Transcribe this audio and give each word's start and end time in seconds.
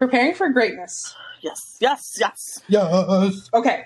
Just 0.00 0.10
preparing, 0.10 0.32
preparing 0.32 0.34
for 0.34 0.48
greatness. 0.48 1.14
Yes, 1.42 1.76
yes, 1.78 2.16
yes. 2.18 2.62
Yes. 2.68 3.50
Okay. 3.52 3.84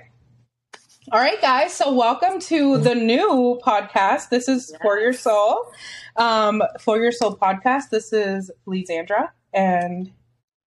All 1.10 1.20
right, 1.20 1.40
guys. 1.40 1.72
So 1.74 1.92
welcome 1.92 2.38
to 2.40 2.78
the 2.78 2.94
new 2.94 3.60
podcast. 3.66 4.28
This 4.28 4.48
is 4.48 4.70
Yes. 4.70 4.80
For 4.80 5.00
Your 5.00 5.12
Soul. 5.12 5.72
Um, 6.16 6.62
For 6.80 6.98
Your 6.98 7.10
Soul 7.10 7.36
podcast. 7.36 7.90
This 7.90 8.12
is 8.12 8.50
Lizandra 8.64 9.30
and 9.52 10.12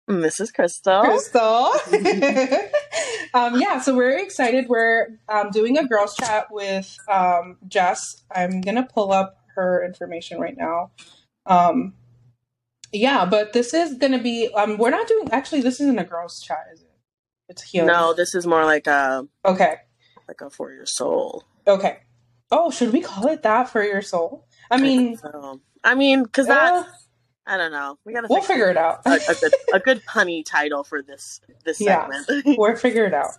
This 0.07 0.39
is 0.39 0.51
Crystal. 0.51 1.03
Crystal. 1.03 1.73
um, 3.35 3.59
yeah, 3.59 3.79
so 3.81 3.95
we're 3.95 4.17
excited. 4.17 4.65
We're 4.67 5.19
um, 5.29 5.51
doing 5.51 5.77
a 5.77 5.87
girls 5.87 6.15
chat 6.15 6.47
with 6.49 6.97
um, 7.07 7.57
Jess. 7.67 8.23
I'm 8.33 8.61
gonna 8.61 8.87
pull 8.91 9.11
up 9.11 9.37
her 9.55 9.85
information 9.85 10.39
right 10.39 10.57
now. 10.57 10.89
Um, 11.45 11.93
yeah, 12.95 13.25
but 13.25 13.53
this 13.53 13.73
is 13.73 13.95
gonna 13.95 14.21
be. 14.21 14.49
Um, 14.53 14.77
we're 14.77 14.89
not 14.89 15.07
doing. 15.07 15.29
Actually, 15.31 15.61
this 15.61 15.79
isn't 15.81 15.99
a 15.99 16.03
girls 16.03 16.41
chat, 16.41 16.65
is 16.73 16.81
it? 16.81 16.89
It's 17.49 17.61
healing. 17.63 17.87
No, 17.87 18.13
this 18.13 18.33
is 18.33 18.47
more 18.47 18.65
like 18.65 18.87
a 18.87 19.27
Okay. 19.45 19.75
like 20.27 20.41
a 20.41 20.49
for 20.49 20.71
your 20.71 20.85
soul. 20.85 21.43
Okay. 21.67 21.99
Oh, 22.51 22.71
should 22.71 22.93
we 22.93 23.01
call 23.01 23.27
it 23.27 23.43
that 23.43 23.69
for 23.69 23.83
your 23.83 24.01
soul? 24.01 24.47
I 24.71 24.77
mean, 24.77 25.17
So, 25.17 25.61
I 25.83 25.95
mean, 25.95 26.23
because 26.23 26.47
that 26.47 26.73
uh, 26.73 26.83
I 27.45 27.57
don't 27.57 27.71
know. 27.71 27.97
We 28.05 28.13
gotta 28.13 28.27
we'll 28.29 28.41
figure 28.41 28.69
it 28.69 28.77
out. 28.77 29.01
a, 29.05 29.11
a 29.29 29.35
good 29.35 29.53
a 29.73 29.79
good 29.79 30.01
punny 30.05 30.43
title 30.45 30.83
for 30.83 31.01
this 31.03 31.41
this 31.63 31.79
Yeah. 31.81 32.07
segment. 32.09 32.45
we'll 32.57 32.75
figure 32.75 33.05
it 33.05 33.13
out. 33.13 33.31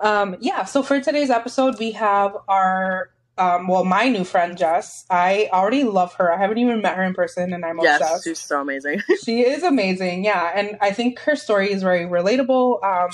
Um, 0.00 0.36
yeah, 0.40 0.62
so 0.64 0.84
for 0.84 1.00
today's 1.00 1.30
episode, 1.30 1.76
we 1.80 1.90
have 1.92 2.36
our, 2.46 3.10
um, 3.38 3.68
well, 3.68 3.84
my 3.84 4.08
new 4.08 4.24
friend, 4.24 4.56
Jess. 4.58 5.04
I 5.10 5.48
already 5.52 5.84
love 5.84 6.12
her. 6.14 6.32
I 6.32 6.38
haven't 6.38 6.58
even 6.58 6.82
met 6.82 6.96
her 6.96 7.02
in 7.04 7.14
person, 7.14 7.52
and 7.52 7.64
I'm 7.64 7.78
yes, 7.80 8.00
obsessed. 8.00 8.24
she's 8.24 8.38
so 8.40 8.60
amazing. 8.60 9.02
She 9.24 9.40
is 9.42 9.62
amazing, 9.62 10.24
yeah. 10.24 10.52
And 10.54 10.76
I 10.80 10.90
think 10.92 11.18
her 11.20 11.36
story 11.36 11.72
is 11.72 11.82
very 11.82 12.04
relatable. 12.04 12.82
Um, 12.84 13.10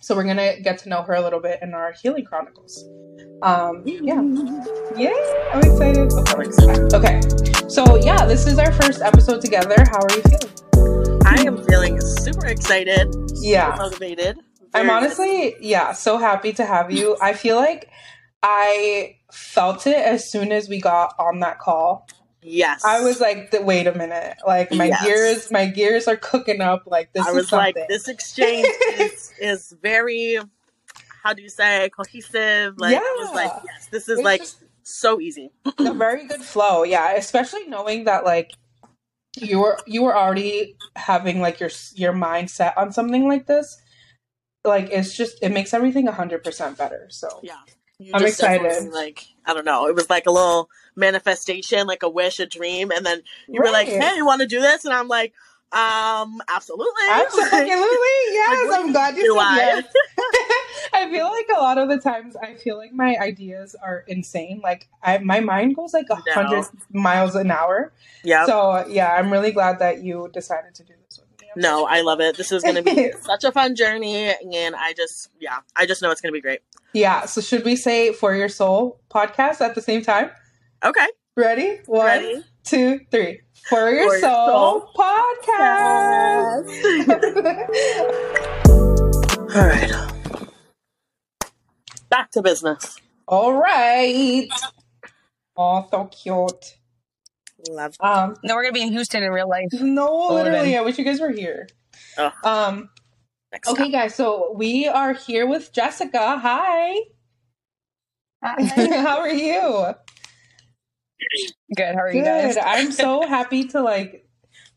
so 0.00 0.14
we're 0.14 0.24
going 0.24 0.36
to 0.36 0.60
get 0.62 0.78
to 0.80 0.88
know 0.88 1.02
her 1.02 1.14
a 1.14 1.20
little 1.20 1.40
bit 1.40 1.58
in 1.62 1.74
our 1.74 1.92
Healing 2.00 2.24
Chronicles. 2.24 2.84
Um, 3.42 3.82
yeah. 3.84 4.22
Yay! 4.96 5.50
I'm 5.52 5.60
excited. 5.60 6.12
I'm 6.28 6.40
excited. 6.40 6.94
Okay. 6.94 7.20
So, 7.68 7.96
yeah, 7.96 8.24
this 8.24 8.46
is 8.46 8.58
our 8.58 8.70
first 8.72 9.02
episode 9.02 9.40
together. 9.40 9.74
How 9.90 9.98
are 10.00 10.16
you 10.16 10.22
feeling? 10.22 11.22
I 11.26 11.42
am 11.42 11.64
feeling 11.64 12.00
super 12.00 12.46
excited. 12.46 13.12
super 13.12 13.34
Yeah. 13.42 13.74
motivated. 13.78 14.38
I'm 14.74 14.86
Very- 14.86 14.90
honestly, 14.90 15.56
yeah, 15.60 15.92
so 15.92 16.18
happy 16.18 16.52
to 16.54 16.64
have 16.64 16.90
you. 16.92 17.16
I 17.20 17.32
feel 17.32 17.56
like 17.56 17.88
I 18.42 19.16
felt 19.32 19.86
it 19.86 19.96
as 19.96 20.30
soon 20.30 20.52
as 20.52 20.68
we 20.68 20.80
got 20.80 21.14
on 21.18 21.40
that 21.40 21.58
call. 21.58 22.06
yes. 22.42 22.84
I 22.84 23.00
was 23.00 23.20
like, 23.20 23.52
"Wait 23.60 23.86
a 23.86 23.94
minute!" 23.94 24.36
Like 24.46 24.72
my 24.72 24.86
Yes. 24.86 25.04
gears, 25.04 25.50
my 25.50 25.66
gears 25.66 26.06
are 26.06 26.16
cooking 26.16 26.60
up. 26.60 26.84
Like 26.86 27.12
this 27.12 27.26
I 27.26 27.32
was 27.32 27.48
something. 27.48 27.74
like, 27.76 27.88
this 27.88 28.08
exchange 28.08 28.66
is 28.98 29.32
is 29.40 29.74
very 29.82 30.38
how 31.22 31.32
do 31.34 31.42
you 31.42 31.48
say 31.48 31.90
cohesive? 31.90 32.78
Like 32.78 32.96
I 32.96 33.16
was 33.18 33.34
like, 33.34 33.50
yes, 33.64 33.88
this 33.90 34.08
is 34.08 34.18
It's 34.18 34.24
like 34.24 34.40
just 34.42 34.62
so 34.84 35.20
easy. 35.20 35.50
a 35.80 35.92
very 35.92 36.26
good 36.26 36.42
flow. 36.42 36.84
Yeah, 36.84 37.14
especially 37.14 37.66
knowing 37.66 38.04
that 38.04 38.24
like 38.24 38.52
you 39.36 39.58
were 39.58 39.78
you 39.86 40.02
were 40.04 40.16
already 40.16 40.76
having 40.94 41.40
like 41.40 41.58
your 41.58 41.70
your 41.94 42.12
mind 42.12 42.50
set 42.50 42.78
on 42.78 42.92
something 42.92 43.26
like 43.26 43.46
this. 43.46 43.76
Like 44.64 44.90
it's 44.92 45.16
just 45.16 45.42
it 45.42 45.50
makes 45.50 45.74
everything 45.74 46.06
hundred 46.06 46.44
percent 46.44 46.78
better. 46.78 47.08
So 47.10 47.40
Yeah. 47.42 47.58
I'm 48.12 48.24
excited. 48.24 48.92
Like 48.92 49.26
I 49.44 49.54
don't 49.54 49.64
know, 49.64 49.86
it 49.88 49.94
was 49.94 50.10
like 50.10 50.26
a 50.26 50.30
little 50.32 50.68
manifestation, 50.96 51.86
like 51.86 52.02
a 52.02 52.08
wish, 52.08 52.38
a 52.40 52.46
dream, 52.46 52.90
and 52.90 53.04
then 53.06 53.22
you 53.48 53.60
were 53.60 53.70
like, 53.70 53.88
"Hey, 53.88 54.16
you 54.16 54.26
want 54.26 54.40
to 54.42 54.46
do 54.46 54.60
this?" 54.60 54.84
And 54.84 54.92
I'm 54.94 55.08
like, 55.08 55.32
"Um, 55.72 56.40
absolutely, 56.48 56.92
Absolutely, 57.10 57.56
yes. 58.32 58.70
Like, 58.70 58.80
I'm 58.80 58.92
glad 58.92 59.16
you 59.16 59.32
said 59.34 59.40
I? 59.40 59.56
yes. 59.56 59.84
I 60.92 61.10
feel 61.10 61.26
like 61.26 61.46
a 61.54 61.60
lot 61.60 61.78
of 61.78 61.88
the 61.88 61.98
times 61.98 62.36
I 62.36 62.54
feel 62.54 62.76
like 62.76 62.92
my 62.92 63.16
ideas 63.20 63.74
are 63.82 64.04
insane. 64.06 64.60
Like 64.62 64.88
I, 65.02 65.18
my 65.18 65.40
mind 65.40 65.76
goes 65.76 65.92
like 65.92 66.06
a 66.10 66.16
No. 66.26 66.32
hundred 66.32 66.64
miles 66.92 67.34
an 67.34 67.50
hour. 67.50 67.92
yeah." 68.24 68.46
So 68.46 68.86
yeah, 68.88 69.12
I'm 69.14 69.30
really 69.30 69.52
glad 69.52 69.78
that 69.80 70.02
you 70.02 70.28
decided 70.32 70.74
to 70.76 70.82
do 70.84 70.92
this 70.92 70.96
with 70.96 70.96
me. 70.96 70.96
I'm 70.96 71.05
no, 71.56 71.86
I 71.86 72.02
love 72.02 72.20
it. 72.20 72.36
This 72.36 72.52
is 72.52 72.62
going 72.62 72.76
to 72.76 72.82
be 72.82 73.12
such 73.22 73.44
a 73.44 73.50
fun 73.52 73.74
journey, 73.74 74.32
and 74.54 74.76
I 74.76 74.92
just, 74.92 75.30
yeah, 75.40 75.58
I 75.74 75.86
just 75.86 76.02
know 76.02 76.10
it's 76.10 76.20
going 76.20 76.32
to 76.32 76.36
be 76.36 76.40
great. 76.40 76.60
Yeah. 76.92 77.24
So 77.26 77.40
should 77.40 77.64
we 77.64 77.76
say 77.76 78.12
for 78.12 78.34
your 78.34 78.48
soul 78.48 79.00
podcast 79.10 79.60
at 79.60 79.74
the 79.74 79.82
same 79.82 80.02
time? 80.02 80.30
Okay, 80.84 81.06
Ready? 81.36 81.80
One, 81.86 82.06
ready? 82.06 82.44
two, 82.64 83.00
three. 83.10 83.40
For 83.68 83.90
your, 83.90 84.08
For 84.10 84.20
soul, 84.20 84.48
Soul 84.48 84.90
podcast. 84.96 86.66
All 89.54 89.66
right, 89.66 89.92
back 92.08 92.30
to 92.30 92.42
business. 92.42 92.96
All 93.28 93.52
right. 93.52 94.48
Oh, 95.56 95.86
so 95.90 96.04
cute. 96.06 96.76
Love. 97.70 97.96
Um, 98.00 98.36
No, 98.42 98.54
we're 98.54 98.62
gonna 98.64 98.72
be 98.72 98.82
in 98.82 98.92
Houston 98.92 99.22
in 99.22 99.30
real 99.30 99.48
life. 99.48 99.68
no, 99.72 100.28
literally, 100.28 100.76
I 100.76 100.80
wish 100.82 100.98
you 100.98 101.04
guys 101.04 101.20
were 101.20 101.30
here. 101.30 101.68
Oh. 102.18 102.30
Um, 102.44 102.90
Next 103.52 103.68
okay, 103.68 103.84
okay. 103.84 103.92
guys, 103.92 104.14
so 104.14 104.52
we 104.56 104.88
are 104.88 105.12
here 105.14 105.46
with 105.46 105.72
Jessica. 105.72 106.38
Hi. 106.38 106.94
How 108.42 109.18
are 109.20 109.28
you? 109.28 109.94
Good. 111.74 111.94
How 111.94 112.02
are 112.02 112.12
you 112.12 112.22
guys? 112.22 112.56
I'm 112.62 112.92
so 112.92 113.22
happy 113.28 113.64
to 113.68 113.80
like 113.80 114.28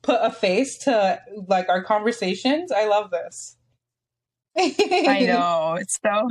put 0.01 0.19
a 0.21 0.31
face 0.31 0.77
to 0.79 1.19
like 1.47 1.69
our 1.69 1.83
conversations. 1.83 2.71
I 2.71 2.87
love 2.87 3.11
this. 3.11 3.57
I 4.57 5.25
know. 5.27 5.77
It's 5.79 5.97
so. 6.03 6.29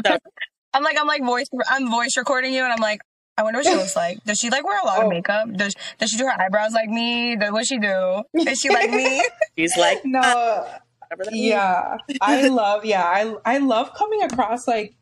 I'm 0.75 0.83
like 0.83 0.99
I'm 0.99 1.07
like 1.07 1.25
voice. 1.25 1.49
I'm 1.69 1.91
voice 1.91 2.17
recording 2.17 2.53
you, 2.55 2.65
and 2.65 2.73
I'm 2.73 2.81
like, 2.81 3.01
I 3.39 3.43
wonder 3.45 3.61
what 3.61 3.67
she 3.67 3.75
looks 3.75 3.95
like. 3.97 4.23
Does 4.25 4.39
she 4.39 4.51
like 4.51 4.65
wear 4.65 4.79
a 4.83 4.85
lot 4.85 4.99
Oh. 4.99 5.03
of 5.05 5.09
makeup? 5.09 5.49
Does 5.55 5.75
Does 5.99 6.11
she 6.11 6.17
do 6.19 6.27
her 6.27 6.39
eyebrows 6.41 6.73
like 6.73 6.89
me? 6.91 7.37
Does 7.37 7.53
what 7.53 7.67
she 7.67 7.79
do? 7.79 8.23
Is 8.35 8.59
she 8.61 8.69
like 8.69 8.91
me? 8.91 9.23
He's 9.57 9.77
like, 9.77 10.05
No, 10.05 10.21
whatever 10.99 11.25
that 11.25 11.33
means. 11.33 11.47
yeah. 11.47 11.97
I 12.21 12.49
love 12.49 12.85
yeah, 12.85 13.05
I 13.05 13.35
I 13.45 13.59
love 13.59 13.95
coming 13.95 14.23
across 14.23 14.67
like 14.69 14.97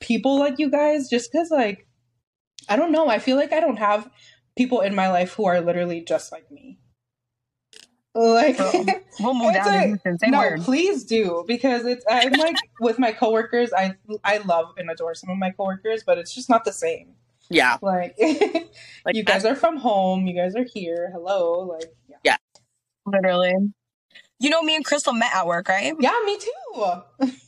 people 0.00 0.38
like 0.38 0.58
you 0.58 0.70
guys 0.70 1.08
just 1.10 1.30
cuz 1.30 1.50
like 1.50 1.86
I 2.68 2.76
don't 2.76 2.90
know, 2.92 3.08
I 3.08 3.18
feel 3.18 3.36
like 3.36 3.52
I 3.52 3.60
don't 3.60 3.78
have 3.78 4.10
people 4.56 4.80
in 4.80 4.94
my 4.94 5.10
life 5.10 5.34
who 5.34 5.44
are 5.46 5.60
literally 5.60 6.00
just 6.00 6.32
like 6.32 6.50
me. 6.50 6.78
Like 8.14 8.56
Girl, 8.58 8.72
We'll 9.20 9.34
move 9.42 9.54
It's 9.54 9.64
down 9.66 9.74
a- 9.74 9.80
to 9.82 9.88
Houston. 9.88 10.18
Same 10.18 10.30
no, 10.32 10.38
word. 10.38 10.62
please 10.62 11.04
do 11.04 11.44
because 11.46 11.84
it's 11.84 12.04
I'm 12.10 12.32
like 12.32 12.56
with 12.80 12.98
my 12.98 13.12
coworkers. 13.12 13.72
I 13.72 13.94
I 14.24 14.38
love 14.38 14.72
and 14.76 14.90
adore 14.90 15.14
some 15.14 15.30
of 15.30 15.38
my 15.38 15.50
coworkers, 15.50 16.02
but 16.04 16.18
it's 16.18 16.34
just 16.34 16.48
not 16.50 16.64
the 16.64 16.72
same. 16.72 17.14
Yeah, 17.50 17.78
Like, 17.80 18.14
like 19.04 19.14
you 19.16 19.22
guys 19.24 19.44
are 19.44 19.56
from 19.56 19.78
home. 19.78 20.26
You 20.26 20.34
guys 20.34 20.54
are 20.54 20.64
here. 20.64 21.10
Hello. 21.12 21.60
Like, 21.60 21.94
yeah, 22.24 22.36
Literally. 23.06 23.54
You 24.40 24.50
know, 24.50 24.62
me 24.62 24.76
and 24.76 24.84
Crystal 24.84 25.12
met 25.14 25.34
at 25.34 25.46
work, 25.46 25.68
right? 25.68 25.94
yeah 25.98 26.14
me 26.26 26.38
too. 26.38 27.32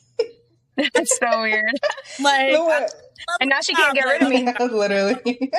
It's 0.77 1.17
so 1.19 1.41
weird. 1.41 1.63
like, 2.21 2.53
No, 2.53 2.67
I- 2.69 2.87
And 3.39 3.49
now 3.49 3.59
she 3.61 3.75
can't 3.75 3.93
get 3.93 4.05
rid 4.05 4.23
of 4.23 4.29
me. 4.29 4.47
Literally. 4.59 5.51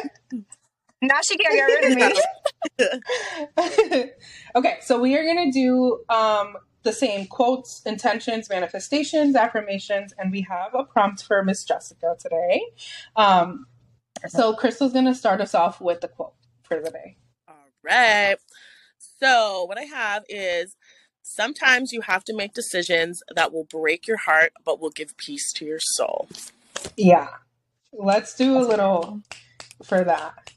Now 1.00 1.19
she 1.25 1.37
can't 1.37 1.55
get 1.55 1.65
rid 1.65 1.85
of 2.79 3.03
me. 3.99 4.11
okay, 4.56 4.79
so 4.83 5.00
we 5.00 5.17
are 5.17 5.25
gonna 5.25 5.53
do 5.53 6.00
um 6.09 6.56
the 6.83 6.93
same 6.93 7.27
quotes, 7.27 7.83
intentions, 7.87 8.49
manifestations, 8.50 9.37
affirmations, 9.37 10.12
and 10.19 10.33
we 10.33 10.41
have 10.43 10.75
a 10.75 10.83
prompt 10.83 11.23
for 11.23 11.44
Miss 11.44 11.62
Jessica 11.65 12.17
today. 12.19 12.62
Um, 13.15 13.67
so 14.29 14.55
Crystal's 14.55 14.93
gonna 14.93 15.14
start 15.14 15.41
us 15.41 15.55
off 15.55 15.81
with 15.81 16.00
the 16.00 16.09
quote 16.09 16.35
for 16.62 16.81
the 16.81 16.91
day. 16.91 17.17
All 17.49 17.55
right. 17.82 18.37
So, 18.99 19.64
what 19.64 19.79
I 19.79 19.82
have 19.82 20.25
is 20.29 20.76
sometimes 21.23 21.93
you 21.93 22.00
have 22.03 22.25
to 22.25 22.35
make 22.35 22.55
decisions 22.55 23.23
that 23.35 23.53
will 23.53 23.64
break 23.64 24.06
your 24.06 24.17
heart 24.17 24.53
but 24.64 24.81
will 24.81 24.91
give 24.91 25.17
peace 25.17 25.53
to 25.55 25.64
your 25.64 25.79
soul. 25.81 26.29
Yeah, 26.97 27.29
let's 27.93 28.35
do 28.35 28.59
a 28.59 28.61
little 28.61 29.23
for 29.82 30.05
that 30.05 30.50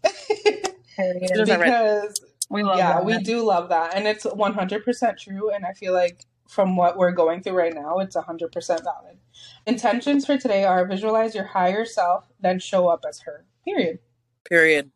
Period. 0.96 1.31
Does 1.34 1.48
that 1.50 1.60
right? 1.60 1.66
because 1.66 2.19
We 2.50 2.63
love 2.63 2.78
yeah, 2.78 2.94
that. 2.94 3.06
we 3.06 3.18
do 3.19 3.44
love 3.44 3.69
that, 3.69 3.96
and 3.96 4.08
it's 4.08 4.24
one 4.25 4.54
hundred 4.54 4.86
percent 4.86 5.19
true. 5.19 5.51
And 5.51 5.66
I 5.66 5.74
feel 5.74 5.94
like 5.94 6.25
from 6.48 6.76
what 6.76 6.98
we're 6.98 7.12
going 7.12 7.42
through 7.42 7.54
right 7.54 7.74
now, 7.74 8.00
it's 8.00 8.16
hundred 8.16 8.52
percent 8.52 8.84
valid. 8.84 9.18
Intentions 9.66 10.26
for 10.26 10.38
today 10.38 10.64
are 10.64 10.86
visualize 10.86 11.34
your 11.36 11.46
higher 11.46 11.86
self, 11.86 12.26
then 12.40 12.60
show 12.60 12.88
up 12.88 13.04
as 13.08 13.22
her. 13.22 13.46
Period. 13.64 14.00
Period. 14.48 14.92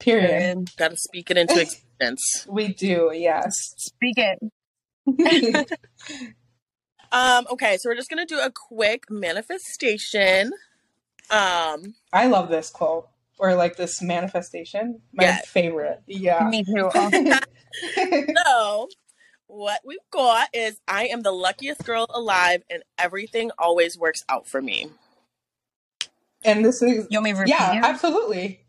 Period. 0.00 0.28
Period. 0.30 0.70
Got 0.76 0.90
to 0.92 0.96
speak 0.96 1.30
it 1.30 1.36
into 1.36 1.60
existence. 1.60 2.46
We 2.48 2.68
do, 2.68 3.10
yes. 3.12 3.52
Speak 3.76 4.16
it. 4.18 4.38
Um, 7.10 7.46
okay, 7.50 7.78
so 7.78 7.88
we're 7.88 7.94
just 7.96 8.10
gonna 8.10 8.26
do 8.26 8.38
a 8.38 8.50
quick 8.50 9.04
manifestation. 9.10 10.52
Um, 11.30 11.94
I 12.12 12.26
love 12.26 12.50
this 12.50 12.68
quote 12.68 13.08
or 13.38 13.54
like 13.54 13.76
this 13.76 14.02
manifestation. 14.02 15.00
My 15.14 15.24
Yeah. 15.24 15.38
favorite. 15.46 16.02
Yeah. 16.06 16.46
Me 16.50 16.64
too. 16.64 16.90
So 18.44 18.88
what 19.48 19.80
we've 19.84 19.98
got 20.10 20.48
is 20.52 20.78
I 20.86 21.06
am 21.08 21.22
the 21.22 21.32
luckiest 21.32 21.84
girl 21.84 22.06
alive 22.10 22.62
and 22.70 22.82
everything 22.98 23.50
always 23.58 23.98
works 23.98 24.22
out 24.28 24.46
for 24.46 24.62
me. 24.62 24.90
And 26.44 26.64
this 26.64 26.80
is 26.82 27.06
You 27.10 27.18
want 27.18 27.24
me 27.24 27.32
to 27.32 27.38
repeat 27.38 27.50
yeah, 27.50 27.78
it? 27.78 27.84
absolutely. 27.84 28.60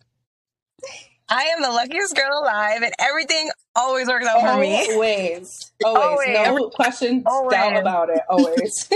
I 1.32 1.44
am 1.56 1.62
the 1.62 1.70
luckiest 1.70 2.16
girl 2.16 2.40
alive, 2.42 2.82
and 2.82 2.92
everything 2.98 3.52
always 3.76 4.08
works 4.08 4.26
out 4.26 4.42
for 4.42 4.60
me. 4.60 4.92
Always, 4.94 5.72
always, 5.86 6.28
no 6.30 6.44
Always. 6.58 6.74
questions 6.74 7.24
Always. 7.28 7.52
doubt 7.52 7.78
about 7.78 8.10
it. 8.10 8.22
Always. 8.28 8.90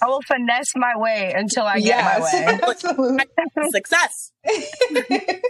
I 0.00 0.06
will 0.06 0.22
finesse 0.22 0.72
my 0.76 0.96
way 0.96 1.34
until 1.36 1.64
I 1.64 1.78
get 1.80 2.02
my 2.02 2.20
way. 2.20 2.58
absolutely. 2.70 3.24
Success. 3.70 4.32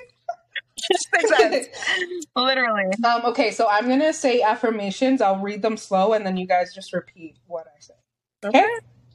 Success. 0.91 1.67
Literally. 2.37 2.85
um, 3.05 3.27
okay, 3.27 3.51
so 3.51 3.69
I'm 3.69 3.89
gonna 3.89 4.13
say 4.13 4.43
affirmations. 4.43 5.21
I'll 5.21 5.41
read 5.41 5.63
them 5.63 5.77
slow, 5.77 6.13
and 6.13 6.27
then 6.27 6.37
you 6.37 6.47
guys 6.47 6.75
just 6.75 6.93
repeat 6.93 7.37
what 7.47 7.67
I 7.67 7.81
say. 7.81 7.95
Okay. 8.45 8.65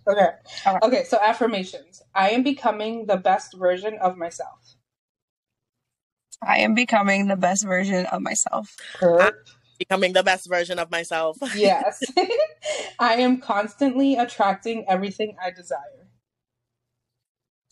Okay. 0.08 0.30
Okay. 0.66 0.78
Okay. 0.84 1.04
So 1.04 1.20
affirmations. 1.22 2.02
I 2.16 2.30
am 2.30 2.44
becoming 2.44 3.06
the 3.08 3.18
best 3.18 3.54
version 3.54 3.98
of 4.02 4.18
myself. 4.18 4.76
I 6.42 6.60
am 6.60 6.76
becoming 6.76 7.28
the 7.28 7.36
best 7.36 7.66
version 7.66 8.06
of 8.06 8.22
myself. 8.22 8.76
Correct. 8.94 9.52
Becoming 9.80 10.14
the 10.14 10.24
best 10.24 10.48
version 10.50 10.80
of 10.80 10.90
myself. 10.92 11.38
yes. 11.56 12.02
I 13.00 13.16
am 13.16 13.40
constantly 13.40 14.16
attracting 14.16 14.86
everything 14.88 15.36
I 15.44 15.52
desire. 15.52 16.08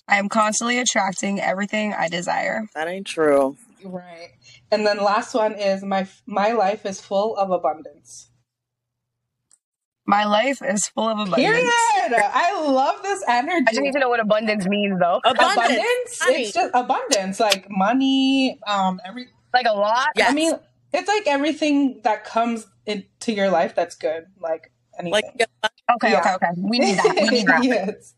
I 0.07 0.17
am 0.17 0.29
constantly 0.29 0.77
attracting 0.77 1.39
everything 1.39 1.93
I 1.93 2.09
desire. 2.09 2.67
That 2.75 2.87
ain't 2.87 3.07
true. 3.07 3.57
Right. 3.85 4.29
And 4.71 4.85
then 4.85 4.97
last 4.97 5.33
one 5.33 5.53
is 5.53 5.83
my 5.83 6.07
my 6.25 6.51
life 6.53 6.85
is 6.85 6.99
full 6.99 7.35
of 7.37 7.51
abundance. 7.51 8.29
My 10.07 10.25
life 10.25 10.61
is 10.61 10.87
full 10.87 11.07
of 11.09 11.17
abundance. 11.19 11.35
Period. 11.35 12.21
I 12.33 12.61
love 12.67 13.01
this 13.01 13.23
energy. 13.27 13.65
I 13.67 13.71
just 13.71 13.81
need 13.81 13.93
to 13.93 13.99
know 13.99 14.09
what 14.09 14.19
abundance 14.19 14.67
means, 14.67 14.99
though. 14.99 15.19
Abundance. 15.25 15.53
abundance. 15.55 16.19
Money. 16.25 16.43
It's 16.43 16.53
just 16.53 16.71
abundance, 16.75 17.39
like 17.39 17.65
money. 17.69 18.59
Um, 18.67 18.99
every. 19.05 19.27
Like 19.53 19.65
a 19.67 19.73
lot. 19.73 20.09
Yes. 20.15 20.29
I 20.29 20.33
mean, 20.35 20.53
it's 20.93 21.07
like 21.07 21.25
everything 21.25 22.01
that 22.03 22.23
comes 22.23 22.67
into 22.85 23.31
your 23.33 23.49
life 23.49 23.73
that's 23.73 23.95
good, 23.95 24.25
like 24.39 24.71
anything. 24.99 25.13
Like 25.13 25.49
Okay, 25.95 26.11
Yeah. 26.11 26.19
okay, 26.19 26.33
okay. 26.35 26.47
We 26.57 26.79
need 26.79 26.97
that. 26.97 27.15
We 27.15 27.29
need 27.29 27.47
that. 27.47 27.63
yes. 27.63 28.13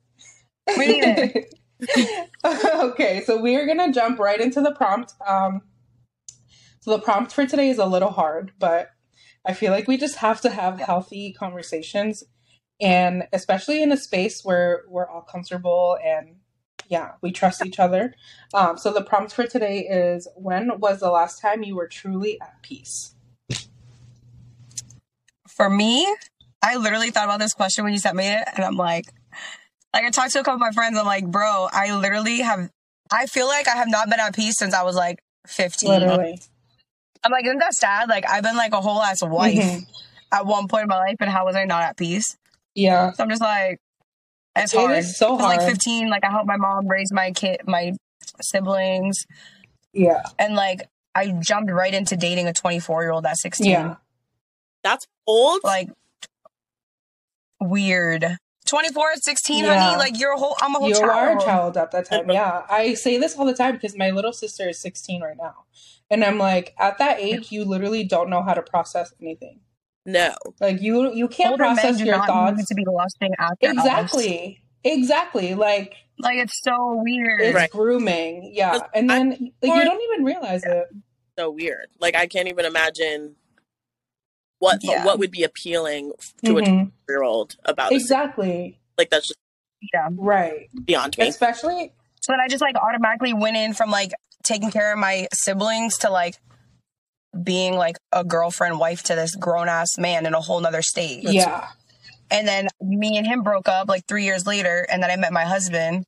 We 0.77 0.87
need 0.87 1.03
it. 1.03 1.53
okay, 2.45 3.23
so 3.25 3.39
we 3.39 3.55
are 3.55 3.65
gonna 3.65 3.91
jump 3.91 4.19
right 4.19 4.39
into 4.39 4.61
the 4.61 4.71
prompt. 4.71 5.13
Um, 5.25 5.61
so 6.79 6.91
the 6.91 6.99
prompt 6.99 7.31
for 7.31 7.45
today 7.45 7.69
is 7.69 7.77
a 7.77 7.85
little 7.85 8.11
hard, 8.11 8.51
but 8.59 8.91
I 9.45 9.53
feel 9.53 9.71
like 9.71 9.87
we 9.87 9.97
just 9.97 10.17
have 10.17 10.41
to 10.41 10.49
have 10.49 10.79
healthy 10.79 11.33
conversations, 11.33 12.23
and 12.81 13.27
especially 13.31 13.81
in 13.81 13.91
a 13.91 13.97
space 13.97 14.43
where 14.43 14.83
we're 14.87 15.07
all 15.07 15.21
comfortable 15.21 15.97
and 16.03 16.37
yeah, 16.89 17.13
we 17.21 17.31
trust 17.31 17.65
each 17.65 17.79
other. 17.79 18.13
Um, 18.53 18.77
so 18.77 18.93
the 18.93 19.03
prompt 19.03 19.33
for 19.33 19.45
today 19.45 19.79
is: 19.79 20.27
When 20.35 20.79
was 20.79 20.99
the 20.99 21.11
last 21.11 21.41
time 21.41 21.63
you 21.63 21.75
were 21.75 21.87
truly 21.87 22.39
at 22.41 22.61
peace? 22.61 23.13
For 25.47 25.69
me, 25.69 26.07
I 26.61 26.77
literally 26.77 27.11
thought 27.11 27.25
about 27.25 27.39
this 27.39 27.53
question 27.53 27.83
when 27.83 27.93
you 27.93 27.99
sent 27.99 28.15
me 28.15 28.27
it, 28.27 28.47
and 28.55 28.63
I'm 28.63 28.77
like, 28.77 29.05
like 29.97 30.05
I 30.05 30.09
talked 30.11 30.31
to 30.33 30.39
a 30.39 30.43
couple 30.43 30.55
of 30.55 30.59
my 30.61 30.71
friends. 30.71 30.97
I'm 30.97 31.05
like, 31.05 31.25
bro, 31.27 31.67
I 31.71 31.93
literally 31.95 32.39
have. 32.39 32.69
I 33.11 33.25
feel 33.25 33.47
like 33.47 33.67
I 33.67 33.75
have 33.77 33.87
not 33.89 34.09
been 34.09 34.19
at 34.19 34.35
peace 34.35 34.55
since 34.57 34.73
I 34.73 34.83
was 34.83 34.95
like 34.95 35.19
15. 35.47 35.89
Literally, 35.89 36.39
I'm 37.23 37.31
like, 37.31 37.45
isn't 37.45 37.59
that 37.59 37.73
sad? 37.73 38.09
Like 38.09 38.29
I've 38.29 38.43
been 38.43 38.57
like 38.57 38.73
a 38.73 38.81
whole 38.81 39.01
ass 39.01 39.23
wife 39.23 39.55
Mhm. 39.55 39.85
at 40.31 40.45
one 40.45 40.67
point 40.67 40.83
in 40.83 40.87
my 40.89 40.97
life, 40.97 41.15
and 41.19 41.29
how 41.29 41.45
was 41.45 41.55
I 41.55 41.65
not 41.65 41.83
at 41.83 41.97
peace? 41.97 42.37
yeah, 42.75 43.11
So 43.13 43.23
I'm 43.23 43.29
just 43.29 43.41
like, 43.41 43.79
it's 44.55 44.73
It 44.73 44.77
hard. 44.79 45.03
so 45.03 45.11
so 45.11 45.37
'Cause, 45.37 45.57
Like 45.57 45.61
15, 45.61 46.09
like 46.09 46.23
I 46.23 46.29
helped 46.29 46.45
my 46.47 46.57
mom 46.57 46.87
raise 46.87 47.11
my 47.11 47.31
kid, 47.31 47.61
my 47.65 47.93
siblings, 48.41 49.17
yeah, 49.93 50.21
and 50.37 50.55
like 50.55 50.87
I 51.15 51.31
jumped 51.39 51.71
right 51.71 51.93
into 51.93 52.15
dating 52.17 52.47
a 52.47 52.53
24 52.53 53.01
year 53.03 53.11
old 53.11 53.25
at 53.25 53.37
16. 53.37 53.71
yeah. 53.71 53.95
that's 54.83 55.05
old. 55.25 55.61
Like 55.63 55.89
weird. 57.59 58.37
24 58.67 59.11
at 59.11 59.23
16, 59.23 59.63
Yeah. 59.63 59.79
honey. 59.79 59.97
Like 59.97 60.19
you're 60.19 60.33
a 60.33 60.37
whole. 60.37 60.55
I'm 60.61 60.75
a 60.75 60.79
whole 60.79 60.89
you 60.89 60.95
child. 60.95 61.05
You 61.05 61.09
are 61.11 61.37
a 61.37 61.41
child 61.41 61.77
at 61.77 61.91
that 61.91 62.05
time. 62.05 62.29
Yeah, 62.29 62.63
I 62.69 62.93
say 62.93 63.17
this 63.17 63.35
all 63.37 63.45
the 63.45 63.53
time 63.53 63.75
because 63.75 63.97
my 63.97 64.11
little 64.11 64.33
sister 64.33 64.69
is 64.69 64.79
16 64.79 65.21
right 65.23 65.37
now, 65.37 65.65
and 66.09 66.23
I'm 66.23 66.37
like, 66.37 66.73
at 66.77 66.97
that 66.99 67.19
age, 67.19 67.51
you 67.51 67.65
literally 67.65 68.03
don't 68.03 68.29
know 68.29 68.43
how 68.43 68.53
to 68.53 68.61
process 68.61 69.13
anything. 69.21 69.61
no. 70.05 70.33
Like 70.61 70.81
you, 70.81 71.11
you 71.13 71.27
can't 71.27 71.51
Older 71.51 71.63
process 71.65 71.99
your 71.99 72.15
thoughts. 72.25 72.65
to 72.67 72.75
be 72.75 72.85
lusting 72.85 73.31
after 73.39 73.67
us. 73.69 73.75
Exactly, 73.77 74.61
exactly. 74.83 75.53
Like 75.53 75.93
Like 76.19 76.37
it's 76.37 76.61
so 76.63 77.01
weird. 77.03 77.41
it's 77.41 77.55
Right. 77.55 77.69
grooming. 77.69 78.51
Yeah, 78.53 78.79
and 78.93 79.09
then 79.09 79.29
like, 79.29 79.49
you 79.61 79.83
don't 79.83 80.01
even 80.13 80.25
realize 80.25 80.63
it. 80.63 80.87
So 81.37 81.51
weird. 81.51 81.87
Like 81.99 82.15
I 82.15 82.25
can't 82.27 82.47
even 82.47 82.65
imagine 82.65 83.35
what 84.59 84.79
Yeah. 84.83 85.05
what 85.05 85.19
would 85.19 85.31
be 85.31 85.43
appealing 85.43 86.11
to 86.45 86.57
a 86.57 86.61
Mhm. 86.61 86.91
year 87.07 87.23
old 87.23 87.55
about 87.65 87.89
this. 87.89 88.01
Exactly. 88.03 88.79
Like 88.97 89.09
that's 89.09 89.27
just 89.27 89.39
Yeah. 89.93 90.09
Right. 90.13 90.67
beyond 90.85 91.17
me. 91.17 91.27
Especially. 91.27 91.93
So 92.21 92.33
then 92.33 92.39
I 92.39 92.47
just 92.47 92.61
like 92.61 92.75
automatically 92.75 93.33
went 93.33 93.55
in 93.57 93.73
from 93.73 93.91
like 93.91 94.11
taking 94.43 94.71
care 94.71 94.91
of 94.93 94.99
my 94.99 95.27
siblings 95.33 95.97
to 95.99 96.09
like 96.09 96.35
being 97.43 97.75
like 97.75 97.97
a 98.11 98.23
girlfriend 98.23 98.79
wife 98.79 99.03
to 99.03 99.15
this 99.15 99.35
grown 99.35 99.69
ass 99.69 99.97
man 99.97 100.25
in 100.25 100.33
a 100.33 100.41
whole 100.41 100.59
nother 100.59 100.81
state. 100.81 101.23
Yeah. 101.23 101.67
And 102.31 102.47
then 102.47 102.67
me 102.81 103.17
and 103.17 103.25
him 103.27 103.43
broke 103.43 103.67
up 103.69 103.87
like 103.87 104.05
three 104.07 104.23
years 104.25 104.45
later, 104.47 104.85
and 104.89 105.01
then 105.03 105.11
I 105.11 105.15
met 105.15 105.31
my 105.31 105.45
husband, 105.45 106.05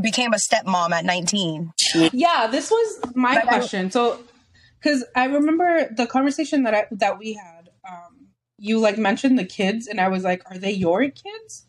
became 0.00 0.34
a 0.34 0.36
stepmom 0.36 0.90
at 0.90 1.04
19. 1.04 1.72
Yeah, 2.12 2.46
this 2.50 2.70
was 2.70 3.00
my 3.14 3.34
But 3.36 3.44
I- 3.44 3.46
question. 3.46 3.90
So, 3.90 4.18
because 4.82 5.04
I 5.14 5.24
remember 5.26 5.88
the 5.94 6.06
conversation 6.06 6.64
that 6.64 6.74
I 6.74 6.86
that 6.90 7.18
we 7.18 7.34
had. 7.34 7.59
You 8.62 8.78
like 8.78 8.98
mentioned 8.98 9.38
the 9.38 9.44
kids, 9.44 9.86
and 9.86 9.98
I 10.00 10.08
was 10.08 10.22
like, 10.22 10.42
"Are 10.50 10.58
they 10.58 10.72
your 10.72 11.02
kids?" 11.08 11.66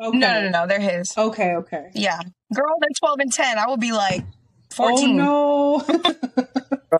Okay. 0.00 0.16
No, 0.18 0.32
no, 0.34 0.42
no, 0.42 0.50
no, 0.50 0.66
they're 0.66 0.80
his. 0.80 1.12
Okay. 1.16 1.54
Okay. 1.56 1.90
Yeah. 1.94 2.20
Girl, 2.54 2.74
they're 2.80 2.88
12 3.00 3.18
and 3.20 3.32
10. 3.32 3.58
I 3.58 3.68
would 3.68 3.80
be 3.80 3.92
like 3.92 4.22
14. 4.72 5.20
Oh 5.20 5.84
no! 5.86 5.98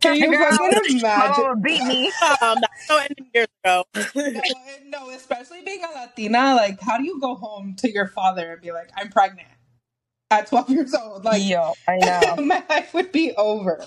Can 0.00 0.16
you 0.16 0.30
Girl, 0.30 0.50
fucking 0.50 0.98
imagine? 0.98 1.48
would 1.48 1.62
beat 1.62 1.82
me. 1.84 2.10
Um, 2.42 2.58
so 2.86 2.96
ending 2.98 3.30
years 3.34 3.48
ago. 3.64 3.84
no, 4.86 5.10
especially 5.10 5.62
being 5.62 5.82
a 5.84 5.98
Latina. 5.98 6.54
Like, 6.54 6.80
how 6.80 6.98
do 6.98 7.04
you 7.04 7.20
go 7.20 7.34
home 7.34 7.74
to 7.76 7.90
your 7.90 8.06
father 8.08 8.52
and 8.52 8.60
be 8.62 8.72
like, 8.72 8.90
"I'm 8.96 9.10
pregnant"? 9.10 9.48
At 10.30 10.46
12 10.46 10.70
years 10.70 10.94
old, 10.94 11.24
like 11.24 11.42
Yo, 11.44 11.72
I 11.88 11.96
know. 11.96 12.36
my 12.44 12.62
life 12.68 12.94
would 12.94 13.12
be 13.12 13.32
over. 13.36 13.84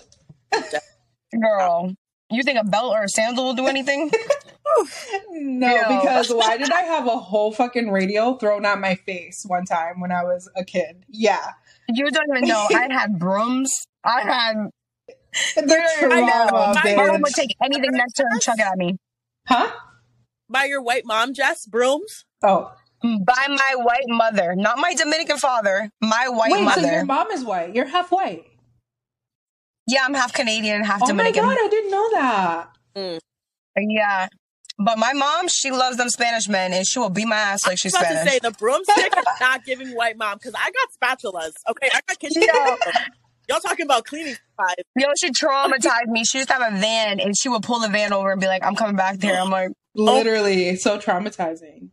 Girl, 1.39 1.95
you 2.35 2.43
think 2.43 2.59
a 2.59 2.63
belt 2.63 2.93
or 2.93 3.03
a 3.03 3.09
sandal 3.09 3.45
will 3.45 3.53
do 3.53 3.67
anything? 3.67 4.11
No, 5.31 5.67
No. 5.75 5.99
because 6.01 6.29
why 6.29 6.57
did 6.57 6.71
I 6.71 6.81
have 6.81 7.05
a 7.05 7.17
whole 7.17 7.51
fucking 7.51 7.91
radio 7.91 8.35
thrown 8.37 8.65
at 8.65 8.79
my 8.79 8.95
face 8.95 9.43
one 9.45 9.65
time 9.65 9.99
when 9.99 10.11
I 10.11 10.23
was 10.23 10.49
a 10.55 10.63
kid? 10.65 11.03
Yeah. 11.09 11.51
You 11.89 12.09
don't 12.09 12.27
even 12.35 12.47
know. 12.47 12.65
I 12.73 12.87
had 12.91 13.19
brooms. 13.19 13.71
I 14.03 14.21
had. 14.21 14.55
The 15.55 15.61
I 16.11 16.21
know. 16.21 16.47
trauma, 16.47 16.73
My 16.83 16.95
My 16.95 17.07
mom 17.07 17.21
would 17.21 17.33
take 17.33 17.49
anything 17.63 17.91
next 17.91 18.13
to 18.13 18.23
her 18.23 18.29
and 18.31 18.41
chuck 18.41 18.57
it 18.57 18.65
at 18.65 18.77
me. 18.77 18.95
Huh? 19.47 19.69
By 20.49 20.65
your 20.65 20.81
white 20.81 21.03
mom, 21.05 21.33
Jess 21.33 21.65
Brooms. 21.67 22.25
Oh. 22.41 22.71
By 23.03 23.45
my 23.49 23.75
white 23.77 24.07
mother, 24.07 24.55
not 24.55 24.77
my 24.77 24.93
Dominican 24.95 25.37
father, 25.37 25.89
my 26.01 26.29
white 26.29 26.51
Wait, 26.53 26.63
mother. 26.63 26.81
so 26.81 26.89
your 26.91 27.05
mom 27.05 27.29
is 27.31 27.43
white. 27.43 27.75
You're 27.75 27.85
half 27.87 28.11
white. 28.11 28.45
Yeah, 29.87 30.01
I'm 30.05 30.13
half 30.13 30.33
Canadian 30.33 30.77
and 30.77 30.85
half 30.85 31.01
Oh 31.01 31.05
my 31.05 31.11
Dominican. 31.11 31.43
god, 31.43 31.57
I 31.59 31.67
didn't 31.69 31.91
know 31.91 32.09
that. 32.13 32.67
Mm. 32.95 33.19
Yeah. 33.77 34.27
But 34.79 34.97
my 34.97 35.13
mom, 35.13 35.47
she 35.49 35.71
loves 35.71 35.97
them 35.97 36.09
Spanish 36.09 36.47
men 36.49 36.73
and 36.73 36.85
she 36.85 36.97
will 36.99 37.09
beat 37.09 37.27
my 37.27 37.35
ass 37.35 37.65
like 37.67 37.77
she's 37.79 37.93
I 37.93 37.99
was 37.99 38.07
about 38.07 38.11
Spanish. 38.13 38.33
to 38.33 38.45
say 38.45 38.49
the 38.49 38.57
broomstick 38.57 39.17
is 39.17 39.25
not 39.39 39.65
giving 39.65 39.89
white 39.89 40.17
mom 40.17 40.37
because 40.37 40.53
I 40.55 40.71
got 40.71 41.19
spatulas. 41.19 41.51
Okay, 41.69 41.89
I 41.93 41.99
got 42.07 42.19
kitchen. 42.19 42.41
Yo. 42.53 42.75
Y'all 43.49 43.59
talking 43.59 43.85
about 43.85 44.05
cleaning 44.05 44.35
supplies? 44.35 44.75
Yo, 44.97 45.07
she 45.19 45.29
traumatized 45.31 46.07
me. 46.07 46.23
She 46.23 46.37
used 46.39 46.49
to 46.49 46.55
have 46.55 46.73
a 46.73 46.77
van 46.77 47.19
and 47.19 47.35
she 47.37 47.49
would 47.49 47.61
pull 47.61 47.79
the 47.79 47.89
van 47.89 48.13
over 48.13 48.31
and 48.31 48.39
be 48.41 48.47
like, 48.47 48.65
I'm 48.65 48.75
coming 48.75 48.95
back 48.95 49.17
there. 49.19 49.39
I'm 49.39 49.49
like, 49.49 49.69
oh. 49.97 50.01
Literally, 50.03 50.75
so 50.77 50.97
traumatizing. 50.97 51.89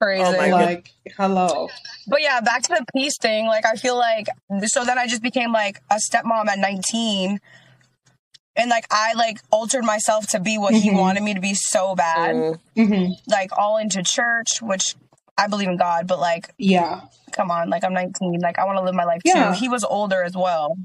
Crazy. 0.00 0.22
Oh. 0.24 0.48
Like, 0.50 0.90
hello. 1.16 1.68
But 2.06 2.22
yeah, 2.22 2.40
back 2.40 2.62
to 2.64 2.68
the 2.68 2.84
peace 2.94 3.16
thing. 3.20 3.46
Like, 3.46 3.64
I 3.66 3.74
feel 3.76 3.96
like, 3.96 4.26
so 4.64 4.84
then 4.84 4.98
I 4.98 5.06
just 5.06 5.22
became 5.22 5.52
like 5.52 5.80
a 5.90 5.96
stepmom 5.96 6.46
at 6.48 6.58
19. 6.58 7.40
And 8.58 8.70
like, 8.70 8.86
I 8.90 9.12
like 9.14 9.38
altered 9.50 9.84
myself 9.84 10.26
to 10.28 10.40
be 10.40 10.56
what 10.58 10.74
he 10.74 10.90
Mhm. 10.90 10.98
wanted 10.98 11.22
me 11.22 11.34
to 11.34 11.40
be 11.40 11.54
so 11.54 11.94
bad. 11.94 12.34
Mm. 12.36 12.58
hmm 12.76 13.06
Like, 13.26 13.50
all 13.56 13.76
into 13.78 14.02
church, 14.02 14.62
which 14.62 14.94
I 15.36 15.46
believe 15.48 15.68
in 15.68 15.76
God, 15.76 16.06
but 16.06 16.18
like, 16.20 16.50
Yeah. 16.56 17.02
come 17.32 17.50
on, 17.50 17.68
like, 17.68 17.84
I'm 17.84 17.92
19. 17.92 18.40
Like, 18.40 18.58
I 18.58 18.64
want 18.64 18.78
to 18.78 18.82
live 18.84 18.94
my 18.94 19.04
life 19.04 19.20
Yeah. 19.24 19.52
too. 19.52 19.58
He 19.58 19.68
was 19.68 19.84
older 19.84 20.22
as 20.22 20.34
well. 20.34 20.76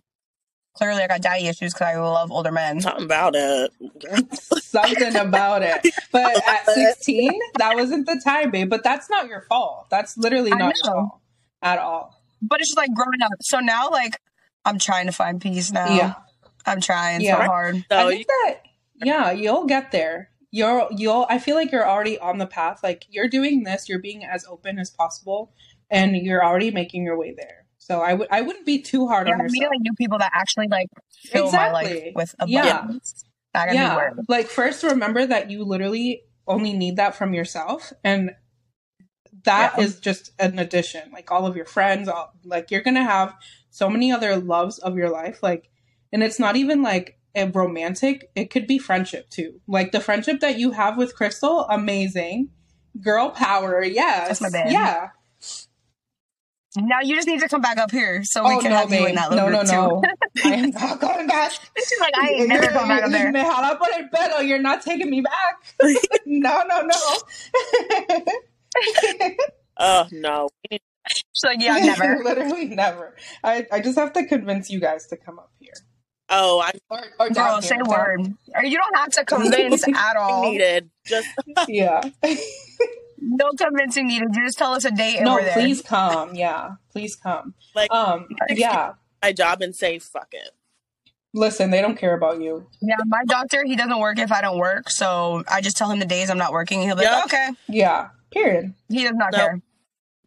Clearly 0.73 1.01
I 1.03 1.07
got 1.07 1.21
daddy 1.21 1.47
issues 1.47 1.73
because 1.73 1.87
I 1.87 1.97
love 1.99 2.31
older 2.31 2.51
men. 2.51 2.81
Something 2.81 3.05
about 3.05 3.33
it. 3.35 3.71
Something 4.63 5.15
about 5.15 5.63
it. 5.63 5.87
But 6.11 6.47
at 6.47 6.65
16, 6.65 7.31
that 7.57 7.75
wasn't 7.75 8.05
the 8.05 8.21
time, 8.23 8.51
babe. 8.51 8.69
But 8.69 8.83
that's 8.83 9.09
not 9.09 9.27
your 9.27 9.41
fault. 9.41 9.87
That's 9.89 10.17
literally 10.17 10.51
not 10.51 10.73
your 10.83 10.93
fault 10.93 11.19
at 11.61 11.79
all. 11.79 12.15
But 12.41 12.59
it's 12.59 12.69
just 12.69 12.77
like 12.77 12.93
growing 12.93 13.21
up. 13.21 13.31
So 13.41 13.59
now, 13.59 13.89
like, 13.89 14.17
I'm 14.65 14.79
trying 14.79 15.05
to 15.07 15.11
find 15.11 15.41
peace 15.41 15.71
now. 15.71 15.93
Yeah. 15.95 16.13
I'm 16.65 16.81
trying 16.81 17.21
Yeah. 17.21 17.37
so 17.37 17.43
hard. 17.43 17.75
So 17.89 17.95
I 17.97 18.03
you 18.03 18.09
think 18.17 18.27
that 18.27 18.61
yeah, 19.03 19.31
you'll 19.31 19.65
get 19.65 19.91
there. 19.91 20.29
You're 20.51 20.87
you'll 20.91 21.25
I 21.29 21.39
feel 21.39 21.55
like 21.55 21.71
you're 21.71 21.87
already 21.87 22.19
on 22.19 22.37
the 22.37 22.45
path. 22.45 22.81
Like 22.83 23.05
you're 23.09 23.27
doing 23.29 23.63
this, 23.63 23.89
you're 23.89 23.99
being 23.99 24.23
as 24.23 24.45
open 24.47 24.77
as 24.79 24.89
possible 24.89 25.53
and 25.89 26.15
you're 26.15 26.43
already 26.43 26.71
making 26.71 27.03
your 27.03 27.17
way 27.17 27.33
there. 27.35 27.60
So 27.83 27.99
I 27.99 28.13
would 28.13 28.27
I 28.29 28.41
wouldn't 28.41 28.65
be 28.67 28.79
too 28.79 29.07
hard 29.07 29.27
Yeah, 29.27 29.33
on 29.33 29.39
I'm 29.41 29.45
meeting 29.47 29.61
yourself. 29.63 29.71
like 29.73 29.81
new 29.81 29.93
people 29.97 30.19
that 30.19 30.31
actually 30.35 30.67
like 30.67 30.87
fill 31.23 31.51
my 31.51 31.71
life 31.71 31.87
Exactly. 31.87 32.13
with 32.15 32.35
Yeah. 32.47 32.77
abundance. 32.79 33.25
Be 33.55 33.59
Yeah. 33.73 34.09
Like 34.29 34.47
first 34.47 34.83
remember 34.83 35.25
that 35.25 35.49
you 35.49 35.63
literally 35.63 36.21
only 36.47 36.73
need 36.73 36.97
that 36.97 37.15
from 37.15 37.33
yourself 37.33 37.91
and 38.03 38.31
that 39.45 39.79
is 39.79 39.95
Yeah. 39.95 39.99
just 40.01 40.31
an 40.37 40.59
addition. 40.59 41.09
Like 41.11 41.31
all 41.31 41.47
of 41.47 41.55
your 41.55 41.65
friends, 41.65 42.07
all, 42.07 42.31
like 42.43 42.69
you're 42.69 42.81
going 42.81 42.95
to 42.95 43.03
have 43.03 43.33
so 43.71 43.89
many 43.89 44.11
other 44.11 44.35
loves 44.37 44.77
of 44.77 44.95
your 44.95 45.09
life 45.09 45.41
like 45.41 45.69
and 46.13 46.21
it's 46.21 46.37
not 46.39 46.55
even 46.55 46.83
like 46.83 47.17
a 47.33 47.47
romantic, 47.49 48.29
it 48.35 48.51
could 48.51 48.67
be 48.67 48.77
friendship 48.77 49.29
too. 49.31 49.59
Like 49.67 49.91
the 49.91 50.01
friendship 50.01 50.39
that 50.41 50.59
you 50.59 50.71
have 50.71 50.97
with 50.97 51.15
Crystal, 51.15 51.65
amazing. 51.67 52.49
Girl 53.01 53.29
power, 53.31 53.83
yes. 53.83 54.27
That's 54.39 54.41
my 54.41 54.49
babe. 54.51 54.71
Yeah. 54.71 55.09
Now 56.77 57.01
you 57.03 57.15
just 57.15 57.27
need 57.27 57.41
to 57.41 57.49
come 57.49 57.59
back 57.61 57.77
up 57.77 57.91
here 57.91 58.23
so 58.23 58.47
we 58.47 58.55
oh 58.55 58.59
can 58.61 58.71
no, 58.71 58.77
have 58.77 58.91
you 58.91 58.99
in 58.99 59.05
babe. 59.07 59.15
that 59.15 59.31
No, 59.31 59.45
little 59.47 59.51
no, 59.51 59.59
group 59.59 60.03
too. 60.03 60.41
no. 60.43 60.45
I 60.51 60.55
am 60.55 60.69
not 60.71 61.01
going 61.01 61.27
back. 61.27 61.51
She's 61.77 61.99
like, 61.99 62.13
I 62.17 62.29
ain't 62.29 62.47
never 62.47 62.67
come 62.67 62.87
back 62.87 63.03
up 63.03 63.11
there. 63.11 63.29
Me 63.31 63.41
jala 63.41 63.77
por 63.77 63.87
el 63.93 64.07
pelo. 64.13 64.39
You're 64.39 64.59
not 64.59 64.81
taking 64.81 65.09
me 65.09 65.21
back. 65.21 65.61
no, 66.25 66.63
no, 66.67 66.81
no. 66.81 68.23
Oh 69.77 70.07
no. 70.11 70.49
We 70.69 70.79
She's 71.09 71.43
like, 71.43 71.61
yeah, 71.61 71.77
never. 71.77 72.23
Literally 72.23 72.65
never. 72.65 73.15
I, 73.43 73.65
I 73.71 73.79
just 73.81 73.97
have 73.97 74.13
to 74.13 74.25
convince 74.25 74.69
you 74.69 74.79
guys 74.79 75.07
to 75.07 75.17
come 75.17 75.39
up 75.39 75.51
here. 75.59 75.73
Oh, 76.29 76.61
I'm 76.61 76.79
Or, 76.89 77.03
or 77.19 77.29
down 77.29 77.33
Girl, 77.47 77.53
here, 77.55 77.61
say 77.63 77.75
down- 77.77 77.87
word. 77.89 78.33
Or 78.55 78.63
you 78.63 78.77
don't 78.77 78.95
have 78.95 79.09
to 79.13 79.25
convince 79.25 79.85
at 79.87 80.15
all. 80.15 80.43
needed. 80.43 80.89
Just 81.05 81.27
Yeah. 81.67 82.01
No 83.21 83.51
convincing 83.57 84.07
needed. 84.07 84.29
You 84.33 84.45
just 84.45 84.57
tell 84.57 84.73
us 84.73 84.83
a 84.83 84.91
date 84.91 85.17
and 85.17 85.25
no, 85.25 85.35
we're 85.35 85.43
there. 85.43 85.53
please 85.53 85.81
come. 85.81 86.33
Yeah. 86.35 86.71
Please 86.91 87.15
come. 87.15 87.53
like 87.75 87.91
Um, 87.93 88.27
yeah. 88.49 88.93
my 89.21 89.31
job 89.31 89.61
and 89.61 89.75
say 89.75 89.99
fuck 89.99 90.29
it. 90.33 90.49
Listen, 91.33 91.69
they 91.69 91.81
don't 91.81 91.97
care 91.97 92.13
about 92.13 92.41
you. 92.41 92.67
Yeah, 92.81 92.97
my 93.05 93.23
doctor, 93.25 93.63
he 93.63 93.75
doesn't 93.77 93.99
work 93.99 94.19
if 94.19 94.31
I 94.33 94.41
don't 94.41 94.57
work. 94.57 94.89
So 94.89 95.43
I 95.49 95.61
just 95.61 95.77
tell 95.77 95.89
him 95.89 95.99
the 95.99 96.05
days 96.05 96.29
I'm 96.29 96.37
not 96.37 96.51
working. 96.51 96.81
He'll 96.81 96.95
be 96.97 97.03
Yeah. 97.03 97.15
like, 97.15 97.25
okay. 97.25 97.49
Yeah. 97.69 98.09
Period. 98.31 98.73
He 98.89 99.03
does 99.03 99.13
not 99.15 99.31
No. 99.31 99.37
care. 99.37 99.61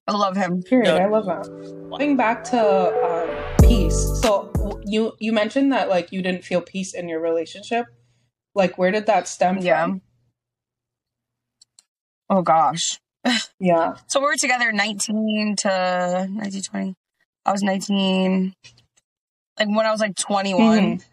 I 0.07 0.13
love 0.13 0.37
him. 0.37 0.63
Period. 0.63 0.87
No. 0.89 0.97
I 0.97 1.07
love 1.09 1.27
that. 1.27 1.89
Going 1.99 2.17
back 2.17 2.45
to 2.45 2.59
um, 2.61 3.69
peace. 3.69 3.97
So 4.23 4.51
you 4.85 5.13
you 5.19 5.33
mentioned 5.33 5.73
that 5.73 5.89
like 5.89 6.13
you 6.13 6.23
didn't 6.23 6.45
feel 6.45 6.61
peace 6.61 6.95
in 6.95 7.09
your 7.09 7.21
relationship. 7.21 7.87
Like 8.55 8.79
where 8.79 8.91
did 8.91 9.07
that 9.07 9.27
stem 9.29 9.59
Yeah. 9.59 9.83
from? 9.85 10.03
Oh 12.35 12.43
gosh. 12.43 12.99
Yeah. 13.61 13.95
So 14.09 14.21
we 14.21 14.27
were 14.27 14.37
together 14.37 14.73
19 14.73 15.57
to 15.61 16.27
19, 16.31 16.63
20. 16.63 16.95
I 17.47 17.53
was 17.53 17.63
19. 17.63 18.53
Like 19.59 19.69
when 19.69 19.87
I 19.87 19.91
was 19.93 20.01
like 20.01 20.17
21. 20.17 20.61
Mhm. 20.99 21.05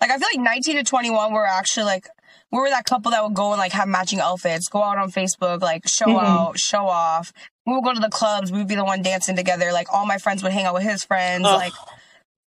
Like 0.00 0.10
I 0.10 0.18
feel 0.18 0.28
like 0.34 0.40
19 0.44 0.76
to 0.76 0.84
21 0.84 1.32
were 1.32 1.46
actually 1.46 1.84
like 1.84 2.06
we 2.52 2.58
were 2.60 2.68
that 2.70 2.84
couple 2.84 3.10
that 3.12 3.24
would 3.24 3.34
go 3.34 3.52
and 3.52 3.58
like 3.58 3.72
have 3.72 3.88
matching 3.88 4.20
outfits, 4.20 4.68
go 4.68 4.82
out 4.82 4.98
on 4.98 5.10
Facebook, 5.10 5.62
like 5.62 5.82
show 5.88 6.06
Mhm. 6.06 6.22
out, 6.24 6.58
show 6.58 6.86
off. 6.86 7.32
We 7.66 7.72
would 7.74 7.82
go 7.84 7.94
to 7.94 8.00
the 8.00 8.10
clubs, 8.10 8.52
we 8.52 8.58
would 8.58 8.68
be 8.68 8.74
the 8.76 8.84
one 8.84 9.02
dancing 9.02 9.34
together. 9.36 9.72
Like 9.72 9.92
all 9.92 10.06
my 10.06 10.18
friends 10.18 10.42
would 10.42 10.52
hang 10.52 10.66
out 10.66 10.74
with 10.74 10.82
his 10.84 11.04
friends. 11.04 11.44
Ugh. 11.46 11.54
Like 11.56 11.72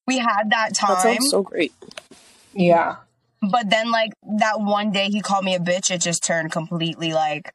we 0.07 0.19
had 0.19 0.51
that 0.51 0.71
That 0.71 0.75
time. 0.75 0.99
sounds 1.15 1.31
so 1.31 1.43
great. 1.43 1.73
Yeah. 2.53 2.97
But 3.43 3.71
then, 3.71 3.91
like 3.91 4.13
that 4.41 4.61
one 4.61 4.91
day, 4.93 5.09
he 5.09 5.21
called 5.21 5.45
me 5.45 5.55
a 5.55 5.59
bitch. 5.61 5.91
It 5.91 5.99
just 6.01 6.25
turned 6.25 6.51
completely 6.53 7.13
like 7.13 7.53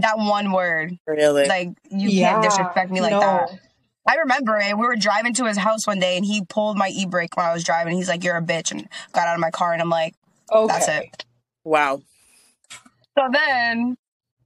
that 0.00 0.18
one 0.18 0.52
word. 0.52 0.98
Really. 1.06 1.46
Like 1.46 1.68
you 1.90 2.08
yeah. 2.08 2.32
can't 2.32 2.42
disrespect 2.42 2.90
me 2.90 3.00
like 3.00 3.12
no. 3.12 3.20
that. 3.20 3.60
I 4.06 4.16
remember 4.16 4.56
it. 4.56 4.76
We 4.76 4.86
were 4.86 4.96
driving 4.96 5.34
to 5.34 5.44
his 5.44 5.58
house 5.58 5.86
one 5.86 5.98
day, 5.98 6.16
and 6.16 6.24
he 6.24 6.42
pulled 6.42 6.78
my 6.78 6.88
e 6.88 7.04
brake 7.04 7.36
when 7.36 7.44
I 7.44 7.52
was 7.52 7.62
driving. 7.62 7.94
He's 7.96 8.08
like, 8.08 8.24
"You're 8.24 8.36
a 8.36 8.42
bitch," 8.42 8.70
and 8.70 8.88
got 9.12 9.28
out 9.28 9.34
of 9.34 9.40
my 9.40 9.50
car. 9.50 9.72
And 9.72 9.82
I'm 9.82 9.90
like, 9.90 10.14
Okay. 10.50 10.72
"That's 10.72 10.88
it." 10.88 11.24
wow. 11.64 12.00
So 13.18 13.24
then, 13.32 13.96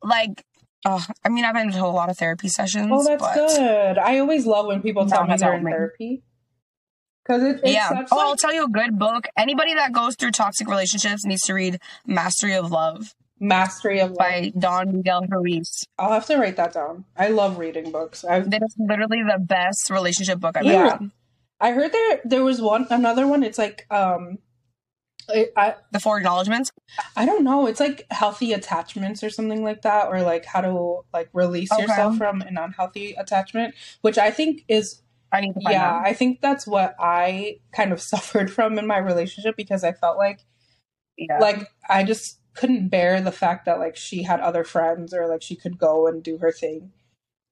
like, 0.02 0.44
oh, 0.84 1.04
I 1.24 1.28
mean, 1.28 1.44
I've 1.44 1.54
been 1.54 1.70
to 1.70 1.84
a 1.84 1.86
lot 1.86 2.08
of 2.08 2.18
therapy 2.18 2.48
sessions. 2.48 2.88
Oh, 2.90 3.04
that's 3.04 3.34
good. 3.34 3.98
I 3.98 4.18
always 4.18 4.46
love 4.46 4.66
when 4.66 4.82
people 4.82 5.06
tell 5.06 5.26
me 5.26 5.36
they're 5.36 5.54
in 5.54 5.64
therapy. 5.64 6.22
Because 7.22 7.42
it, 7.44 7.60
it's 7.62 7.72
yeah. 7.72 7.88
such 7.88 8.08
Oh, 8.10 8.18
I'll 8.18 8.36
tell 8.36 8.52
you 8.52 8.64
a 8.64 8.68
good 8.68 8.98
book. 8.98 9.28
Anybody 9.36 9.74
that 9.74 9.92
goes 9.92 10.16
through 10.16 10.32
toxic 10.32 10.66
relationships 10.66 11.24
needs 11.24 11.42
to 11.42 11.54
read 11.54 11.78
Mastery 12.04 12.54
of 12.54 12.72
Love 12.72 13.14
mastery 13.42 14.00
of 14.00 14.10
life. 14.12 14.18
by 14.18 14.52
Don 14.58 14.96
Miguel 14.96 15.26
Ruiz. 15.28 15.84
I'll 15.98 16.12
have 16.12 16.26
to 16.26 16.38
write 16.38 16.56
that 16.56 16.72
down. 16.72 17.04
I 17.16 17.28
love 17.28 17.58
reading 17.58 17.90
books. 17.90 18.24
I've 18.24 18.50
That 18.50 18.62
is 18.62 18.74
literally 18.78 19.22
the 19.22 19.38
best 19.38 19.90
relationship 19.90 20.38
book 20.40 20.56
I've 20.56 20.64
Yeah. 20.64 20.72
ever 20.72 20.84
read. 21.02 21.10
I 21.60 21.72
heard 21.72 21.92
there 21.92 22.20
there 22.24 22.44
was 22.44 22.60
one 22.60 22.86
another 22.90 23.26
one. 23.26 23.42
It's 23.42 23.58
like 23.58 23.86
um, 23.90 24.38
I, 25.28 25.48
I 25.56 25.74
The 25.92 26.00
Four 26.00 26.18
Acknowledgements. 26.18 26.70
I 27.16 27.24
don't 27.26 27.44
know. 27.44 27.66
It's 27.66 27.78
like 27.80 28.06
healthy 28.10 28.52
attachments 28.52 29.22
or 29.22 29.30
something 29.30 29.62
like 29.62 29.82
that, 29.82 30.08
or 30.08 30.22
like 30.22 30.44
how 30.44 30.60
to 30.62 31.00
like 31.12 31.28
release 31.32 31.72
Okay. 31.72 31.82
yourself 31.82 32.16
from 32.16 32.42
an 32.42 32.58
unhealthy 32.58 33.12
attachment, 33.14 33.74
which 34.00 34.18
I 34.18 34.30
think 34.30 34.64
is 34.68 35.02
I 35.30 35.40
need 35.40 35.54
to 35.54 35.60
find 35.60 35.72
yeah. 35.74 36.02
I 36.04 36.12
think 36.12 36.40
that's 36.40 36.66
what 36.66 36.94
I 36.98 37.58
kind 37.72 37.92
of 37.92 38.00
suffered 38.12 38.50
from 38.50 38.78
in 38.78 38.86
my 38.86 38.98
relationship 38.98 39.56
because 39.56 39.84
I 39.84 39.92
felt 39.92 40.18
like 40.18 40.40
Yeah. 41.16 41.38
like 41.38 41.68
I 41.88 42.02
just 42.04 42.38
couldn't 42.54 42.88
bear 42.88 43.20
the 43.20 43.32
fact 43.32 43.64
that 43.66 43.78
like 43.78 43.96
she 43.96 44.22
had 44.24 44.40
other 44.40 44.64
friends 44.64 45.12
or 45.14 45.26
like 45.26 45.42
she 45.42 45.56
could 45.56 45.78
go 45.78 46.06
and 46.06 46.22
do 46.22 46.38
her 46.38 46.52
thing. 46.52 46.92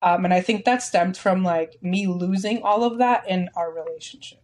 Um, 0.02 0.24
and 0.24 0.32
I 0.32 0.40
think 0.40 0.64
that 0.64 0.82
stemmed 0.82 1.16
from 1.16 1.42
like 1.44 1.76
me 1.82 2.06
losing 2.06 2.62
all 2.62 2.84
of 2.84 2.98
that 2.98 3.28
in 3.28 3.50
our 3.54 3.70
relationship. 3.72 4.42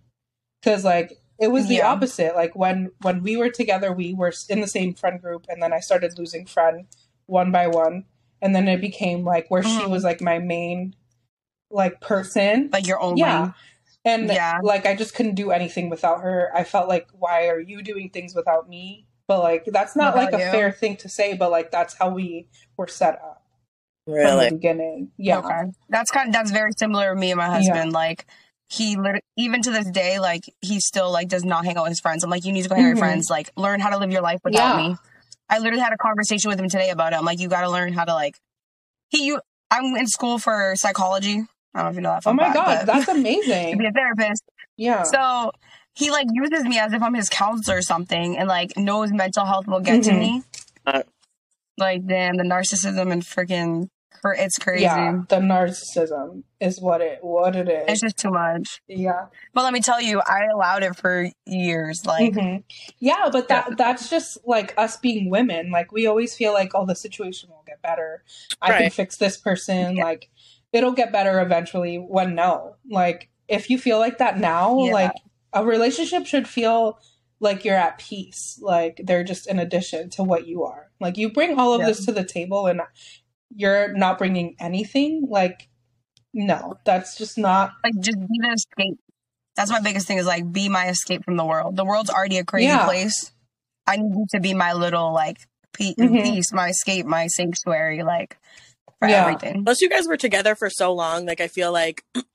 Cause 0.63 0.85
like 0.85 1.19
it 1.39 1.49
was 1.49 1.69
the 1.69 1.77
Yeah. 1.77 1.89
opposite. 1.91 2.35
Like 2.35 2.55
when 2.57 2.91
when 3.03 3.23
we 3.23 3.37
were 3.37 3.51
together, 3.51 3.93
we 3.93 4.15
were 4.15 4.33
in 4.49 4.61
the 4.61 4.67
same 4.67 4.95
friend 4.95 5.21
group, 5.21 5.47
and 5.49 5.63
then 5.63 5.73
I 5.73 5.81
started 5.81 6.19
losing 6.19 6.47
friend 6.47 6.87
one 7.27 7.53
by 7.53 7.67
one, 7.67 8.05
and 8.41 8.55
then 8.57 8.69
it 8.69 8.81
became 8.81 9.25
like 9.25 9.51
where 9.51 9.63
she 9.63 9.69
Mhm. 9.83 9.91
was 9.91 10.05
like 10.05 10.21
my 10.21 10.39
main 10.39 10.95
like 11.71 12.01
person. 12.01 12.71
like 12.73 12.87
your 12.87 13.01
own 13.01 13.17
Yeah. 13.17 13.43
lane. 13.43 13.55
And 14.05 14.29
Yeah. 14.29 14.61
like 14.63 14.87
I 14.87 14.95
just 14.95 15.15
couldn't 15.15 15.35
do 15.35 15.51
anything 15.51 15.91
without 15.91 16.21
her. 16.23 16.51
I 16.55 16.65
felt 16.65 16.89
like 16.89 17.09
why 17.13 17.49
are 17.49 17.61
you 17.61 17.83
doing 17.83 18.09
things 18.11 18.35
without 18.35 18.69
me? 18.69 19.07
But 19.29 19.41
like 19.41 19.65
that's 19.67 19.97
not 19.97 20.15
like 20.17 20.33
a 20.33 20.39
you. 20.39 20.45
fair 20.51 20.71
thing 20.73 20.97
to 20.99 21.09
say, 21.09 21.35
but 21.35 21.51
like 21.51 21.71
that's 21.71 21.95
how 21.95 22.11
we 22.11 22.49
were 22.77 22.87
set 22.87 23.15
up 23.15 23.43
from 24.05 24.15
the 24.15 24.21
Really. 24.21 24.51
beginning. 24.51 25.11
Yeah. 25.19 25.39
Okay. 25.39 25.73
That's 25.89 26.11
kind. 26.11 26.29
of, 26.29 26.33
that's 26.33 26.51
very 26.53 26.71
similar 26.79 27.13
to 27.15 27.21
me 27.21 27.33
and 27.33 27.39
my 27.39 27.47
husband. 27.47 27.93
Like 27.93 28.27
he 28.69 28.97
lit- 28.97 29.25
even 29.37 29.63
to 29.63 29.71
this 29.71 29.91
day, 29.91 30.19
like 30.21 30.45
he 30.61 30.79
still 30.81 31.11
like 31.11 31.29
does 31.29 31.45
not 31.45 31.65
hang 31.65 31.77
out 31.77 31.85
with 31.85 31.91
his 31.91 32.01
friends. 32.01 32.23
I'm 32.25 32.31
like, 32.31 32.45
you 32.45 32.53
need 32.53 32.63
to 32.63 32.69
go 32.69 32.77
hang 32.77 32.85
out 32.85 32.89
with 32.91 32.97
Mhm. 32.99 33.01
your 33.01 33.07
friends. 33.09 33.31
Like 33.31 33.51
learn 33.57 33.81
how 33.81 33.91
to 33.91 33.99
live 33.99 34.13
your 34.13 34.23
life 34.23 34.41
without 34.45 34.79
Yeah. 34.81 34.89
me. 34.91 34.97
I 35.49 35.59
literally 35.59 35.83
had 35.83 35.93
a 35.93 35.97
conversation 35.99 36.49
with 36.49 36.59
him 36.61 36.69
today 36.69 36.91
about 36.91 37.13
it. 37.13 37.17
I'm 37.17 37.25
like, 37.25 37.41
you 37.41 37.49
got 37.49 37.61
to 37.63 37.71
learn 37.71 37.93
how 37.93 38.05
to 38.05 38.15
like. 38.15 38.37
He, 39.09 39.27
you, 39.27 39.41
I'm 39.71 39.95
in 39.97 40.07
school 40.09 40.39
for 40.39 40.75
psychology. 40.77 41.43
I 41.75 41.79
don't 41.83 41.85
know 41.85 41.89
if 41.91 41.95
you 41.97 42.01
know 42.03 42.11
that. 42.11 42.23
Oh 42.27 42.33
my 42.33 42.45
fact, 42.45 42.55
god, 42.55 42.87
that's 42.87 43.09
amazing. 43.09 43.71
to 43.73 43.77
be 43.77 43.87
a 43.87 43.93
therapist. 43.93 44.43
Yeah. 44.77 45.03
So 45.05 45.53
he 45.97 46.11
like 46.11 46.27
uses 46.33 46.65
me 46.65 46.79
as 46.79 46.93
if 46.93 47.03
I'm 47.03 47.15
his 47.15 47.29
counselor 47.29 47.79
or 47.79 47.83
something, 47.83 48.37
and 48.37 48.49
like 48.49 48.77
knows 48.77 49.11
mental 49.13 49.45
health 49.47 49.67
will 49.67 49.81
get 49.81 50.03
to 50.05 50.11
Mhm. 50.13 50.19
me. 50.19 50.43
Uh, 50.87 51.03
Like 51.79 52.07
damn, 52.07 52.37
the 52.37 52.43
narcissism 52.45 53.13
and 53.13 53.23
freaking, 53.23 53.89
cr- 54.11 54.33
it's 54.33 54.57
crazy. 54.59 54.83
Yeah. 54.85 55.21
The 55.29 55.37
narcissism 55.37 56.43
is 56.61 56.81
what 56.81 57.01
it 57.03 57.19
what 57.23 57.55
it 57.55 57.69
is. 57.69 57.85
It's 57.89 58.01
just 58.01 58.17
too 58.17 58.31
much. 58.31 58.81
yeah. 58.89 59.27
But 59.53 59.65
let 59.65 59.73
me 59.75 59.81
tell 59.81 60.01
you, 60.01 60.21
I 60.27 60.45
allowed 60.55 60.83
it 60.85 60.97
for 60.97 61.29
years. 61.45 62.01
Like, 62.07 62.33
Mhm. 62.33 62.63
Yeah, 62.99 63.29
but 63.31 63.49
that 63.49 63.77
that's 63.77 64.09
just 64.09 64.39
like 64.47 64.73
us 64.79 64.97
being 64.97 65.29
women. 65.29 65.71
Like 65.71 65.93
we 65.93 66.07
always 66.07 66.35
feel 66.35 66.53
like, 66.55 66.73
oh, 66.75 66.87
the 66.87 66.95
situation 66.97 67.51
will 67.51 67.65
get 67.67 67.83
better. 67.83 68.23
I 68.63 68.79
can 68.79 68.91
fix 68.91 69.17
this 69.19 69.37
person. 69.37 69.97
Yeah. 69.97 70.05
Like 70.05 70.31
it'll 70.73 70.93
get 70.93 71.13
better 71.13 71.41
eventually. 71.41 71.97
When 71.99 72.35
no, 72.35 72.77
like 72.89 73.29
if 73.49 73.69
you 73.71 73.79
feel 73.79 73.99
like 73.99 74.19
that 74.19 74.39
now, 74.39 74.79
Yeah. 74.85 74.93
like 74.93 75.13
a 75.53 75.65
relationship 75.65 76.27
should 76.27 76.49
feel 76.49 76.99
like 77.41 77.65
you're 77.65 77.77
at 77.77 77.99
peace. 77.99 78.59
Like 78.63 79.01
they're 79.05 79.25
just 79.25 79.47
an 79.47 79.59
addition 79.59 80.11
to 80.11 80.23
what 80.23 80.47
you 80.47 80.65
are. 80.65 80.91
Like 81.01 81.17
you 81.17 81.33
bring 81.33 81.59
all 81.59 81.73
of 81.75 81.81
Yeah. 81.81 81.87
this 81.89 82.05
to 82.07 82.13
the 82.13 82.25
table, 82.25 82.67
and 82.67 82.81
you're 83.55 83.93
not 83.95 84.19
bringing 84.19 84.57
anything. 84.61 85.27
Like 85.29 85.69
no, 86.35 86.75
that's 86.85 87.17
just 87.17 87.39
not. 87.39 87.73
like 87.85 87.95
just 88.01 88.19
be 88.19 88.39
the 88.41 88.53
escape. 88.53 88.99
That's 89.57 89.71
my 89.71 89.81
biggest 89.81 90.07
thing 90.07 90.19
is 90.19 90.27
like 90.27 90.51
be 90.53 90.69
my 90.69 90.89
escape 90.89 91.25
from 91.25 91.37
the 91.37 91.45
world. 91.45 91.77
The 91.77 91.85
world's 91.85 92.11
already 92.11 92.37
a 92.39 92.45
crazy 92.45 92.67
Yeah. 92.67 92.85
place. 92.85 93.33
I 93.87 93.97
need 93.97 94.13
you 94.15 94.27
to 94.33 94.41
be 94.41 94.53
my 94.53 94.73
little 94.75 95.13
like 95.15 95.39
pe- 95.73 95.95
Mhm. 95.95 96.23
peace, 96.25 96.53
my 96.53 96.69
escape, 96.69 97.07
my 97.07 97.27
sanctuary, 97.29 98.03
like 98.03 98.37
for 98.99 99.09
Yeah. 99.09 99.23
everything. 99.23 99.65
Plus, 99.65 99.81
you 99.81 99.89
guys 99.89 100.07
were 100.09 100.17
together 100.19 100.55
for 100.55 100.69
so 100.69 100.93
long. 100.93 101.25
Like, 101.27 101.41
I 101.41 101.49
feel 101.49 101.73
like 101.73 102.05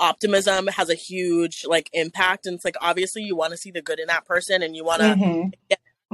optimism 0.00 0.66
has 0.66 0.90
a 0.90 0.94
huge 0.94 1.64
like 1.64 1.88
impact, 1.92 2.46
and 2.46 2.56
it's 2.56 2.64
like 2.64 2.76
obviously 2.80 3.22
you 3.22 3.36
want 3.36 3.52
to 3.52 3.56
see 3.56 3.70
the 3.70 3.82
good 3.82 4.00
in 4.00 4.08
that 4.08 4.24
person, 4.26 4.62
and 4.62 4.74
you 4.74 4.84
want 4.84 5.00
to 5.02 5.16
Mhm. 5.16 5.52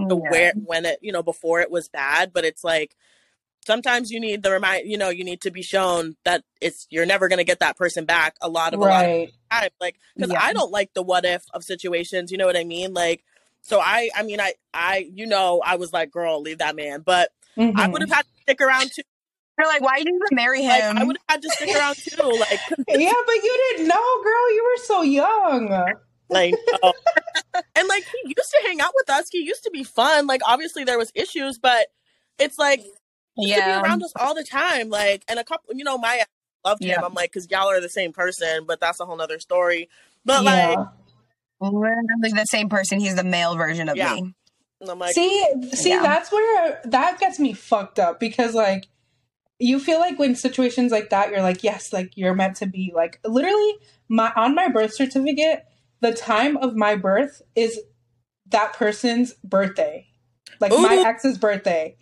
to 0.09 0.15
Yeah. 0.15 0.31
where 0.31 0.53
when 0.65 0.85
it 0.85 0.99
you 1.01 1.11
know 1.11 1.23
before 1.23 1.61
it 1.61 1.71
was 1.71 1.89
bad 1.89 2.33
but 2.35 2.45
it's 2.45 2.63
like 2.63 2.95
sometimes 3.67 4.11
you 4.13 4.21
need 4.21 4.43
the 4.43 4.51
remind 4.53 4.87
you 4.89 4.97
know 4.99 5.09
you 5.09 5.25
need 5.25 5.41
to 5.41 5.51
be 5.51 5.63
shown 5.63 6.17
that 6.25 6.45
it's 6.61 6.87
you're 6.91 7.07
never 7.07 7.29
going 7.29 7.39
to 7.39 7.45
get 7.45 7.61
that 7.61 7.77
person 7.77 8.05
back 8.05 8.37
a 8.43 8.49
lot 8.49 8.75
of 8.75 8.81
a 8.81 8.85
lot 8.85 9.05
of 9.05 9.31
time 9.51 9.71
like 9.81 9.97
because 10.15 10.31
Yeah. 10.31 10.39
i 10.43 10.53
don't 10.53 10.71
like 10.71 10.93
the 10.95 11.03
what 11.03 11.25
if 11.25 11.43
of 11.55 11.65
situations 11.65 12.31
you 12.31 12.39
know 12.39 12.47
what 12.47 12.57
i 12.57 12.63
mean 12.65 12.93
like 12.95 13.25
so 13.63 13.81
i 13.81 14.11
i 14.15 14.23
mean 14.23 14.39
i 14.41 14.53
i 14.75 15.09
you 15.13 15.27
know 15.27 15.63
i 15.65 15.77
was 15.77 15.93
like 15.93 16.11
girl 16.11 16.41
leave 16.41 16.59
that 16.59 16.77
man 16.77 17.01
but 17.01 17.31
i 17.57 17.63
Mhm. 17.63 17.93
would 17.93 18.03
have 18.03 18.11
had 18.11 18.23
to 18.23 18.43
stick 18.43 18.61
around 18.61 18.91
too 18.95 19.03
You're 19.59 19.69
like, 19.69 19.81
why 19.83 19.99
did 19.99 20.09
you 20.09 20.15
even 20.17 20.35
marry 20.37 20.63
like 20.63 20.83
him? 20.83 20.99
i 20.99 21.05
would 21.05 21.17
have 21.29 21.37
had 21.37 21.43
to 21.43 21.51
stick 21.51 21.75
around 21.75 21.97
too 21.97 22.39
like 22.41 22.61
Yeah, 22.89 23.13
but 23.27 23.35
you 23.35 23.71
didn't 23.71 23.89
know, 23.89 24.23
girl. 24.23 24.55
You 24.55 24.65
were 24.77 24.85
so 24.85 25.03
young. 25.03 25.69
like 26.29 26.55
no. 26.83 26.93
and 27.75 27.89
like 27.89 28.05
he 28.05 28.19
used 28.37 28.51
to 28.51 28.63
hang 28.67 28.81
out 28.81 28.91
with 28.95 29.09
us 29.11 29.27
he 29.31 29.45
used 29.45 29.63
to 29.63 29.71
be 29.71 29.85
fun 29.85 30.27
like 30.27 30.41
obviously 30.45 30.83
there 30.83 30.99
was 30.99 31.13
issues 31.15 31.57
but 31.57 31.87
it's 32.39 32.59
like 32.59 32.81
used 33.37 33.55
to 33.55 33.61
yeah. 33.61 33.81
be 33.81 33.87
around 33.87 34.03
us 34.03 34.13
all 34.19 34.35
the 34.35 34.45
time. 34.45 34.89
Like, 34.89 35.25
and 35.29 35.39
a 35.39 35.45
couple, 35.45 35.75
you 35.75 35.85
know, 35.85 35.99
my 35.99 36.17
ex 36.21 36.31
loved 36.65 36.83
him. 36.83 37.03
I'm 37.05 37.15
like, 37.15 37.31
because 37.33 37.49
y'all 37.51 37.69
are 37.71 37.81
the 37.81 37.89
same 37.89 38.13
person, 38.13 38.65
but 38.67 38.81
that's 38.81 39.01
a 39.01 39.07
whole 39.07 39.17
nother 39.17 39.39
story. 39.39 39.89
But 40.25 40.45
yeah. 40.45 40.75
like, 40.75 40.89
Literally 41.61 42.33
the 42.33 42.45
same 42.51 42.69
person. 42.69 43.01
He's 43.01 43.15
the 43.15 43.25
male 43.25 43.57
version 43.57 43.89
of 43.89 43.97
Yeah. 43.97 44.15
me. 44.15 44.35
like, 44.81 45.15
see, 45.15 45.47
see, 45.73 45.91
Yeah. 45.91 46.03
that's 46.03 46.31
where 46.31 46.81
that 46.85 47.19
gets 47.19 47.39
me 47.39 47.53
fucked 47.55 47.99
up 47.99 48.21
because 48.21 48.55
like 48.55 48.89
you 49.59 49.79
feel 49.81 49.99
like 50.01 50.19
when 50.19 50.35
situations 50.35 50.93
like 50.93 51.11
that, 51.11 51.31
you're 51.31 51.43
like, 51.43 51.65
yes, 51.65 51.93
like 51.93 52.13
you're 52.17 52.35
meant 52.35 52.57
to 52.57 52.67
be. 52.67 52.93
Like 52.95 53.21
literally, 53.25 53.75
my 54.09 54.33
on 54.37 54.55
my 54.55 54.69
birth 54.69 54.95
certificate, 54.95 55.65
the 56.01 56.13
time 56.13 56.57
of 56.59 56.75
my 56.77 56.95
birth 56.97 57.43
is 57.55 57.81
that 58.51 58.75
person's 58.75 59.33
birthday, 59.43 60.07
like 60.61 60.73
my 60.73 61.03
ex's 61.07 61.39
birthday. 61.39 61.97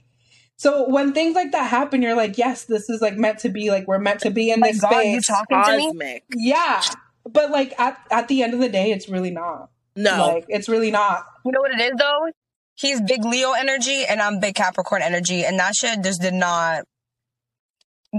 So 0.56 0.88
when 0.88 1.12
things 1.12 1.34
like 1.34 1.52
that 1.52 1.68
happen, 1.68 2.00
you're 2.02 2.16
like, 2.16 2.38
yes, 2.38 2.64
this 2.64 2.88
is 2.88 3.00
like 3.00 3.16
meant 3.16 3.38
to 3.40 3.49
be. 3.49 3.70
Like 3.70 3.87
we're 3.87 3.99
meant 3.99 4.20
to 4.20 4.30
be 4.30 4.50
in 4.50 4.61
My 4.61 4.73
this 4.73 4.80
God, 4.80 5.00
you 5.00 5.20
space. 5.20 5.26
talking 5.26 5.64
to 5.64 5.76
me? 5.76 5.87
cosmic. 5.87 6.25
Yeah, 6.34 6.82
but 7.28 7.50
like 7.50 7.78
at 7.78 7.99
at 8.11 8.28
the 8.28 8.42
end 8.42 8.54
of 8.54 8.61
the 8.61 8.68
day, 8.68 8.90
it's 8.92 9.08
really 9.08 9.30
not. 9.30 9.70
No, 9.96 10.32
Like 10.34 10.46
it's 10.49 10.68
really 10.68 10.90
not. 10.90 11.25
You 11.44 11.52
know 11.52 11.61
what 11.61 11.70
it 11.73 11.80
is 11.80 11.92
though? 11.99 12.28
He's 12.76 13.00
big 13.00 13.25
Leo 13.25 13.52
energy 13.52 14.04
and 14.04 14.20
I'm 14.20 14.40
big 14.40 14.56
Capricorn 14.56 15.02
energy, 15.02 15.44
and 15.44 15.58
that 15.61 15.75
shit 15.76 16.02
just 16.02 16.20
did 16.20 16.34
not 16.34 16.84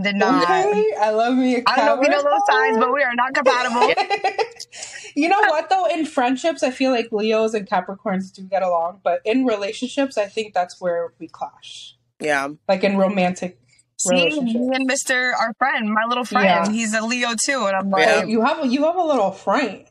did 0.01 0.15
not. 0.15 0.43
Okay, 0.43 0.93
I 0.99 1.11
love 1.11 1.35
me. 1.37 1.55
a 1.57 1.63
I 1.67 1.75
don't 1.77 1.85
know 1.85 2.01
if 2.01 2.07
you 2.07 2.09
know 2.09 2.23
those 2.23 2.41
signs, 2.47 2.77
but 2.77 2.93
we 2.93 3.01
are 3.03 3.15
not 3.15 3.33
compatible. 3.33 3.87
you 5.15 5.29
know 5.29 5.39
what 5.39 5.69
though? 5.69 5.85
In 5.85 6.05
friendships, 6.05 6.63
I 6.63 6.71
feel 6.71 6.91
like 6.91 7.11
Leos 7.11 7.53
and 7.53 7.67
Capricorns 7.67 8.31
do 8.33 8.43
get 8.43 8.63
along, 8.63 9.01
but 9.03 9.21
in 9.25 9.45
relationships, 9.45 10.17
I 10.17 10.25
think 10.27 10.53
that's 10.53 10.79
where 10.81 11.13
we 11.19 11.27
clash. 11.27 11.95
yeah, 12.19 12.49
Like 12.67 12.83
in 12.83 12.97
romantic 12.97 13.59
See, 13.97 14.41
me 14.41 14.69
and 14.73 14.85
Mister, 14.85 15.33
our 15.39 15.53
friend, 15.57 15.89
my 15.89 16.03
little 16.05 16.25
friend, 16.25 16.45
Yeah. 16.45 16.69
he's 16.69 16.93
a 16.93 17.01
Leo 17.01 17.29
too, 17.45 17.65
and 17.65 17.77
I'm 17.77 17.89
like, 17.89 18.05
Yeah. 18.05 18.23
You 18.25 18.41
have 18.41 18.63
a, 18.63 18.67
you 18.67 18.83
have 18.83 18.95
a 18.97 19.01
little 19.03 19.31
friend. 19.31 19.85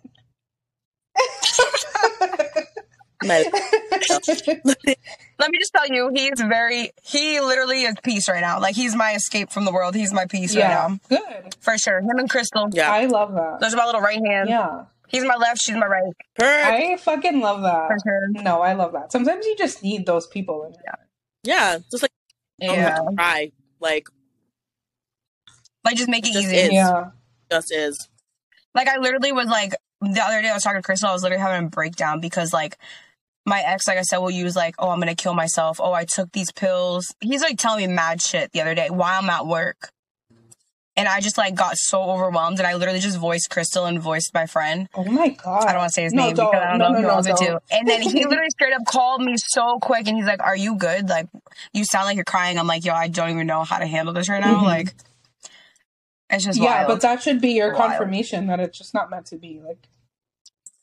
My- 3.24 3.44
let 5.38 5.50
me 5.50 5.58
just 5.58 5.72
tell 5.74 5.86
you, 5.88 6.10
he's 6.14 6.40
very, 6.40 6.90
he 7.02 7.40
literally 7.40 7.82
is 7.82 7.94
peace 8.02 8.28
right 8.28 8.40
now. 8.40 8.60
Like 8.60 8.74
he's 8.74 8.94
my 8.94 9.12
escape 9.14 9.50
from 9.50 9.64
the 9.64 9.72
world. 9.72 9.94
He's 9.94 10.12
my 10.12 10.26
peace 10.26 10.54
yeah, 10.54 10.84
right 10.86 10.98
now, 11.10 11.18
good. 11.42 11.54
for 11.60 11.76
sure. 11.78 11.98
Him 12.00 12.18
and 12.18 12.28
Crystal, 12.30 12.68
yeah. 12.72 12.90
I 12.92 13.06
love 13.06 13.32
that. 13.34 13.60
those 13.60 13.74
are 13.74 13.76
my 13.76 13.86
little 13.86 14.00
right 14.00 14.20
hand. 14.24 14.48
Yeah, 14.48 14.84
He's 15.08 15.24
my 15.24 15.36
left, 15.36 15.60
she's 15.62 15.76
my 15.76 15.86
right, 15.86 16.12
Per- 16.36 16.44
I 16.44 16.96
fucking 16.96 17.40
love 17.40 17.58
for 17.58 17.62
that. 17.62 18.00
sure. 18.04 18.42
No, 18.42 18.60
I 18.62 18.72
love 18.72 18.92
that. 18.92 19.12
Sometimes 19.12 19.46
you 19.46 19.54
just 19.56 19.82
need 19.82 20.06
those 20.06 20.26
people 20.26 20.64
in 20.64 20.72
your 20.72 20.82
life. 20.86 21.06
yeah, 21.44 21.78
just 21.90 22.02
like 22.02 22.10
oh 22.62 22.64
you 22.64 22.68
don't 22.68 22.78
Yeah, 22.78 22.94
have 23.04 23.14
try. 23.16 23.52
Like, 23.80 24.08
like 25.84 25.96
just 25.96 26.08
make 26.08 26.26
it 26.26 26.32
Just 26.32 26.46
easy. 26.46 26.56
is. 26.56 26.72
Yeah, 26.72 27.10
just 27.50 27.72
is. 27.72 28.08
Like 28.74 28.88
I 28.88 28.98
literally 28.98 29.32
was 29.32 29.46
like 29.46 29.74
the 30.00 30.20
other 30.22 30.42
day 30.42 30.48
I 30.50 30.54
was 30.54 30.62
talking 30.62 30.78
to 30.80 30.82
Crystal, 30.82 31.08
I 31.08 31.12
was 31.12 31.22
literally 31.22 31.42
having 31.42 31.66
a 31.66 31.70
breakdown 31.70 32.20
because 32.20 32.52
like 32.52 32.76
my 33.46 33.60
ex, 33.60 33.86
like 33.86 33.98
I 33.98 34.02
said, 34.02 34.18
will 34.18 34.30
use 34.30 34.56
like, 34.56 34.74
oh, 34.78 34.90
I'm 34.90 34.98
gonna 35.00 35.14
kill 35.14 35.34
myself. 35.34 35.78
Oh, 35.80 35.92
I 35.92 36.04
took 36.04 36.32
these 36.32 36.50
pills. 36.52 37.14
He's 37.20 37.42
like 37.42 37.58
telling 37.58 37.86
me 37.88 37.94
mad 37.94 38.22
shit 38.22 38.52
the 38.52 38.60
other 38.60 38.74
day 38.74 38.88
while 38.90 39.18
I'm 39.22 39.28
at 39.30 39.46
work. 39.46 39.90
And 40.96 41.08
I 41.08 41.20
just 41.20 41.36
like 41.36 41.56
got 41.56 41.76
so 41.76 42.02
overwhelmed 42.02 42.58
and 42.58 42.66
I 42.68 42.74
literally 42.74 43.00
just 43.00 43.18
voiced 43.18 43.50
Crystal 43.50 43.84
and 43.84 44.00
voiced 44.00 44.32
my 44.32 44.46
friend. 44.46 44.88
Oh 44.94 45.02
my 45.04 45.28
god. 45.30 45.64
I 45.64 45.72
don't 45.72 45.78
want 45.80 45.88
to 45.88 45.92
say 45.92 46.04
his 46.04 46.12
No, 46.12 46.26
name 46.26 46.36
don't. 46.36 46.52
because 46.52 46.62
I 46.64 46.70
don't 46.70 46.78
No, 46.78 46.88
know 46.88 47.00
no, 47.00 47.00
who 47.02 47.08
else 47.08 47.26
it 47.26 47.36
to. 47.38 47.60
And 47.72 47.88
then 47.88 48.00
he 48.00 48.24
literally 48.24 48.48
straight 48.50 48.72
up 48.74 48.84
called 48.86 49.20
me 49.20 49.34
so 49.36 49.78
quick 49.80 50.06
and 50.06 50.16
he's 50.16 50.26
like, 50.26 50.40
Are 50.40 50.54
you 50.56 50.76
good? 50.76 51.08
Like 51.08 51.26
you 51.72 51.84
sound 51.84 52.06
like 52.06 52.14
you're 52.14 52.24
crying. 52.24 52.60
I'm 52.60 52.68
like, 52.68 52.84
yo, 52.84 52.94
I 52.94 53.08
don't 53.08 53.30
even 53.30 53.48
know 53.48 53.64
how 53.64 53.80
to 53.80 53.86
handle 53.86 54.14
this 54.14 54.28
right 54.28 54.40
now. 54.40 54.60
Mhm. 54.60 54.64
Like 54.66 54.94
it's 56.30 56.44
just 56.44 56.60
yeah, 56.60 56.86
wild. 56.86 56.88
but 56.88 57.00
that 57.00 57.22
should 57.24 57.40
be 57.40 57.50
your 57.50 57.72
Wild. 57.74 57.90
confirmation 57.90 58.46
that 58.46 58.60
it's 58.60 58.78
just 58.78 58.94
not 58.94 59.10
meant 59.10 59.26
to 59.26 59.36
be. 59.36 59.60
Like 59.66 59.88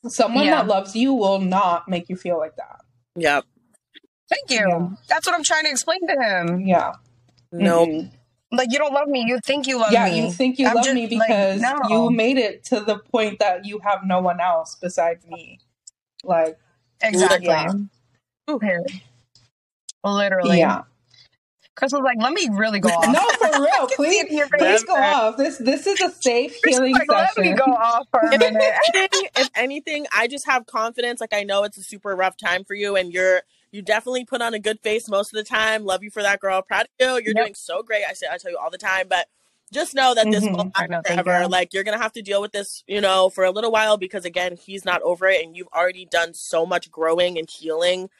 someone 0.08 0.44
Yeah. 0.44 0.56
that 0.56 0.66
loves 0.66 0.94
you 0.96 1.14
will 1.14 1.38
not 1.40 1.88
make 1.88 2.08
you 2.08 2.16
feel 2.16 2.38
like 2.38 2.56
that. 2.56 2.80
Yep. 3.16 3.44
Thank 4.28 4.50
you. 4.50 4.66
Yeah. 4.68 4.88
That's 5.08 5.26
what 5.26 5.34
I'm 5.34 5.44
trying 5.44 5.64
to 5.64 5.70
explain 5.70 6.00
to 6.06 6.14
him. 6.20 6.60
Yeah. 6.66 6.94
Nope. 7.52 7.88
Mhm. 7.88 8.10
Like 8.50 8.72
you 8.72 8.78
don't 8.78 8.92
love 8.92 9.08
me. 9.08 9.24
You 9.26 9.38
think 9.44 9.66
you 9.66 9.78
love 9.78 9.92
yeah, 9.92 10.06
me. 10.06 10.18
Yeah, 10.18 10.24
you 10.26 10.32
think 10.32 10.58
you 10.58 10.66
I'm 10.68 10.74
love 10.74 10.84
just, 10.84 10.94
me 10.94 11.02
like, 11.08 11.28
because 11.28 11.60
no. 11.60 11.78
you 11.88 12.10
made 12.10 12.36
it 12.38 12.64
to 12.66 12.80
the 12.80 12.98
point 12.98 13.38
that 13.38 13.64
you 13.64 13.78
have 13.80 14.00
no 14.04 14.20
one 14.20 14.40
else 14.40 14.76
besides 14.80 15.26
me. 15.26 15.58
Like, 16.24 16.58
exactly. 17.02 17.46
Yeah. 17.46 17.72
Period. 18.58 18.86
Literally. 20.04 20.58
yeah. 20.58 20.82
Chris 21.74 21.92
was 21.92 22.02
like, 22.04 22.18
"Let 22.20 22.32
me 22.32 22.48
really 22.52 22.80
go 22.80 22.88
off." 22.90 23.12
No, 23.12 23.20
for 23.48 23.60
real. 23.62 23.86
Please, 23.96 24.20
in 24.24 24.28
please 24.28 24.48
face. 24.58 24.82
go 24.84 24.94
off. 24.94 25.36
This 25.36 25.58
this 25.58 25.86
is 25.86 26.00
a 26.00 26.10
safe 26.10 26.58
Chris 26.62 26.76
healing 26.76 26.92
like, 26.92 27.08
"Let 27.08 27.36
me 27.38 27.44
session. 27.44 27.56
go 27.56 27.64
off 27.72 28.06
for 28.10 28.20
a 28.20 28.34
if 28.34 28.40
minute." 28.40 28.62
anything, 28.94 29.28
if 29.36 29.48
anything, 29.54 30.06
I 30.14 30.28
just 30.28 30.46
have 30.46 30.66
confidence. 30.66 31.20
Like 31.20 31.32
I 31.32 31.42
know 31.44 31.64
it's 31.64 31.78
a 31.78 31.82
super 31.82 32.14
rough 32.14 32.36
time 32.36 32.64
for 32.64 32.74
you, 32.74 32.96
and 32.96 33.12
you're 33.12 33.42
you 33.70 33.80
definitely 33.82 34.24
put 34.26 34.42
on 34.42 34.52
a 34.54 34.58
good 34.58 34.80
face 34.80 35.08
most 35.08 35.32
of 35.32 35.36
the 35.38 35.44
time. 35.44 35.84
Love 35.84 36.02
you 36.02 36.10
for 36.10 36.22
that, 36.22 36.40
girl. 36.40 36.60
Proud 36.62 36.82
of 36.82 36.88
you. 37.00 37.06
You're 37.24 37.34
Yep. 37.34 37.36
doing 37.36 37.54
so 37.54 37.82
great. 37.82 38.04
I 38.08 38.12
say 38.12 38.26
I 38.30 38.36
tell 38.36 38.50
you 38.50 38.58
all 38.58 38.70
the 38.70 38.76
time, 38.78 39.06
but 39.08 39.28
just 39.72 39.94
know 39.94 40.14
that 40.14 40.30
this 40.30 40.44
Mhm. 40.44 40.54
won't 40.54 40.90
know, 40.90 40.96
last 40.98 41.06
forever. 41.06 41.40
you. 41.44 41.48
Like 41.48 41.72
you're 41.72 41.84
gonna 41.84 41.96
have 41.96 42.12
to 42.12 42.20
deal 42.22 42.42
with 42.42 42.52
this, 42.52 42.84
you 42.86 43.00
know, 43.00 43.30
for 43.30 43.44
a 43.44 43.50
little 43.50 43.70
while 43.72 43.96
because 43.96 44.26
again, 44.26 44.58
he's 44.58 44.84
not 44.84 45.00
over 45.00 45.26
it, 45.26 45.42
and 45.42 45.56
you've 45.56 45.68
already 45.74 46.04
done 46.04 46.34
so 46.34 46.66
much 46.66 46.90
growing 46.90 47.38
and 47.38 47.48
healing 47.48 48.10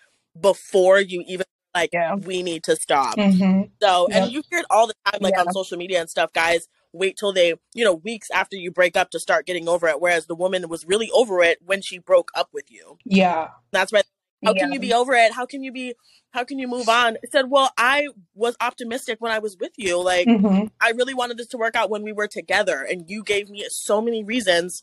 before 0.40 0.98
you 0.98 1.22
even 1.26 1.44
like 1.74 1.90
Yeah. 1.92 2.14
we 2.16 2.42
need 2.42 2.62
to 2.64 2.76
stop. 2.76 3.16
Mhm. 3.16 3.70
So, 3.82 4.06
Yep. 4.10 4.22
and 4.22 4.32
you 4.32 4.42
hear 4.50 4.60
it 4.60 4.66
all 4.70 4.86
the 4.86 4.94
time, 5.06 5.20
like 5.20 5.34
Yeah. 5.34 5.42
on 5.42 5.52
social 5.52 5.78
media 5.78 6.00
and 6.00 6.10
stuff, 6.10 6.32
guys. 6.32 6.68
Wait 6.92 7.16
till 7.16 7.32
they, 7.32 7.54
you 7.74 7.84
know, 7.84 7.94
weeks 7.94 8.30
after 8.30 8.56
you 8.56 8.70
break 8.70 8.96
up 8.96 9.10
to 9.10 9.18
start 9.20 9.46
getting 9.46 9.68
over 9.68 9.88
it. 9.88 10.00
Whereas 10.00 10.26
the 10.26 10.34
woman 10.34 10.68
was 10.68 10.84
really 10.84 11.10
over 11.12 11.42
it 11.42 11.58
when 11.64 11.80
she 11.80 11.98
broke 11.98 12.30
up 12.34 12.50
with 12.52 12.70
you. 12.70 12.98
Yeah. 13.04 13.48
That's 13.70 13.92
right. 13.92 14.04
How 14.44 14.52
Yeah. 14.54 14.60
can 14.64 14.72
you 14.72 14.80
be 14.80 14.92
over 14.92 15.14
it? 15.14 15.32
How 15.32 15.46
can 15.46 15.62
you 15.62 15.72
be? 15.72 15.94
How 16.32 16.44
can 16.44 16.58
you 16.58 16.66
move 16.66 16.88
on? 16.88 17.16
I 17.16 17.20
said, 17.30 17.50
well, 17.50 17.70
I 17.76 18.08
was 18.34 18.56
optimistic 18.60 19.20
when 19.20 19.30
I 19.32 19.38
was 19.38 19.56
with 19.58 19.72
you. 19.76 20.02
Like, 20.02 20.26
Mhm. 20.26 20.70
I 20.80 20.90
really 20.90 21.14
wanted 21.14 21.36
this 21.36 21.46
to 21.48 21.58
work 21.58 21.76
out 21.76 21.90
when 21.90 22.02
we 22.02 22.12
were 22.12 22.26
together, 22.26 22.82
and 22.82 23.08
you 23.08 23.22
gave 23.22 23.50
me 23.50 23.64
so 23.68 24.00
many 24.00 24.24
reasons 24.24 24.82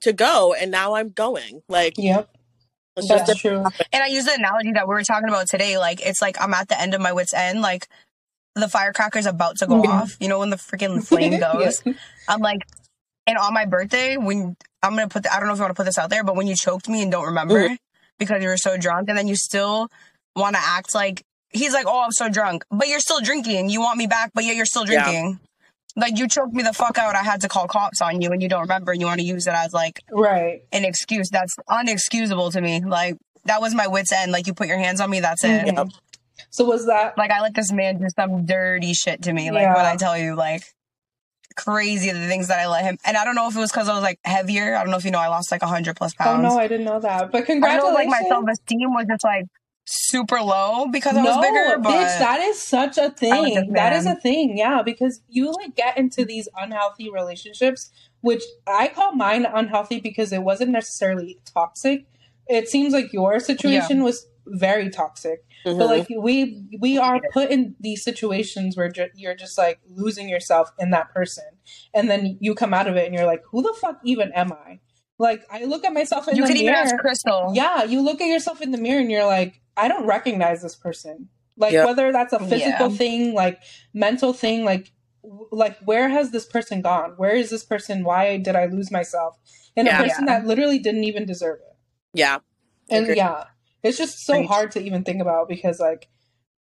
to 0.00 0.12
go, 0.12 0.54
and 0.54 0.70
now 0.70 0.94
I'm 0.94 1.10
going. 1.10 1.62
Like, 1.68 1.94
Yep. 1.98 2.30
It's 2.96 3.08
just 3.08 3.26
That's 3.26 3.38
true. 3.40 3.64
And 3.92 4.02
I 4.02 4.06
use 4.06 4.24
the 4.24 4.34
analogy 4.34 4.72
that 4.72 4.86
we 4.88 4.94
were 4.94 5.02
talking 5.02 5.28
about 5.28 5.48
today. 5.48 5.78
Like 5.78 6.04
it's 6.04 6.20
like 6.22 6.36
I'm 6.40 6.54
at 6.54 6.68
the 6.68 6.80
end 6.80 6.94
of 6.94 7.00
my 7.00 7.12
wits 7.12 7.34
end. 7.34 7.60
Like 7.60 7.88
the 8.54 8.66
firecracker's 8.66 9.26
about 9.26 9.56
to 9.58 9.66
go 9.66 9.82
off. 9.84 10.16
You 10.20 10.28
know 10.28 10.38
when 10.38 10.50
the 10.50 10.56
freaking 10.56 11.02
flame 11.06 11.40
goes. 11.40 11.82
Yeah. 11.84 11.94
I'm 12.28 12.40
like, 12.40 12.60
and 13.26 13.36
on 13.38 13.52
my 13.54 13.64
birthday, 13.64 14.16
when 14.16 14.56
I'm 14.82 14.94
gonna 14.94 15.08
put, 15.08 15.22
the, 15.24 15.32
I 15.34 15.38
don't 15.38 15.46
know 15.48 15.54
if 15.54 15.58
you 15.58 15.62
want 15.64 15.74
to 15.74 15.80
put 15.80 15.86
this 15.86 15.98
out 15.98 16.10
there, 16.10 16.22
but 16.24 16.36
when 16.36 16.46
you 16.46 16.54
choked 16.56 16.88
me 16.88 17.02
and 17.02 17.10
don't 17.10 17.24
remember 17.26 17.68
Mhm. 17.68 17.76
because 18.18 18.42
you 18.42 18.48
were 18.48 18.56
so 18.56 18.76
drunk, 18.76 19.08
and 19.08 19.16
then 19.18 19.26
you 19.28 19.34
still 19.36 19.88
want 20.36 20.54
to 20.56 20.62
act 20.62 20.94
like 20.94 21.24
he's 21.50 21.72
like, 21.72 21.86
oh, 21.88 22.02
I'm 22.02 22.12
so 22.12 22.28
drunk, 22.28 22.64
but 22.70 22.88
you're 22.88 23.00
still 23.00 23.20
drinking. 23.20 23.70
You 23.70 23.80
want 23.80 23.96
me 23.96 24.06
back, 24.06 24.30
but 24.34 24.44
yet 24.44 24.56
you're 24.56 24.66
still 24.66 24.88
Yeah. 24.88 25.04
Like 25.96 26.18
you 26.18 26.26
choked 26.28 26.52
me 26.54 26.62
the 26.62 26.72
fuck 26.72 26.98
out. 26.98 27.14
I 27.14 27.22
had 27.22 27.40
to 27.42 27.48
call 27.48 27.66
cops 27.68 28.00
on 28.02 28.20
you, 28.20 28.30
and 28.32 28.42
you 28.42 28.48
don't 28.48 28.62
remember, 28.62 28.92
and 28.92 29.00
you 29.00 29.06
want 29.06 29.20
to 29.20 29.26
use 29.26 29.46
it 29.46 29.54
as 29.54 29.72
like 29.72 30.00
Right. 30.10 30.62
an 30.72 30.84
excuse. 30.84 31.28
That's 31.30 31.54
unexcusable 31.68 32.50
to 32.52 32.60
me. 32.60 32.80
Like 32.84 33.16
that 33.44 33.60
was 33.60 33.74
my 33.74 33.86
wits 33.86 34.12
end. 34.12 34.32
Like 34.32 34.46
you 34.46 34.54
put 34.54 34.66
your 34.68 34.78
hands 34.78 35.00
on 35.00 35.10
me, 35.10 35.20
that's 35.20 35.44
it. 35.44 35.66
Mhm. 35.66 35.90
So 36.50 36.64
was 36.64 36.86
that 36.86 37.16
Like 37.16 37.30
I 37.30 37.40
let 37.42 37.54
this 37.54 37.70
man 37.72 37.98
do 37.98 38.06
some 38.16 38.44
dirty 38.46 38.92
shit 38.94 39.22
to 39.22 39.32
me. 39.32 39.50
Like 39.50 39.62
Yeah. 39.62 39.74
when 39.76 39.86
I 39.86 39.96
tell 39.96 40.18
you, 40.18 40.34
like 40.34 40.62
crazy 41.56 42.10
the 42.10 42.26
things 42.26 42.48
that 42.48 42.58
I 42.58 42.66
let 42.66 42.82
him. 42.84 42.98
And 43.04 43.16
I 43.16 43.24
don't 43.24 43.36
know 43.36 43.48
if 43.48 43.54
it 43.54 43.60
was 43.60 43.70
because 43.70 43.88
I 43.88 43.94
was 43.94 44.02
like 44.02 44.18
heavier. 44.24 44.74
I 44.74 44.82
don't 44.82 44.90
know 44.90 44.96
if 44.96 45.04
you 45.04 45.12
know 45.12 45.20
I 45.20 45.28
lost 45.28 45.52
like 45.52 45.62
hundred 45.62 45.96
pounds. 45.96 46.14
Oh 46.18 46.36
no, 46.40 46.58
I 46.58 46.66
didn't 46.66 46.86
know 46.86 46.98
that. 46.98 47.30
But 47.30 47.36
I 47.36 47.40
know 47.40 47.46
congratulations. 47.46 47.94
like 47.94 48.08
my 48.08 48.22
self 48.28 48.44
esteem 48.50 48.92
was 48.92 49.06
just 49.08 49.22
like 49.24 49.44
super 49.86 50.40
low 50.40 50.86
because 50.90 51.16
I 51.16 51.22
was 51.22 51.36
bigger. 51.44 51.78
But 51.78 51.90
bitch, 51.92 52.18
that 52.18 52.40
is 52.40 52.60
such 52.60 52.98
a 52.98 53.10
thing. 53.10 53.54
just 53.54 53.72
That 53.72 53.92
is 53.92 54.06
a 54.06 54.14
thing, 54.14 54.56
yeah, 54.56 54.82
because 54.82 55.20
you 55.28 55.52
like 55.52 55.74
get 55.76 55.98
into 55.98 56.24
these 56.24 56.48
unhealthy 56.56 57.10
relationships, 57.10 57.90
which 58.20 58.42
I 58.66 58.88
call 58.88 59.12
mine 59.14 59.44
unhealthy 59.46 60.00
because 60.00 60.32
it 60.32 60.42
wasn't 60.42 60.70
necessarily 60.70 61.38
toxic. 61.52 62.06
It 62.46 62.68
seems 62.68 62.92
like 62.92 63.12
your 63.12 63.40
situation 63.40 64.02
was 64.02 64.26
very 64.46 64.90
toxic. 64.90 65.44
Mhm. 65.66 65.78
But 65.78 65.86
like 65.86 66.06
we 66.18 66.62
we 66.80 66.98
are 66.98 67.20
put 67.32 67.50
in 67.50 67.74
these 67.80 68.02
situations 68.04 68.76
where 68.76 68.90
ju- 68.90 69.08
you're 69.14 69.34
just 69.34 69.56
like 69.56 69.80
losing 69.88 70.28
yourself 70.28 70.70
in 70.78 70.90
that 70.90 71.12
person, 71.14 71.44
and 71.94 72.10
then 72.10 72.36
you 72.40 72.54
come 72.54 72.74
out 72.74 72.86
of 72.86 72.96
it 72.96 73.06
and 73.06 73.14
you're 73.14 73.26
like, 73.26 73.42
who 73.50 73.62
the 73.62 73.74
fuck 73.80 73.98
even 74.04 74.32
am 74.32 74.52
I? 74.52 74.80
Like 75.18 75.44
I 75.50 75.64
look 75.64 75.84
at 75.84 75.92
myself 75.94 76.28
in 76.28 76.36
you 76.36 76.42
the 76.42 76.48
could 76.48 76.56
even 76.56 76.72
mirror. 76.72 76.84
ask 76.84 76.96
Crystal. 76.96 77.52
Yeah, 77.54 77.84
you 77.84 78.02
look 78.02 78.20
at 78.20 78.26
yourself 78.28 78.60
in 78.60 78.72
the 78.72 78.78
mirror 78.78 79.00
and 79.00 79.10
you're 79.10 79.24
like, 79.26 79.60
I 79.76 79.88
don't 79.88 80.06
recognize 80.06 80.62
this 80.62 80.76
person. 80.76 81.28
Like 81.56 81.72
Yeah. 81.72 81.84
whether 81.84 82.12
that's 82.12 82.32
a 82.32 82.38
physical 82.38 82.90
Yeah. 82.90 82.96
thing, 82.96 83.34
like 83.34 83.60
mental 83.92 84.32
thing, 84.32 84.64
like 84.64 84.92
w- 85.22 85.48
like 85.52 85.78
where 85.80 86.08
has 86.08 86.30
this 86.32 86.46
person 86.46 86.82
gone? 86.82 87.14
Where 87.16 87.34
is 87.34 87.50
this 87.50 87.64
person? 87.64 88.04
Why 88.04 88.36
did 88.38 88.56
I 88.56 88.66
lose 88.66 88.90
myself 88.90 89.38
in 89.76 89.86
Yeah. 89.86 90.00
a 90.00 90.04
person 90.04 90.26
that 90.26 90.46
literally 90.46 90.78
didn't 90.78 91.04
even 91.04 91.24
deserve 91.26 91.60
it? 91.60 91.76
yeah. 92.12 92.38
And 92.90 93.04
Agreed. 93.04 93.16
yeah, 93.16 93.44
it's 93.82 93.96
just 93.96 94.18
so 94.26 94.34
Right. 94.34 94.46
hard 94.46 94.70
to 94.72 94.80
even 94.82 95.04
think 95.04 95.22
about 95.22 95.48
because 95.48 95.80
like 95.80 96.08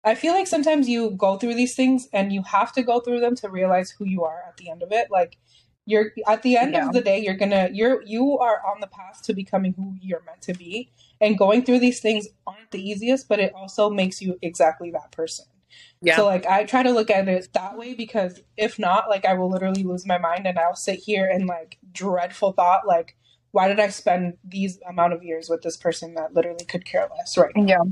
I 0.05 0.15
feel 0.15 0.33
like 0.35 0.47
sometimes 0.47 0.89
you 0.89 1.11
go 1.11 1.37
through 1.37 1.55
these 1.55 1.75
things 1.75 2.09
and 2.13 2.33
you 2.33 2.43
have 2.43 2.73
to 2.75 2.83
go 2.83 3.01
through 3.01 3.19
them 3.21 3.35
to 3.37 3.49
realize 3.51 3.91
who 3.91 4.05
you 4.07 4.23
are 4.25 4.41
at 4.49 4.57
the 4.57 4.71
end 4.71 4.83
of 4.83 4.93
it. 4.93 5.11
Like 5.11 5.37
you're 5.85 6.13
at 6.27 6.43
the 6.43 6.57
end 6.57 6.73
Yeah. 6.75 6.87
of 6.87 6.93
the 6.95 7.01
day, 7.01 7.19
you're 7.19 7.35
gonna 7.37 7.69
you're 7.73 8.03
you 8.03 8.39
are 8.39 8.61
on 8.65 8.81
the 8.81 8.87
path 8.87 9.23
to 9.25 9.35
becoming 9.35 9.73
who 9.75 9.97
you're 10.01 10.23
meant 10.25 10.43
to 10.43 10.55
be. 10.55 10.91
And 11.21 11.39
going 11.39 11.65
through 11.65 11.79
these 11.79 12.01
things 12.01 12.29
aren't 12.47 12.71
the 12.71 12.83
easiest, 12.83 13.29
but 13.29 13.41
it 13.41 13.53
also 13.55 13.89
makes 13.89 14.21
you 14.21 14.39
exactly 14.43 14.91
that 14.91 15.13
person. 15.13 15.47
Yeah. 16.03 16.17
So 16.17 16.27
like 16.27 16.47
I 16.47 16.65
try 16.65 16.83
to 16.83 16.91
look 16.91 17.11
at 17.11 17.29
it 17.29 17.49
that 17.55 17.77
way 17.77 17.95
because 17.95 18.41
if 18.57 18.79
not, 18.79 19.09
like 19.09 19.25
I 19.25 19.35
will 19.35 19.51
literally 19.51 19.83
lose 19.83 20.07
my 20.07 20.19
mind 20.19 20.47
and 20.47 20.59
I'll 20.59 20.77
sit 20.77 21.01
here 21.01 21.29
and 21.29 21.47
like 21.47 21.79
dreadful 21.93 22.53
thought 22.53 22.87
like 22.87 23.17
why 23.57 23.69
did 23.69 23.81
I 23.81 23.89
spend 23.89 24.35
these 24.45 24.79
amount 24.87 25.15
of 25.15 25.23
years 25.25 25.49
with 25.49 25.63
this 25.63 25.79
person 25.79 26.13
that 26.15 26.35
literally 26.35 26.67
could 26.67 26.85
care 26.85 27.09
less 27.17 27.39
right 27.39 27.57
now? 27.57 27.65
Yeah. 27.65 27.83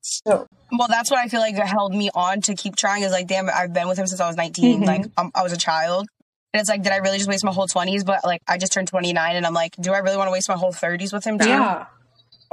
So 0.00 0.48
Well, 0.76 0.88
that's 0.88 1.12
what 1.12 1.20
I 1.20 1.28
feel 1.28 1.38
like 1.38 1.54
held 1.54 1.94
me 1.94 2.10
on 2.12 2.40
to 2.42 2.56
keep 2.56 2.74
trying. 2.74 3.04
Is 3.04 3.12
like, 3.12 3.28
damn, 3.28 3.48
I've 3.48 3.72
been 3.72 3.86
with 3.86 3.98
him 3.98 4.08
since 4.08 4.20
I 4.20 4.26
was 4.26 4.36
19. 4.36 4.82
Mhm. 4.82 4.86
Like, 4.86 5.06
um, 5.16 5.30
I 5.32 5.44
was 5.44 5.52
a 5.52 5.56
child. 5.56 6.08
And 6.52 6.60
it's 6.60 6.68
like, 6.68 6.82
did 6.82 6.92
I 6.92 6.96
really 6.96 7.18
just 7.18 7.28
waste 7.28 7.44
my 7.44 7.52
whole 7.52 7.68
20s? 7.68 8.04
But 8.04 8.24
like, 8.24 8.42
I 8.48 8.58
just 8.58 8.72
turned 8.72 8.88
29 8.88 9.36
and 9.36 9.46
I'm 9.46 9.54
like, 9.54 9.76
do 9.76 9.92
I 9.92 9.98
really 9.98 10.16
want 10.16 10.26
to 10.26 10.32
waste 10.32 10.48
my 10.48 10.56
whole 10.56 10.72
30s 10.72 11.12
with 11.12 11.24
him 11.24 11.38
too? 11.38 11.48
yeah, 11.48 11.86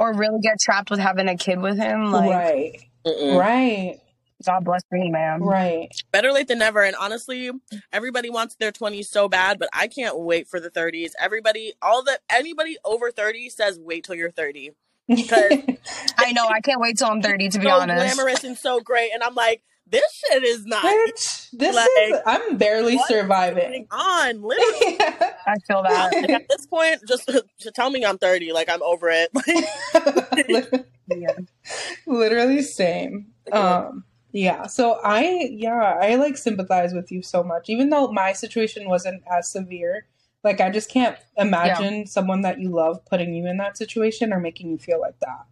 Or 0.02 0.12
really 0.14 0.40
get 0.40 0.58
trapped 0.60 0.90
with 0.90 0.98
having 0.98 1.28
a 1.28 1.36
kid 1.36 1.60
with 1.60 1.78
him? 1.78 2.10
Like, 2.10 2.30
right, 2.30 2.72
Mm-mm. 3.06 3.38
right, 3.38 3.98
God 4.44 4.64
bless 4.64 4.82
me, 4.90 5.10
man. 5.10 5.42
right. 5.42 5.88
Better 6.10 6.32
late 6.32 6.48
than 6.48 6.58
never. 6.58 6.82
And 6.82 6.96
honestly, 6.96 7.50
everybody 7.92 8.28
wants 8.28 8.56
their 8.56 8.72
20s 8.72 9.06
so 9.06 9.28
bad, 9.28 9.58
but 9.58 9.68
I 9.72 9.86
can't 9.86 10.18
wait 10.18 10.48
for 10.48 10.58
the 10.58 10.70
30s. 10.70 11.12
Everybody, 11.20 11.74
all 11.80 12.02
the 12.02 12.18
anybody 12.28 12.76
over 12.84 13.10
30 13.12 13.48
says 13.50 13.78
wait 13.78 14.04
till 14.04 14.16
you're 14.16 14.30
30. 14.32 14.72
Because 15.06 15.52
I 16.18 16.32
know. 16.32 16.46
I 16.46 16.60
can't 16.60 16.80
wait 16.80 16.98
till 16.98 17.08
I'm 17.08 17.22
30, 17.22 17.50
to 17.50 17.58
be 17.58 17.66
so 17.66 17.70
honest. 17.70 18.14
glamorous 18.16 18.44
and 18.44 18.58
so 18.58 18.80
great. 18.80 19.10
And 19.14 19.22
I'm 19.22 19.34
like, 19.34 19.62
this 19.92 20.22
shit 20.30 20.42
is 20.42 20.64
not 20.66 20.84
Bitch, 20.84 21.50
this 21.52 21.76
Like, 21.76 21.88
is 22.08 22.20
I'm 22.26 22.56
barely 22.56 22.96
what 22.96 23.08
is 23.10 23.16
surviving. 23.16 23.70
going 23.70 23.86
on. 23.90 24.42
Literally. 24.42 24.96
I 25.46 25.54
feel 25.68 25.82
that. 25.84 26.10
Like, 26.12 26.30
at 26.30 26.48
this 26.48 26.66
point, 26.66 27.00
just, 27.06 27.30
just 27.60 27.74
tell 27.76 27.90
me 27.90 28.04
I'm 28.04 28.18
30. 28.18 28.52
Like 28.52 28.68
I'm 28.68 28.82
over 28.82 29.08
it. 29.12 29.30
Yeah. 31.14 31.34
literally 32.06 32.62
same 32.62 33.26
um 33.50 34.04
yeah 34.32 34.66
so 34.66 34.98
i 35.04 35.48
yeah 35.52 35.98
i 36.00 36.14
like 36.14 36.38
sympathize 36.38 36.94
with 36.94 37.12
you 37.12 37.22
so 37.22 37.42
much 37.42 37.68
even 37.68 37.90
though 37.90 38.08
my 38.10 38.32
situation 38.32 38.88
wasn't 38.88 39.22
as 39.30 39.50
severe 39.50 40.06
like 40.42 40.60
i 40.60 40.70
just 40.70 40.88
can't 40.88 41.18
imagine 41.36 42.06
someone 42.06 42.42
that 42.42 42.60
you 42.60 42.70
love 42.70 43.04
putting 43.04 43.34
you 43.34 43.46
in 43.46 43.58
that 43.58 43.76
situation 43.76 44.32
or 44.32 44.40
making 44.40 44.70
you 44.70 44.78
feel 44.78 45.00
like 45.00 45.18
that 45.20 45.44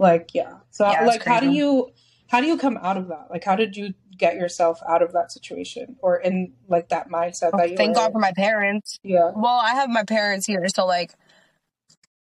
like 0.00 0.30
yeah 0.34 0.54
so 0.70 0.84
Yeah, 0.90 1.04
it's 1.04 1.08
like 1.08 1.24
how 1.24 1.38
do 1.38 1.50
you 1.50 1.90
how 2.28 2.40
do 2.40 2.46
you 2.46 2.56
come 2.58 2.76
out 2.82 2.96
of 2.96 3.08
that 3.08 3.26
like 3.30 3.44
how 3.44 3.56
did 3.56 3.76
you 3.76 3.94
get 4.16 4.34
yourself 4.36 4.80
out 4.88 5.02
of 5.02 5.12
that 5.12 5.30
situation 5.32 5.96
or 6.00 6.16
in 6.16 6.52
like 6.68 6.88
that 6.88 7.08
mindset 7.08 7.52
that 7.56 7.70
you 7.70 7.76
Thank 7.76 7.94
God 7.96 8.06
in? 8.06 8.12
for 8.12 8.18
my 8.18 8.32
parents. 8.36 8.98
yeah 9.02 9.30
Well, 9.34 9.60
I 9.62 9.74
have 9.74 9.88
my 9.88 10.04
parents 10.04 10.46
here, 10.46 10.64
so 10.74 10.86
like, 10.86 11.12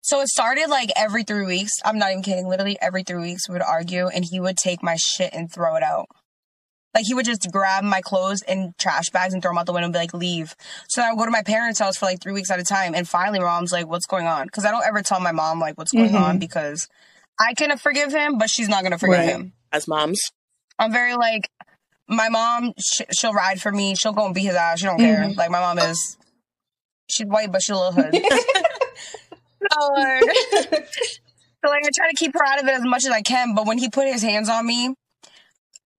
so 0.01 0.19
it 0.21 0.27
started 0.27 0.69
like 0.69 0.89
every 0.95 1.23
three 1.23 1.45
weeks. 1.45 1.71
I'm 1.85 1.97
not 1.97 2.11
even 2.11 2.23
kidding. 2.23 2.47
Literally 2.47 2.77
every 2.81 3.03
three 3.03 3.21
weeks, 3.21 3.47
we 3.47 3.53
would 3.53 3.61
argue, 3.61 4.07
and 4.07 4.25
he 4.29 4.39
would 4.39 4.57
take 4.57 4.81
my 4.83 4.95
shit 4.97 5.33
and 5.33 5.51
throw 5.51 5.75
it 5.75 5.83
out. 5.83 6.07
Like 6.93 7.05
he 7.05 7.13
would 7.13 7.25
just 7.25 7.51
grab 7.51 7.83
my 7.83 8.01
clothes 8.01 8.41
and 8.43 8.71
trash 8.77 9.09
bags 9.11 9.33
and 9.33 9.41
throw 9.41 9.49
them 9.51 9.57
out 9.57 9.65
the 9.65 9.73
window 9.73 9.85
and 9.85 9.93
be 9.93 9.99
like, 9.99 10.13
"Leave." 10.13 10.55
So 10.89 11.01
then 11.01 11.09
I 11.09 11.13
would 11.13 11.19
go 11.19 11.25
to 11.25 11.31
my 11.31 11.41
parents' 11.43 11.79
house 11.79 11.97
for 11.97 12.05
like 12.05 12.21
three 12.21 12.33
weeks 12.33 12.51
at 12.51 12.59
a 12.59 12.63
time, 12.63 12.93
and 12.95 13.07
finally, 13.07 13.39
my 13.39 13.45
mom's 13.45 13.71
like, 13.71 13.87
"What's 13.87 14.05
going 14.05 14.27
on?" 14.27 14.45
Because 14.47 14.63
I 14.65 14.71
don't 14.71 14.85
ever 14.85 15.01
tell 15.01 15.19
my 15.19 15.31
mom 15.31 15.59
like 15.59 15.77
what's 15.77 15.91
going 15.91 16.11
Mhm. 16.11 16.21
on 16.21 16.39
because 16.39 16.87
I 17.39 17.53
can 17.55 17.75
forgive 17.77 18.11
him, 18.13 18.37
but 18.37 18.49
she's 18.49 18.69
not 18.69 18.83
gonna 18.83 18.99
forgive 18.99 19.17
Right. 19.19 19.29
him. 19.29 19.53
As 19.73 19.87
moms. 19.87 20.21
I'm 20.79 20.91
very 20.93 21.15
like, 21.15 21.49
my 22.07 22.29
mom, 22.29 22.73
sh- 22.79 23.01
she'll 23.19 23.33
ride 23.33 23.59
for 23.61 23.71
me. 23.71 23.95
She'll 23.95 24.13
go 24.13 24.25
and 24.25 24.33
beat 24.35 24.45
his 24.45 24.55
ass. 24.55 24.79
She 24.79 24.85
don't 24.85 24.97
care. 24.99 25.17
Mhm. 25.25 25.35
Like 25.35 25.49
my 25.49 25.59
mom 25.59 25.79
is, 25.79 26.17
she's 27.09 27.25
white, 27.27 27.51
but 27.51 27.61
she's 27.63 27.75
a 27.75 27.79
little 27.79 27.91
hood. 27.91 28.13
so, 29.73 31.69
like, 31.69 31.83
I 31.85 31.89
try 31.95 32.09
to 32.09 32.15
keep 32.17 32.33
her 32.33 32.45
out 32.45 32.61
of 32.61 32.67
it 32.67 32.73
as 32.73 32.83
much 32.83 33.05
as 33.05 33.11
I 33.11 33.21
can. 33.21 33.55
But 33.55 33.65
when 33.65 33.77
he 33.77 33.89
put 33.89 34.07
his 34.07 34.21
hands 34.21 34.49
on 34.49 34.65
me, 34.65 34.93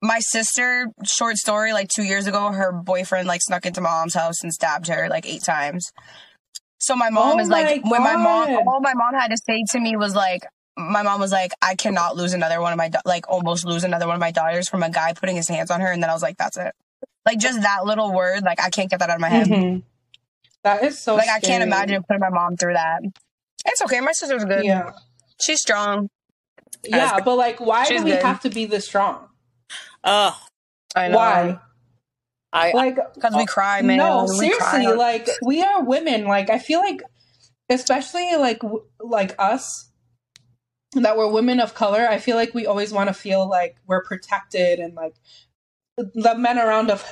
my 0.03 0.19
sister, 0.21 0.87
short 1.05 1.37
story, 1.37 1.73
like 1.73 1.89
two 1.89 2.03
years 2.05 2.27
ago, 2.27 2.53
her 2.53 2.73
boyfriend 2.73 3.27
like 3.27 3.41
snuck 3.43 3.65
into 3.67 3.81
my 3.81 3.91
mom's 3.91 4.15
house 4.15 4.43
and 4.43 4.53
stabbed 4.53 4.89
her 4.89 5.09
like 5.09 5.27
eight 5.27 5.43
times. 5.43 5.91
So 6.79 6.95
my 6.95 7.09
mom 7.09 7.39
Oh 7.39 7.41
is 7.41 7.49
like, 7.49 7.83
my 7.85 7.91
when 7.91 8.03
my 8.03 8.17
mom, 8.17 8.51
all 8.69 8.81
my 8.81 8.93
mom 8.95 9.15
had 9.15 9.31
to 9.31 9.39
say 9.47 9.63
to 9.71 9.81
me 9.81 9.97
was 9.97 10.15
like, 10.15 10.43
my 10.77 11.03
mom 11.03 11.21
was 11.21 11.31
like, 11.33 11.53
I 11.63 11.75
cannot 11.77 12.17
lose 12.17 12.33
another 12.33 12.61
one 12.61 12.73
of 12.73 12.79
my, 12.79 12.91
like 13.05 13.29
almost 13.29 13.65
lose 13.65 13.85
another 13.85 14.07
one 14.07 14.15
of 14.17 14.21
my 14.21 14.31
daughters 14.33 14.69
from 14.69 14.83
a 14.83 14.91
guy 14.91 15.13
putting 15.13 15.37
his 15.37 15.49
hands 15.49 15.71
on 15.71 15.81
her. 15.81 15.91
And 15.93 16.03
then 16.03 16.11
I 16.11 16.13
was 16.13 16.23
like, 16.23 16.37
that's 16.37 16.57
it. 16.57 16.73
Like 17.27 17.39
just 17.39 17.63
that 17.63 17.85
little 17.85 18.13
word, 18.13 18.43
like 18.43 18.61
I 18.61 18.71
can't 18.71 18.91
get 18.91 18.99
that 19.01 19.09
out 19.11 19.17
of 19.17 19.21
my 19.21 19.29
head. 19.29 19.47
Mhm. 19.47 19.83
that 20.65 20.83
is 20.83 20.99
so 20.99 21.15
Like 21.17 21.29
I 21.29 21.41
can't 21.41 21.63
imagine 21.63 22.03
putting 22.03 22.21
my 22.21 22.31
mom 22.31 22.57
through 22.57 22.75
that. 22.75 23.03
It's 23.67 23.81
okay. 23.83 24.01
My 24.01 24.13
sister's 24.13 24.45
good. 24.45 24.65
yeah 24.65 24.91
She's 25.41 25.61
strong. 25.61 26.09
yeah 26.85 27.21
but 27.25 27.37
like 27.37 27.61
why 27.61 27.85
She's 27.85 28.01
do 28.01 28.05
we 28.05 28.11
good. 28.13 28.23
have 28.23 28.41
to 28.41 28.51
be 28.51 28.67
this 28.67 28.85
strong 28.87 29.29
Oh, 30.03 30.39
I 30.95 31.09
know. 31.09 31.17
why 31.17 31.59
I, 32.53 32.73
like 32.73 32.97
Because 33.15 33.35
we 33.35 33.47
cry, 33.47 33.81
man. 33.83 33.97
no 33.97 34.25
We 34.29 34.35
seriously 34.51 34.85
cry. 34.87 34.93
like 34.95 35.29
we 35.43 35.63
are 35.63 35.83
women 35.83 36.25
like 36.27 36.51
i 36.51 36.59
feel 36.59 36.81
like 36.81 37.01
especially 37.71 38.37
like 38.37 38.61
w- 38.61 38.85
like 39.01 39.35
us 39.39 39.91
that 41.03 41.17
we're 41.17 41.31
women 41.31 41.61
of 41.61 41.75
color 41.75 42.07
i 42.09 42.19
feel 42.19 42.37
like 42.37 42.55
we 42.55 42.67
always 42.67 42.93
want 42.93 43.09
to 43.09 43.15
feel 43.15 43.49
like 43.49 43.77
we're 43.87 44.03
protected 44.05 44.79
and 44.79 44.95
like 44.95 45.15
the 45.97 46.35
men 46.37 46.59
around 46.59 46.91
us 46.91 47.05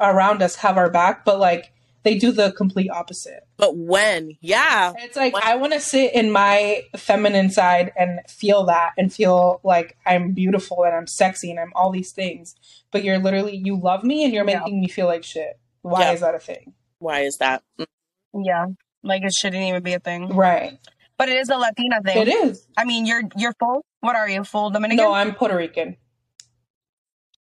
around 0.00 0.42
us 0.42 0.56
have 0.56 0.76
our 0.78 0.90
back 0.90 1.24
but 1.24 1.38
like 1.38 1.70
they 2.04 2.18
do 2.18 2.32
the 2.32 2.52
complete 2.52 2.90
opposite 2.90 3.46
but 3.56 3.76
when? 3.78 4.36
Yeah. 4.40 4.92
it's 4.98 5.16
like 5.16 5.32
What? 5.32 5.44
i 5.44 5.56
want 5.56 5.72
to 5.74 5.80
sit 5.80 6.14
in 6.14 6.30
my 6.30 6.82
feminine 6.96 7.50
side 7.50 7.92
and 7.96 8.20
feel 8.28 8.64
that 8.66 8.92
and 8.98 9.12
feel 9.12 9.60
like 9.64 9.96
i'm 10.06 10.32
beautiful 10.32 10.84
and 10.84 10.94
i'm 10.94 11.06
sexy 11.06 11.50
and 11.50 11.58
i'm 11.60 11.72
all 11.74 11.90
these 11.90 12.12
things 12.12 12.54
but 12.90 13.04
you're 13.04 13.18
literally 13.18 13.56
you 13.56 13.76
love 13.76 14.04
me 14.04 14.24
and 14.24 14.32
you're 14.32 14.48
Yeah. 14.48 14.58
making 14.60 14.80
me 14.80 14.88
feel 14.88 15.06
like 15.06 15.24
shit 15.24 15.58
why 15.82 16.00
Yeah. 16.02 16.12
is 16.12 16.20
that 16.20 16.34
a 16.34 16.38
thing 16.38 16.72
Why 16.98 17.20
is 17.20 17.36
that? 17.40 17.62
Yeah. 18.32 18.66
Like 19.02 19.22
it 19.22 19.32
shouldn't 19.38 19.62
even 19.62 19.82
be 19.82 19.92
a 19.92 20.00
thing. 20.00 20.28
right 20.34 20.78
But 21.16 21.28
it 21.28 21.36
is 21.36 21.48
a 21.48 21.56
Latina 21.56 22.00
thing. 22.02 22.18
It 22.18 22.28
is. 22.28 22.66
I 22.76 22.84
mean, 22.84 23.06
you're 23.06 23.22
you're 23.36 23.54
full. 23.58 23.84
What 24.00 24.16
are 24.16 24.28
you? 24.28 24.44
Full 24.44 24.70
Dominican? 24.70 25.04
No, 25.04 25.12
I'm 25.12 25.34
Puerto 25.34 25.56
Rican. 25.56 25.96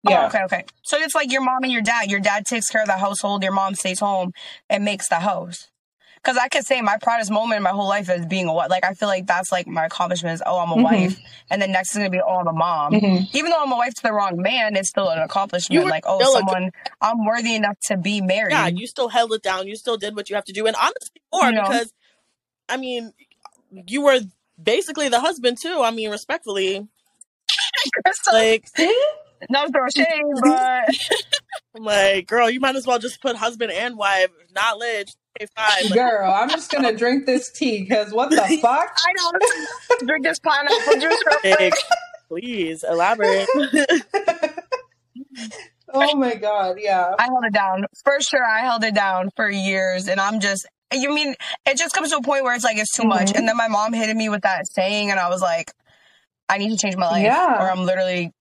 Oh, 0.07 0.11
Yeah. 0.11 0.27
okay, 0.27 0.43
okay. 0.45 0.65
So 0.83 0.97
it's 0.99 1.15
like 1.15 1.33
your 1.33 1.43
mom 1.43 1.63
and 1.63 1.73
your 1.73 1.83
dad. 1.83 2.11
Your 2.11 2.21
dad 2.21 2.45
takes 2.45 2.69
care 2.69 2.83
of 2.83 2.89
the 2.89 2.95
household. 2.97 3.43
Your 3.43 3.53
mom 3.53 3.75
stays 3.75 4.01
home 4.01 4.33
and 4.69 4.85
makes 4.85 5.09
the 5.09 5.21
house. 5.21 5.69
Because 6.17 6.37
I 6.37 6.49
could 6.49 6.65
say 6.65 6.81
my 6.83 6.99
proudest 7.03 7.31
moment 7.33 7.57
in 7.57 7.63
my 7.65 7.71
whole 7.71 7.89
life 7.89 8.09
is 8.09 8.27
being 8.27 8.47
a 8.47 8.53
wife. 8.53 8.71
Like 8.71 8.85
I 8.85 8.95
feel 8.95 9.09
like 9.09 9.27
that's 9.27 9.51
like 9.51 9.67
my 9.67 9.87
accomplishment 9.87 10.35
is 10.35 10.43
oh 10.47 10.59
I'm 10.61 10.71
a 10.71 10.77
Mhm. 10.77 10.83
wife, 10.85 11.19
and 11.51 11.61
then 11.61 11.73
next 11.73 11.93
is 11.93 11.97
gonna 11.99 12.11
be 12.11 12.21
oh 12.21 12.37
I'm 12.39 12.47
a 12.47 12.53
mom. 12.53 12.93
Mhm. 12.93 13.29
Even 13.35 13.51
though 13.51 13.61
I'm 13.63 13.73
a 13.73 13.77
wife 13.77 13.95
to 13.95 14.03
the 14.03 14.13
wrong 14.13 14.41
man, 14.41 14.77
it's 14.77 14.89
still 14.89 15.09
an 15.09 15.19
accomplishment. 15.19 15.87
Like 15.89 16.05
oh 16.07 16.19
good- 16.19 16.29
someone 16.33 16.71
I'm 17.01 17.25
worthy 17.25 17.55
enough 17.57 17.77
to 17.87 17.97
be 17.97 18.21
married. 18.21 18.53
Yeah, 18.53 18.69
you 18.69 18.87
still 18.87 19.09
held 19.09 19.33
it 19.33 19.43
down. 19.43 19.67
You 19.67 19.75
still 19.77 19.97
did 19.97 20.15
what 20.15 20.29
you 20.31 20.37
have 20.37 20.45
to 20.45 20.53
do. 20.53 20.67
And 20.67 20.77
honestly, 20.77 21.23
more 21.33 21.47
You 21.47 21.53
know. 21.53 21.63
because, 21.63 21.93
I 22.69 22.77
mean, 22.77 23.13
you 23.87 24.03
were 24.03 24.21
basically 24.63 25.09
the 25.09 25.21
husband 25.21 25.59
too. 25.61 25.81
I 25.83 25.91
mean, 25.91 26.11
respectfully. 26.11 26.87
Crystal, 28.05 28.35
Like, 28.35 28.69
See? 28.77 29.07
no 29.51 29.67
throw 29.69 29.89
shade, 29.97 30.07
but 30.41 30.85
I'm 31.77 31.83
like, 31.85 32.27
girl, 32.27 32.49
you 32.49 32.61
might 32.61 32.77
as 32.77 32.87
well 32.87 32.99
just 32.99 33.21
put 33.21 33.37
husband 33.37 33.73
and 33.73 33.97
wife, 33.97 34.29
knowledge, 34.55 35.13
okay, 35.37 35.49
fine. 35.57 35.85
Like, 35.91 35.95
Girl, 35.95 36.31
I'm 36.33 36.49
just 36.49 36.71
gonna 36.71 36.97
drink 36.97 37.27
this 37.27 37.51
tea 37.51 37.81
because 37.83 38.13
what 38.13 38.31
the 38.31 38.37
fuck? 38.63 38.97
I 38.97 39.13
don't 39.17 40.07
Drink 40.07 40.25
this 40.25 40.39
pineapple 40.39 41.01
juice 41.01 41.23
real 41.45 41.57
like, 41.59 41.75
please 42.29 42.85
elaborate. 42.89 43.49
Oh 45.95 46.17
my 46.17 46.35
god, 46.37 46.77
yeah. 46.81 47.15
I 47.19 47.25
held 47.25 47.45
it 47.45 47.53
down. 47.53 47.85
For 48.05 48.19
sure, 48.21 48.45
I 48.45 48.61
held 48.61 48.83
it 48.85 48.95
down 48.95 49.31
for 49.37 49.51
years. 49.51 50.09
And 50.09 50.21
I'm 50.21 50.41
just, 50.41 50.67
you 50.95 51.15
mean, 51.15 51.35
it 51.67 51.77
just 51.77 51.95
comes 51.95 52.11
to 52.11 52.17
a 52.17 52.23
point 52.23 52.45
where 52.45 52.55
it's 52.55 52.65
like, 52.65 52.77
it's 52.79 52.93
too 52.97 53.05
much. 53.05 53.29
Mhm. 53.33 53.39
And 53.39 53.49
then 53.49 53.57
my 53.57 53.69
mom 53.69 53.93
hit 53.93 54.15
me 54.17 54.29
with 54.29 54.43
that 54.43 54.67
saying, 54.67 55.11
and 55.11 55.19
I 55.21 55.29
was 55.29 55.41
like, 55.43 55.73
I 56.49 56.59
need 56.59 56.71
to 56.71 56.77
change 56.77 56.97
my 56.97 57.07
life. 57.09 57.23
Yeah. 57.25 57.61
Or 57.63 57.71
I'm 57.71 57.85
literally 57.85 58.33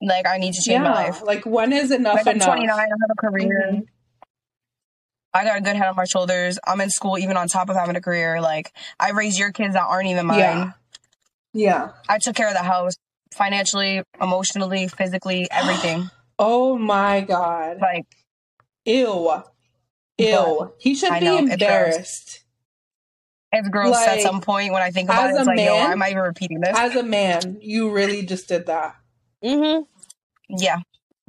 like, 0.00 0.26
I 0.26 0.38
need 0.38 0.52
to 0.54 0.62
change 0.62 0.80
Yeah. 0.82 0.88
my 0.90 0.94
life. 0.94 1.22
Like 1.22 1.44
when 1.46 1.72
is 1.72 1.90
enough 1.90 2.16
Like, 2.16 2.26
I'm 2.26 2.36
enough? 2.36 2.46
29, 2.48 2.76
I 2.78 2.80
have 2.82 3.10
a 3.10 3.14
career. 3.16 3.70
Mhm. 3.72 3.86
I 5.34 5.44
got 5.44 5.58
a 5.58 5.60
good 5.60 5.76
head 5.76 5.86
on 5.88 5.94
my 5.96 6.04
shoulders. 6.04 6.58
I'm 6.66 6.80
in 6.80 6.90
school 6.90 7.18
even 7.18 7.36
on 7.36 7.48
top 7.48 7.68
of 7.68 7.76
having 7.76 7.96
a 7.96 8.00
career. 8.00 8.40
Like, 8.40 8.72
I 8.98 9.10
raised 9.10 9.38
your 9.38 9.52
kids 9.52 9.74
that 9.74 9.82
aren't 9.84 10.08
even 10.08 10.26
mine. 10.26 10.38
Yeah. 10.38 10.72
Yeah. 11.52 11.88
I 12.08 12.18
took 12.18 12.34
care 12.34 12.48
of 12.48 12.54
the 12.54 12.62
house 12.62 12.94
financially, 13.32 14.02
emotionally, 14.20 14.88
physically, 14.88 15.48
everything. 15.50 16.10
Oh 16.40 16.78
my 16.78 17.20
god. 17.22 17.78
like, 17.80 18.06
Ew. 18.84 19.42
Ew. 20.18 20.72
He 20.78 20.94
should 20.94 21.12
I 21.12 21.20
be 21.20 21.26
know, 21.26 21.38
embarrassed. 21.38 22.40
it's 23.52 23.68
gross 23.68 23.94
Like, 23.94 24.08
at 24.08 24.20
some 24.20 24.40
point 24.40 24.72
when 24.72 24.82
I 24.82 24.90
think 24.90 25.08
about 25.08 25.30
as 25.30 25.36
it. 25.36 25.38
It's 25.38 25.46
a 25.46 25.50
like, 25.50 25.58
yo, 25.60 25.64
man- 25.66 25.84
why 25.84 25.92
am 25.92 26.02
I 26.02 26.10
even 26.10 26.22
repeating 26.22 26.60
this? 26.60 26.76
As 26.76 26.96
a 26.96 27.02
man, 27.02 27.58
you 27.60 27.90
really 27.92 28.22
just 28.26 28.48
did 28.48 28.66
that. 28.66 28.96
Mm-hmm. 29.44 29.84
yeah. 30.58 30.78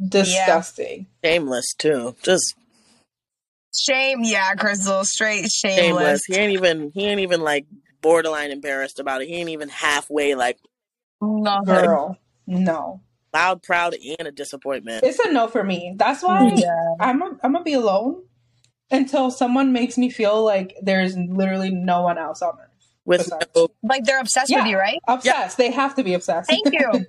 Disgusting. 0.04 1.08
Shameless 1.24 1.74
too. 1.78 2.16
Just 2.24 2.56
Shame, 3.78 4.22
yeah, 4.24 4.54
Crystal, 4.56 5.04
straight 5.06 5.50
shameless. 5.52 5.78
shameless. 5.78 6.26
He 6.26 6.36
ain't 6.36 6.54
even 6.54 6.92
he 6.94 7.06
ain't 7.06 7.20
even 7.20 7.42
like 7.42 7.66
borderline 8.02 8.52
embarrassed 8.52 9.00
about 9.00 9.22
it. 9.22 9.28
He 9.28 9.36
ain't 9.36 9.50
even 9.50 9.70
halfway 9.70 10.34
like 10.36 10.58
No, 11.22 11.62
Girl. 11.64 12.18
No. 12.48 13.02
loud, 13.34 13.62
proud, 13.62 13.94
and 14.18 14.28
a 14.28 14.32
disappointment. 14.32 15.04
It's 15.04 15.20
a 15.20 15.32
no 15.32 15.48
for 15.48 15.64
me. 15.64 15.94
That's 15.98 16.24
why 16.24 16.50
Yeah. 16.56 16.96
I'm 17.00 17.22
a, 17.22 17.26
I'm 17.44 17.52
gonna 17.54 17.64
be 17.64 17.74
alone 17.74 18.24
until 18.92 19.32
someone 19.32 19.72
makes 19.74 19.98
me 19.98 20.10
feel 20.10 20.44
like 20.44 20.76
there's 20.82 21.16
literally 21.18 21.70
no 21.72 22.02
one 22.04 22.18
else 22.18 22.42
on 22.42 22.54
earth. 22.60 22.66
With 23.06 23.30
no, 23.56 23.70
Like 23.82 24.04
they're 24.04 24.20
obsessed 24.20 24.52
Yeah. 24.52 24.60
with 24.64 24.68
you, 24.72 24.78
right? 24.78 25.00
Obsessed. 25.08 25.58
They 25.58 25.72
have 25.72 25.96
to 25.96 26.04
be 26.04 26.14
obsessed. 26.14 26.50
Thank 26.50 26.72
you. 26.74 27.06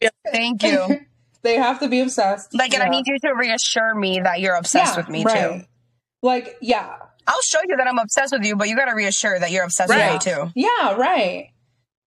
Thank 0.32 0.62
you. 0.62 1.00
they 1.42 1.56
have 1.56 1.80
to 1.80 1.88
be 1.88 2.00
obsessed. 2.00 2.54
Like, 2.54 2.72
and 2.74 2.82
I 2.82 2.88
need 2.88 3.06
you 3.06 3.18
to 3.18 3.32
reassure 3.34 3.94
me 3.94 4.20
that 4.20 4.40
you're 4.40 4.54
obsessed 4.54 4.94
Yeah, 4.94 4.96
with 5.00 5.08
me 5.08 5.24
right. 5.24 5.60
too. 5.60 5.66
Like, 6.22 6.56
yeah. 6.62 6.96
I'll 7.26 7.42
show 7.42 7.58
you 7.68 7.76
that 7.76 7.86
I'm 7.86 7.98
obsessed 7.98 8.32
with 8.32 8.44
you, 8.44 8.56
but 8.56 8.68
you 8.68 8.76
gotta 8.76 8.94
reassure 8.94 9.38
that 9.38 9.50
you're 9.50 9.64
obsessed 9.64 9.90
Right. 9.90 10.14
with 10.14 10.26
me 10.26 10.32
too. 10.32 10.50
Yeah, 10.54 10.94
right. 10.94 11.50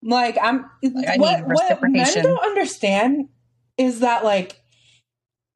Like 0.02 0.36
I'm 0.42 0.68
Like, 0.82 1.06
I 1.08 1.16
what, 1.16 1.38
need 1.38 1.46
what 1.54 1.82
men 1.92 2.12
don't 2.24 2.42
understand 2.44 3.28
is 3.78 4.00
that 4.00 4.24
like 4.24 4.60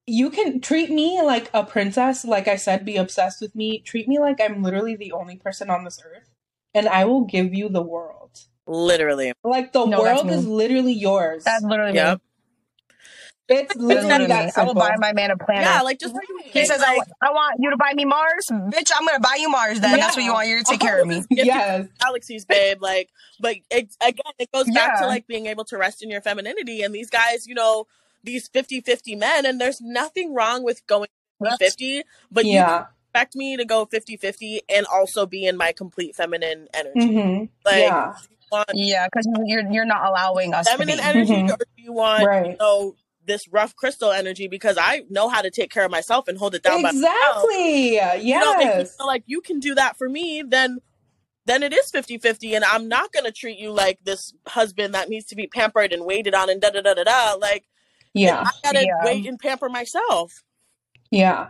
you 0.06 0.30
can 0.30 0.60
treat 0.60 0.90
me 0.90 1.20
like 1.22 1.50
a 1.52 1.64
princess, 1.64 2.24
like 2.24 2.48
I 2.48 2.56
said, 2.56 2.84
be 2.84 2.96
obsessed 2.96 3.40
with 3.40 3.54
me, 3.54 3.80
treat 3.80 4.08
me 4.08 4.18
like 4.18 4.40
I'm 4.40 4.62
literally 4.62 4.96
the 4.96 5.12
only 5.12 5.36
person 5.36 5.68
on 5.70 5.84
this 5.84 6.00
earth, 6.04 6.30
and 6.74 6.88
I 6.88 7.04
will 7.04 7.24
give 7.24 7.52
you 7.54 7.68
the 7.68 7.82
world. 7.82 8.46
literally. 8.66 9.32
Like 9.44 9.72
the 9.72 9.84
No, 9.86 10.00
world 10.02 10.30
is 10.30 10.46
literally 10.46 10.92
yours. 10.92 11.44
That's 11.44 11.64
literally 11.64 11.94
Yep. 11.94 12.20
it's 13.48 13.76
me. 13.76 13.84
That's 13.94 14.04
literally 14.04 14.08
literally 14.08 14.22
me. 14.24 14.28
that 14.28 14.58
I 14.58 14.64
will 14.64 14.74
buy 14.74 14.96
my 14.98 15.12
man 15.12 15.30
a 15.30 15.36
planet. 15.36 15.62
Yeah, 15.64 15.82
like 15.82 16.00
just 16.00 16.14
like 16.14 16.28
you 16.28 16.40
he 16.52 16.64
says, 16.64 16.80
like, 16.80 17.02
I, 17.22 17.28
I 17.28 17.30
want 17.32 17.56
you 17.60 17.70
to 17.70 17.76
buy 17.76 17.92
me 17.94 18.04
Mars. 18.04 18.46
Bitch, 18.50 18.90
I'm 18.96 19.06
gonna 19.06 19.20
buy 19.20 19.36
you 19.38 19.48
Mars 19.48 19.80
then. 19.80 19.98
That's 19.98 20.16
what 20.16 20.24
you 20.24 20.32
want. 20.32 20.48
You're 20.48 20.58
to 20.60 20.64
take 20.64 20.80
care 20.80 21.00
of 21.00 21.06
me. 21.06 21.22
yes. 21.30 21.86
galaxies, 22.00 22.44
babe. 22.44 22.82
Like, 22.82 23.10
but 23.40 23.56
it, 23.70 23.94
again, 24.00 24.32
it 24.38 24.50
goes 24.52 24.66
back 24.70 24.94
Yeah. 24.94 25.02
to 25.02 25.06
like 25.06 25.26
being 25.26 25.46
able 25.46 25.64
to 25.66 25.76
rest 25.76 26.02
in 26.02 26.10
your 26.10 26.20
femininity. 26.20 26.82
And 26.82 26.94
these 26.94 27.10
guys, 27.10 27.46
you 27.46 27.54
know, 27.54 27.86
these 28.24 28.48
50 28.48 28.80
50 28.80 29.14
men, 29.16 29.46
and 29.46 29.60
there's 29.60 29.80
nothing 29.80 30.34
wrong 30.34 30.62
with 30.64 30.86
going 30.86 31.08
50 31.42 31.64
50, 31.64 32.02
but 32.30 32.44
you 32.44 32.52
Yeah. 32.52 32.86
expect 33.12 33.36
me 33.36 33.56
to 33.56 33.64
go 33.64 33.84
50 33.86 34.16
50 34.16 34.62
and 34.68 34.86
also 34.86 35.26
be 35.26 35.46
in 35.46 35.56
my 35.56 35.72
complete 35.72 36.14
feminine 36.16 36.68
energy. 36.74 37.06
hmm 37.14 37.44
Like, 37.64 37.78
yeah. 37.78 38.14
want 38.50 38.68
Yeah, 38.74 39.06
because 39.06 39.26
you're 39.44 39.70
you're 39.72 39.84
not 39.84 40.06
allowing 40.06 40.54
us 40.54 40.66
to 40.66 40.78
be. 40.78 40.84
feminine 40.84 41.04
energy 41.04 41.32
Mhm. 41.32 41.50
or 41.50 41.56
do 41.76 41.82
you 41.82 41.92
want, 41.92 42.24
Right. 42.26 42.50
you 42.52 42.56
know, 42.58 42.96
this 43.24 43.48
rough 43.48 43.74
crystal 43.74 44.12
energy? 44.12 44.46
Because 44.48 44.76
I 44.78 45.02
know 45.10 45.28
how 45.28 45.42
to 45.42 45.50
take 45.50 45.70
care 45.70 45.84
of 45.84 45.90
myself 45.90 46.28
and 46.28 46.38
hold 46.38 46.54
it 46.54 46.62
down 46.62 46.82
by 46.82 46.92
myself. 46.92 47.04
Exactly. 47.44 47.94
you 48.22 48.38
know, 48.40 48.54
make 48.56 48.76
me 48.76 48.82
Yes. 48.82 48.96
feel 48.96 49.06
like 49.06 49.24
you 49.26 49.40
can 49.40 49.58
do 49.60 49.74
that 49.74 49.96
for 49.96 50.08
me, 50.08 50.42
then 50.42 50.78
then 51.46 51.62
it 51.62 51.72
is 51.72 51.90
50-50 51.92 52.54
and 52.56 52.64
I'm 52.64 52.88
not 52.88 53.12
gonna 53.12 53.30
treat 53.30 53.56
you 53.58 53.70
like 53.70 54.00
this 54.04 54.34
husband 54.48 54.94
that 54.94 55.08
needs 55.08 55.26
to 55.26 55.36
be 55.36 55.46
pampered 55.46 55.92
and 55.92 56.04
waited 56.04 56.34
on 56.34 56.50
and 56.50 56.60
da 56.60 56.70
da 56.70 56.80
da 56.80 56.94
da 56.94 57.04
da. 57.04 57.34
Like 57.34 57.64
Yeah. 58.16 58.44
I 58.46 58.50
gotta 58.64 58.84
Yeah. 58.84 59.04
wait 59.04 59.26
and 59.26 59.38
pamper 59.38 59.68
myself. 59.68 60.32
Yeah. 61.10 61.48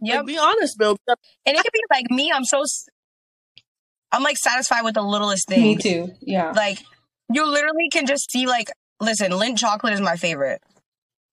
Yeah. 0.00 0.18
Like, 0.18 0.26
be 0.26 0.38
honest, 0.38 0.78
Bill. 0.78 0.96
And 1.08 1.56
it 1.56 1.62
could 1.62 1.72
be 1.72 1.80
like 1.90 2.10
me. 2.10 2.30
I'm 2.32 2.44
so. 2.44 2.62
I'm 4.12 4.22
like 4.22 4.36
satisfied 4.36 4.82
with 4.82 4.94
the 4.94 5.02
littlest 5.02 5.48
thing. 5.48 5.62
Me 5.62 5.76
too. 5.76 6.12
Yeah. 6.20 6.52
Like 6.52 6.78
you 7.32 7.46
literally 7.46 7.88
can 7.90 8.06
just 8.06 8.30
see 8.30 8.46
like, 8.46 8.70
listen, 9.00 9.32
Lindt 9.32 9.58
chocolate 9.58 9.92
is 9.92 10.00
my 10.00 10.16
favorite. 10.16 10.62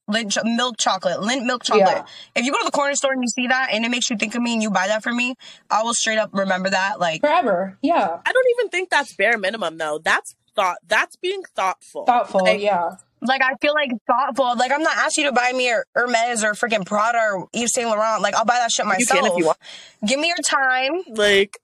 Lindt 0.10 0.32
cho- 0.32 0.44
milk 0.44 0.76
chocolate, 0.80 1.18
Lindt 1.20 1.46
milk 1.46 1.64
chocolate. 1.64 1.86
Yeah. 1.88 2.06
If 2.36 2.46
you 2.46 2.52
go 2.52 2.58
to 2.60 2.66
the 2.66 2.72
corner 2.72 2.96
store 2.96 3.14
and 3.14 3.22
you 3.22 3.30
see 3.30 3.48
that 3.48 3.70
and 3.72 3.86
it 3.86 3.90
makes 3.90 4.10
you 4.10 4.18
think 4.18 4.34
of 4.36 4.42
me 4.42 4.54
and 4.54 4.62
you 4.64 4.72
buy 4.72 4.88
that 4.88 5.04
for 5.04 5.14
me, 5.14 5.36
I 5.70 5.84
will 5.84 5.94
straight 5.94 6.18
up 6.18 6.32
remember 6.34 6.70
that. 6.72 7.00
Like, 7.00 7.22
Forever. 7.22 7.78
Yeah. 7.82 8.18
I 8.26 8.32
don't 8.32 8.48
even 8.58 8.70
think 8.70 8.90
that's 8.90 9.16
bare 9.16 9.38
minimum 9.38 9.78
though. 9.78 10.00
That's 10.04 10.36
thought 10.56 10.78
that's 10.88 11.16
being 11.18 11.44
thoughtful. 11.56 12.06
Thoughtful. 12.06 12.42
Like, 12.46 12.62
yeah. 12.62 12.96
Like 13.22 13.42
I 13.44 13.54
feel 13.62 13.74
like 13.74 13.92
thoughtful. 14.08 14.56
Like 14.58 14.72
I'm 14.72 14.84
not 14.84 14.98
asking 14.98 15.26
you 15.26 15.30
to 15.32 15.36
buy 15.36 15.52
me 15.54 15.70
a 15.72 15.84
Hermes 15.96 16.44
or 16.44 16.54
freaking 16.54 16.86
Prada 16.86 17.20
or 17.20 17.48
Yves 17.54 17.74
Saint 17.74 17.88
Laurent. 17.90 18.22
Like 18.22 18.36
I'll 18.36 18.46
buy 18.46 18.56
that 18.56 18.72
shit 18.72 18.86
You 18.86 18.90
myself. 18.90 19.20
can 19.22 19.32
if 19.32 19.38
you 19.38 19.46
want. 19.46 19.58
Give 20.06 20.20
me 20.20 20.28
your 20.28 20.38
time. 20.46 20.92
Like 21.10 21.58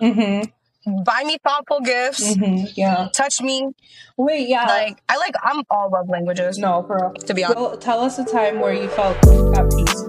Mm-hmm. 0.00 1.02
Buy 1.04 1.22
me 1.24 1.36
thoughtful 1.44 1.80
gifts. 1.80 2.34
Mm-hmm. 2.34 2.64
Yeah. 2.74 3.08
Touch 3.16 3.34
me. 3.40 3.68
Wait. 4.16 4.48
Yeah. 4.48 4.64
Like 4.66 5.00
I 5.08 5.16
like. 5.16 5.34
I'm 5.42 5.62
all 5.70 5.90
love 5.90 6.08
languages. 6.08 6.58
no, 6.58 6.82
for 6.86 6.96
real. 6.96 7.12
To 7.26 7.34
be 7.34 7.44
honest. 7.44 7.60
Well, 7.60 7.76
tell 7.78 8.00
us 8.00 8.18
a 8.18 8.24
time 8.24 8.58
where 8.58 8.72
you 8.74 8.88
felt 8.88 9.16
at 9.18 9.70
peace. 9.70 10.02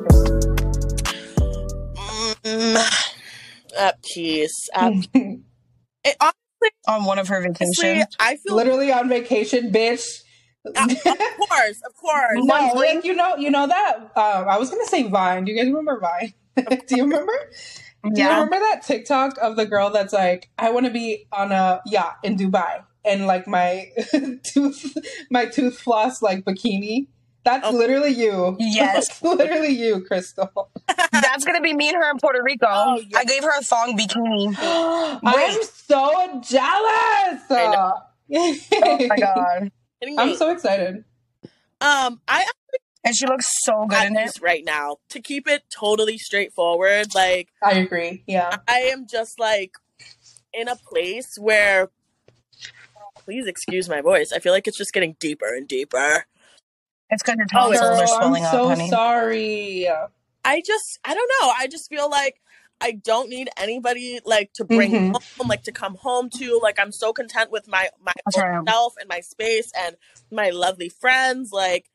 mm, 2.43 3.09
at 3.77 4.01
peace. 4.03 4.69
At, 4.73 4.93
it, 5.13 6.17
honestly, 6.19 6.69
On 6.87 7.05
one 7.05 7.19
of 7.19 7.27
her 7.27 7.41
vacations. 7.41 8.15
I 8.19 8.37
feel 8.37 8.55
Literally 8.55 8.91
on 8.91 9.09
vacation, 9.09 9.71
bitch. 9.71 10.22
Of 10.65 10.75
course, 11.03 11.81
of 11.85 11.95
course. 11.95 12.35
no, 12.35 12.43
monthly. 12.45 12.87
like 12.95 13.05
you 13.05 13.13
know, 13.13 13.35
you 13.35 13.49
know 13.51 13.67
that. 13.67 13.95
Um, 14.15 14.47
I 14.49 14.57
was 14.57 14.69
gonna 14.69 14.85
say 14.85 15.03
Vine. 15.03 15.45
Do 15.45 15.51
you 15.51 15.57
guys 15.57 15.67
remember 15.67 15.99
Vine? 15.99 16.33
Do 16.87 16.95
you 16.95 17.03
remember? 17.03 17.33
Do 18.13 18.21
you 18.21 18.27
remember 18.27 18.59
that 18.59 18.81
TikTok 18.85 19.37
of 19.41 19.55
the 19.55 19.65
girl 19.65 19.89
that's 19.89 20.11
like, 20.13 20.49
I 20.59 20.71
want 20.71 20.85
to 20.87 20.91
be 20.91 21.25
on 21.31 21.53
a 21.53 21.81
yacht 21.85 22.17
in 22.21 22.35
Dubai 22.35 22.83
and 23.05 23.27
like 23.27 23.47
my 23.47 23.91
tooth, 24.43 24.97
my 25.31 25.45
tooth 25.45 25.79
floss 25.79 26.21
like 26.21 26.43
bikini. 26.43 27.07
That's 27.45 27.65
Oh. 27.67 27.71
literally 27.71 28.11
you. 28.11 28.55
Yes. 28.59 29.07
That's 29.07 29.21
literally 29.21 29.69
you, 29.73 30.01
Crystal. 30.05 30.69
That's 31.11 31.43
gonna 31.45 31.61
be 31.61 31.73
me 31.73 31.89
and 31.89 31.97
her 31.97 32.09
in 32.11 32.17
Puerto 32.17 32.41
Rico. 32.43 32.67
Oh, 32.69 33.01
yeah. 33.07 33.19
I 33.19 33.25
gave 33.25 33.43
her 33.43 33.57
a 33.57 33.61
thong 33.61 33.97
bikini. 33.97 34.55
I'm 35.23 35.63
so 35.63 36.41
jealous. 36.41 37.41
I 37.49 37.93
Oh 38.31 39.07
my 39.07 39.15
god. 39.17 39.71
Kidding 40.03 40.19
I'm 40.19 40.35
so 40.35 40.49
excited. 40.51 41.03
um, 41.79 42.19
I 42.27 42.45
And 43.05 43.15
she 43.15 43.25
looks 43.25 43.45
so 43.63 43.85
good 43.87 44.03
in 44.07 44.17
it. 44.17 44.25
peace 44.25 44.41
right 44.41 44.63
now. 44.65 44.97
To 45.11 45.21
keep 45.21 45.47
it 45.47 45.63
totally 45.73 46.17
straightforward, 46.17 47.15
like 47.15 47.49
I 47.63 47.73
agree. 47.75 48.23
Yeah. 48.27 48.57
I 48.67 48.79
am 48.93 49.07
just 49.09 49.39
like 49.39 49.75
in 50.53 50.67
a 50.67 50.75
place 50.75 51.29
where 51.39 51.89
please 53.23 53.47
excuse 53.47 53.87
my 53.87 54.01
voice. 54.01 54.31
I 54.33 54.39
feel 54.39 54.51
like 54.51 54.67
it's 54.67 54.77
just 54.77 54.91
getting 54.93 55.15
deeper 55.19 55.47
and 55.55 55.67
deeper. 55.67 56.25
It's 57.09 57.23
because 57.23 57.35
your 57.37 57.47
Oh, 57.55 57.71
it's- 57.71 57.81
are 57.81 57.91
Girl, 57.93 58.01
I'm 58.01 58.07
swelling 58.07 58.43
so 58.45 58.67
honey. 58.67 58.89
sorry. 58.89 59.87
I 60.43 60.61
just 60.65 60.99
I 61.05 61.13
don't 61.13 61.31
know. 61.41 61.53
I 61.57 61.67
just 61.67 61.89
feel 61.89 62.09
like 62.09 62.41
I 62.81 62.91
don't 62.91 63.29
need 63.29 63.49
anybody 63.57 64.19
like 64.25 64.51
to 64.53 64.65
bring 64.65 64.91
Mhm. 64.91 65.21
home, 65.37 65.47
like 65.47 65.63
to 65.63 65.71
come 65.71 65.95
home 65.95 66.29
to. 66.31 66.59
Like 66.61 66.79
I'm 66.79 66.91
so 66.91 67.13
content 67.13 67.51
with 67.51 67.67
my 67.67 67.89
my 68.01 68.13
self 68.67 68.95
and 68.99 69.07
my 69.07 69.21
space 69.21 69.71
and 69.77 69.95
my 70.31 70.49
lovely 70.49 70.89
friends. 70.89 71.51
Like 71.51 71.89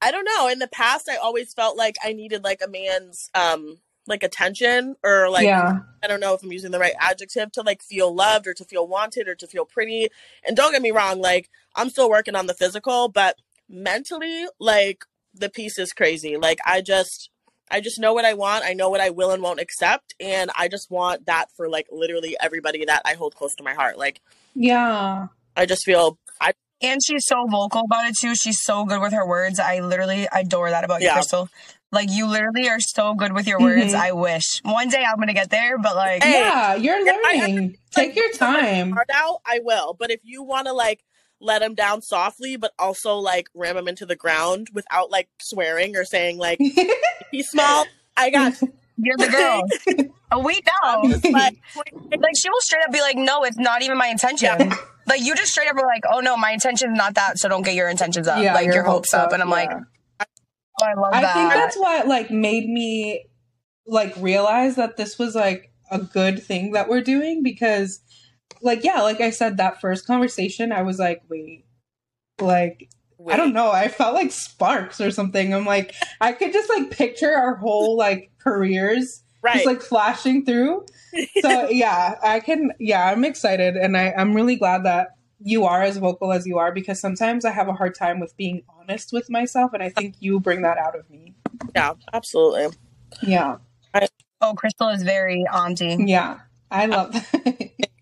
I 0.00 0.10
don't 0.10 0.24
know. 0.24 0.48
In 0.48 0.58
the 0.58 0.68
past, 0.68 1.08
I 1.08 1.16
always 1.16 1.52
felt 1.54 1.76
like 1.76 1.96
I 2.04 2.12
needed 2.12 2.44
like 2.44 2.60
a 2.62 2.68
man's 2.68 3.30
um 3.34 3.78
like 4.06 4.22
attention 4.22 4.96
or 5.02 5.28
like 5.30 5.44
yeah. 5.44 5.80
I 6.02 6.06
don't 6.06 6.20
know 6.20 6.34
if 6.34 6.42
I'm 6.42 6.52
using 6.52 6.70
the 6.70 6.78
right 6.78 6.94
adjective 7.00 7.50
to 7.52 7.62
like 7.62 7.82
feel 7.82 8.14
loved 8.14 8.46
or 8.46 8.54
to 8.54 8.64
feel 8.64 8.86
wanted 8.86 9.26
or 9.26 9.34
to 9.34 9.46
feel 9.46 9.64
pretty. 9.64 10.08
And 10.46 10.56
don't 10.56 10.72
get 10.72 10.82
me 10.82 10.92
wrong, 10.92 11.20
like 11.20 11.50
I'm 11.74 11.90
still 11.90 12.08
working 12.08 12.36
on 12.36 12.46
the 12.46 12.54
physical, 12.54 13.08
but 13.08 13.36
mentally, 13.68 14.46
like 14.60 15.04
the 15.34 15.50
peace 15.50 15.78
is 15.78 15.92
crazy. 15.92 16.36
Like 16.36 16.58
I 16.64 16.80
just 16.80 17.30
I 17.70 17.80
just 17.80 17.98
know 18.00 18.12
what 18.14 18.24
I 18.24 18.34
want. 18.34 18.64
I 18.64 18.72
know 18.72 18.88
what 18.88 19.00
I 19.00 19.10
will 19.10 19.30
and 19.30 19.42
won't 19.42 19.60
accept 19.60 20.14
and 20.20 20.50
I 20.56 20.68
just 20.68 20.90
want 20.90 21.26
that 21.26 21.46
for 21.56 21.68
like 21.68 21.86
literally 21.90 22.36
everybody 22.40 22.84
that 22.84 23.02
I 23.04 23.14
hold 23.14 23.34
close 23.34 23.54
to 23.56 23.62
my 23.62 23.74
heart. 23.74 23.98
Like 23.98 24.20
Yeah. 24.54 25.28
I 25.56 25.66
just 25.66 25.84
feel 25.84 26.18
I 26.40 26.52
And 26.80 27.00
she's 27.04 27.26
so 27.26 27.46
vocal 27.50 27.82
about 27.84 28.06
it 28.08 28.14
too. 28.20 28.34
She's 28.34 28.60
so 28.62 28.84
good 28.84 29.00
with 29.00 29.12
her 29.12 29.26
words. 29.26 29.58
I 29.58 29.80
literally 29.80 30.28
adore 30.32 30.70
that 30.70 30.84
about 30.84 31.02
you, 31.02 31.10
Crystal. 31.10 31.48
Like 31.90 32.10
you 32.10 32.26
literally 32.26 32.68
are 32.68 32.80
so 32.80 33.14
good 33.14 33.32
with 33.32 33.46
your 33.48 33.58
words. 33.60 33.92
Mhm. 33.94 33.98
I 33.98 34.12
wish 34.12 34.60
one 34.62 34.88
day 34.88 35.02
I'm 35.04 35.16
gonna 35.18 35.32
get 35.32 35.50
there, 35.50 35.78
but 35.78 35.96
like 35.96 36.22
Hey, 36.22 36.32
yeah, 36.40 36.74
you're 36.74 37.00
yeah, 37.00 37.16
I 37.24 37.36
learning. 37.38 37.76
Take 37.90 38.14
your 38.14 38.30
time. 38.32 38.92
hard 38.92 39.10
out, 39.12 39.40
I 39.46 39.60
will. 39.62 39.94
But 39.98 40.10
if 40.10 40.20
you 40.22 40.42
want 40.42 40.66
to 40.66 40.72
like 40.74 41.00
let 41.40 41.62
him 41.62 41.74
down 41.74 42.02
softly, 42.02 42.56
but 42.56 42.72
also 42.78 43.16
like 43.16 43.48
ram 43.54 43.76
him 43.76 43.88
into 43.88 44.06
the 44.06 44.16
ground 44.16 44.68
without 44.72 45.10
like 45.10 45.28
swearing 45.40 45.96
or 45.96 46.04
saying 46.04 46.38
like 46.38 46.58
he's 47.30 47.48
small, 47.48 47.86
I 48.16 48.30
got 48.30 48.60
you. 48.60 48.72
you're 48.98 49.16
the 49.16 49.28
girl. 49.28 49.62
oh, 50.32 50.44
we 50.44 50.54
know. 50.54 51.02
I'm 51.24 51.32
like, 51.32 51.58
Like 51.76 52.34
she 52.36 52.50
will 52.50 52.60
straight 52.60 52.84
up 52.84 52.92
be 52.92 53.00
like, 53.00 53.16
"No, 53.16 53.44
it's 53.44 53.58
not 53.58 53.82
even 53.82 53.96
my 53.96 54.08
intention." 54.08 54.50
Yeah. 54.58 54.76
Like 55.06 55.22
you 55.22 55.34
just 55.34 55.52
straight 55.52 55.68
up 55.68 55.76
are 55.76 55.86
like, 55.86 56.02
"Oh 56.10 56.20
no, 56.20 56.36
my 56.36 56.50
intention 56.52 56.92
is 56.92 56.98
not 56.98 57.14
that, 57.14 57.38
so 57.38 57.48
don't 57.48 57.62
get 57.62 57.74
your 57.74 57.88
intentions 57.88 58.28
up, 58.28 58.42
Yeah, 58.42 58.54
like 58.54 58.66
your, 58.66 58.82
hopes 58.82 59.14
up." 59.14 59.32
And 59.32 59.40
I'm 59.40 59.50
like, 59.50 59.70
"Oh, 59.72 60.24
I 60.82 60.94
love 60.94 61.14
I 61.14 61.22
that." 61.22 61.34
think 61.34 61.52
that's 61.52 61.76
what 61.78 62.06
like 62.08 62.30
made 62.30 62.68
me 62.68 63.24
like 63.86 64.14
realize 64.18 64.76
that 64.76 64.96
this 64.96 65.18
was 65.18 65.34
like 65.34 65.72
a 65.90 65.98
good 65.98 66.42
thing 66.42 66.72
that 66.72 66.88
we're 66.88 67.00
doing 67.00 67.42
because 67.42 68.00
like 68.62 68.84
yeah, 68.84 69.02
like 69.02 69.20
I 69.20 69.30
said 69.30 69.56
that 69.56 69.80
first 69.80 70.06
conversation 70.06 70.72
I 70.72 70.82
was 70.82 70.98
like, 70.98 71.22
wait. 71.28 71.64
Like 72.40 72.88
I 73.28 73.36
don't 73.36 73.52
know, 73.52 73.70
I 73.70 73.88
felt 73.88 74.14
like 74.14 74.30
sparks 74.30 75.00
or 75.00 75.10
something. 75.10 75.52
I'm 75.52 75.66
like 75.66 75.94
I 76.20 76.32
could 76.32 76.52
just 76.52 76.68
like 76.68 76.90
picture 76.90 77.34
our 77.34 77.56
whole 77.56 77.96
like 77.96 78.30
careers 78.38 79.22
right. 79.42 79.54
just 79.54 79.66
like 79.66 79.82
flashing 79.82 80.44
through. 80.44 80.86
So 81.40 81.68
yeah, 81.70 82.14
I 82.22 82.40
can 82.40 82.72
yeah, 82.78 83.10
I'm 83.10 83.24
excited 83.24 83.76
and 83.76 83.96
I 83.96 84.14
I'm 84.16 84.34
really 84.34 84.56
glad 84.56 84.84
that 84.84 85.08
you 85.40 85.64
are 85.64 85.82
as 85.82 85.96
vocal 85.96 86.32
as 86.32 86.46
you 86.46 86.58
are 86.58 86.72
because 86.72 87.00
sometimes 87.00 87.44
I 87.44 87.50
have 87.50 87.68
a 87.68 87.72
hard 87.72 87.94
time 87.94 88.20
with 88.20 88.36
being 88.36 88.62
honest 88.80 89.12
with 89.12 89.30
myself 89.30 89.72
and 89.72 89.82
I 89.82 89.88
think 89.88 90.16
you 90.20 90.40
bring 90.40 90.62
that 90.62 90.78
out 90.78 90.96
of 90.96 91.08
me. 91.10 91.34
yeah, 91.74 91.94
absolutely. 92.12 92.76
Yeah. 93.22 93.56
oh, 94.40 94.54
Crystal 94.54 94.88
is 94.88 95.02
very 95.02 95.44
auntie. 95.52 95.96
Yeah. 96.06 96.40
I 96.70 96.86
love 96.86 97.12
that. 97.12 97.70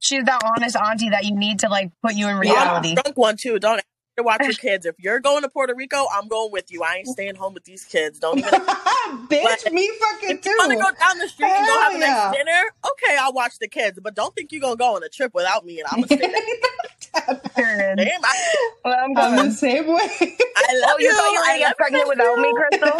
She's 0.00 0.24
that 0.24 0.40
honest 0.44 0.76
auntie 0.76 1.10
that 1.10 1.24
you 1.24 1.34
need 1.36 1.60
to 1.60 1.68
like 1.68 1.90
put 2.02 2.14
you 2.14 2.28
in 2.28 2.36
Yeah, 2.42 2.52
reality. 2.54 2.94
drunk 2.94 3.16
one 3.16 3.36
too. 3.36 3.58
Don't 3.58 3.78
ask 3.78 3.84
to 4.16 4.22
watch 4.22 4.40
your 4.42 4.52
kids. 4.54 4.86
If 4.86 4.94
you're 4.98 5.20
going 5.20 5.42
to 5.42 5.48
Puerto 5.48 5.74
Rico, 5.74 6.06
I'm 6.12 6.28
going 6.28 6.52
with 6.52 6.70
you. 6.70 6.82
I 6.82 6.96
ain't 6.98 7.08
staying 7.08 7.34
home 7.34 7.54
with 7.54 7.64
these 7.64 7.84
kids. 7.84 8.18
Don't 8.18 8.38
even. 8.38 8.50
Bitch, 8.50 9.72
me 9.72 9.90
fucking 9.98 10.30
If 10.38 10.44
you 10.46 10.54
want 10.58 10.70
to 10.72 10.76
go 10.76 10.90
down 11.00 11.18
the 11.18 11.28
street 11.28 11.50
and 11.50 11.66
go 11.66 11.80
have 11.80 11.94
a 11.94 11.98
Hell 11.98 12.30
nice 12.30 12.36
dinner, 12.38 12.62
okay, 12.92 13.16
I'll 13.18 13.32
watch 13.32 13.58
the 13.58 13.68
kids. 13.68 13.98
But 14.02 14.14
don't 14.14 14.34
think 14.34 14.52
you're 14.52 14.60
gonna 14.60 14.76
go 14.76 14.94
on 14.96 15.02
a 15.02 15.08
trip 15.08 15.32
without 15.34 15.64
me, 15.64 15.80
and 15.80 15.88
I'm 15.90 15.96
gonna 16.02 16.06
stay 16.06 16.18
there. 17.26 17.40
Period. 17.56 17.96
Damn, 17.98 18.24
I, 18.24 18.56
Well, 18.84 18.94
I'm 18.94 19.16
I'm 19.18 19.36
going. 19.36 19.48
the 19.48 19.54
same 19.54 19.86
way. 19.86 19.96
I 19.96 19.98
oh, 20.20 20.80
love 20.80 20.90
Oh, 20.92 20.98
you 21.00 21.14
thought 21.14 21.32
you 21.32 21.38
were 21.40 21.44
gonna 21.46 21.58
get 21.58 21.66
love 21.68 21.76
pregnant 21.76 22.08
without 22.08 22.38
me, 22.38 22.54
Crystal? 22.54 22.98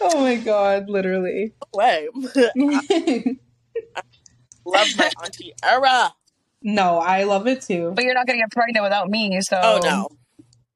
oh 0.00 0.20
my 0.20 0.36
god, 0.36 0.88
literally. 0.90 1.54
Way. 1.72 2.08
Love 4.70 4.88
my 4.96 5.10
auntie 5.24 5.52
era. 5.62 6.14
no, 6.62 6.98
I 6.98 7.24
love 7.24 7.46
it 7.46 7.62
too. 7.62 7.92
But 7.94 8.04
you're 8.04 8.14
not 8.14 8.26
gonna 8.26 8.38
get 8.40 8.50
pregnant 8.50 8.82
without 8.84 9.08
me, 9.10 9.38
so 9.42 9.58
Oh 9.62 9.80
no. 9.82 10.08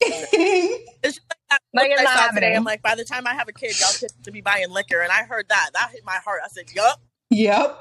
It's 0.04 1.16
just 1.16 1.20
like 1.30 1.38
that 1.50 1.60
Like, 1.74 1.90
it's 1.90 2.00
I 2.00 2.04
not 2.04 2.12
saw 2.12 2.18
today. 2.18 2.24
happening. 2.46 2.56
I'm 2.56 2.64
like, 2.64 2.82
by 2.82 2.94
the 2.94 3.04
time 3.04 3.26
I 3.26 3.34
have 3.34 3.48
a 3.48 3.52
kid, 3.52 3.78
y'all 3.80 3.90
kids 3.98 4.14
to 4.24 4.30
be 4.32 4.40
buying 4.40 4.70
liquor, 4.70 5.00
and 5.00 5.10
I 5.12 5.22
heard 5.24 5.48
that. 5.48 5.70
That 5.74 5.90
hit 5.92 6.04
my 6.04 6.16
heart. 6.24 6.40
I 6.44 6.48
said, 6.48 6.66
"Yup, 6.74 7.00
yep. 7.30 7.78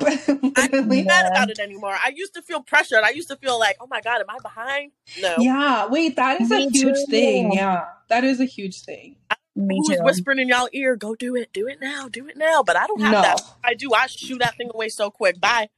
I'm 0.57 0.71
not 0.71 0.85
mad 0.87 1.05
Yeah. 1.05 1.27
about 1.27 1.49
it 1.49 1.59
anymore." 1.59 1.93
I 1.93 2.11
used 2.15 2.33
to 2.35 2.41
feel 2.41 2.61
pressured. 2.61 2.99
I 3.03 3.09
used 3.11 3.29
to 3.29 3.35
feel 3.37 3.57
like, 3.59 3.77
"Oh 3.81 3.87
my 3.87 4.01
god, 4.01 4.19
am 4.21 4.29
I 4.29 4.37
behind?" 4.41 4.91
No. 5.21 5.35
Yeah, 5.39 5.87
wait, 5.87 6.15
that 6.17 6.41
is 6.41 6.51
a 6.51 6.59
huge 6.69 6.95
too. 6.95 7.05
thing. 7.09 7.53
Yeah, 7.53 7.85
that 8.09 8.23
is 8.23 8.39
a 8.39 8.45
huge 8.45 8.81
thing. 8.81 9.15
me 9.55 9.77
Who's 9.85 9.97
too. 9.97 10.03
whispering 10.03 10.39
in 10.39 10.47
y'all 10.47 10.69
ear? 10.73 10.95
Go 10.95 11.13
do 11.15 11.35
it. 11.35 11.51
Do 11.53 11.67
it 11.67 11.79
now. 11.81 12.07
Do 12.07 12.27
it 12.27 12.37
now. 12.37 12.63
But 12.63 12.77
I 12.77 12.87
don't 12.87 13.01
have 13.01 13.11
No. 13.11 13.21
that. 13.21 13.41
I 13.63 13.73
do. 13.73 13.93
I 13.93 14.07
shoot 14.07 14.39
that 14.39 14.55
thing 14.57 14.69
away 14.73 14.89
so 14.89 15.09
quick. 15.11 15.39
Bye. 15.41 15.69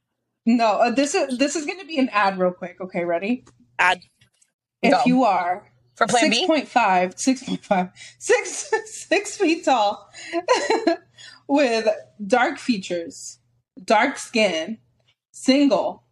No, 0.45 0.65
uh, 0.73 0.91
this 0.91 1.15
is 1.15 1.37
this 1.37 1.55
is 1.55 1.65
going 1.65 1.79
to 1.79 1.85
be 1.85 1.97
an 1.97 2.09
ad 2.09 2.37
real 2.37 2.51
quick. 2.51 2.77
Okay, 2.81 3.05
ready? 3.05 3.45
Ad. 3.79 4.01
If 4.81 4.91
Go. 4.91 5.01
you 5.05 5.23
are 5.23 5.71
For 5.95 6.05
Plan 6.07 6.23
six 6.25 6.39
B? 6.39 6.47
point 6.47 6.67
five, 6.67 7.13
six 7.17 7.43
point 7.43 7.63
five, 7.63 7.89
six 8.19 8.69
six 8.85 9.37
feet 9.37 9.63
tall, 9.65 10.09
with 11.47 11.87
dark 12.25 12.57
features, 12.59 13.39
dark 13.83 14.17
skin, 14.17 14.79
single, 15.31 16.03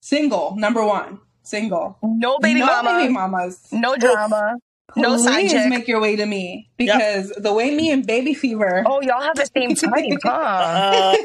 single, 0.00 0.56
number 0.56 0.84
one, 0.84 1.20
single, 1.42 1.98
No 2.02 2.38
baby 2.38 2.60
no 2.60 2.66
mama. 2.66 2.98
baby 3.00 3.12
mamas. 3.12 3.66
No 3.72 3.96
drama. 3.96 4.54
No 4.96 5.18
side 5.18 5.40
Please 5.40 5.52
chick. 5.52 5.68
make 5.68 5.88
your 5.88 6.00
way 6.00 6.16
to 6.16 6.24
me 6.24 6.70
because 6.78 7.30
the 7.30 7.52
way 7.52 7.74
me 7.74 7.90
and 7.90 8.06
Baby 8.06 8.32
Fever. 8.32 8.82
Oh, 8.86 9.02
y'all 9.02 9.20
have 9.20 9.34
the 9.36 9.44
same 9.54 9.74
type, 9.74 10.18
huh? 10.22 11.16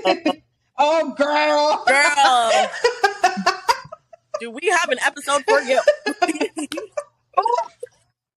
Oh, 0.84 1.14
girl. 1.16 1.84
girl, 1.88 3.54
do 4.40 4.50
we 4.50 4.62
have 4.70 4.90
an 4.90 4.98
episode 5.06 5.44
for 5.48 5.62
you? 5.62 5.80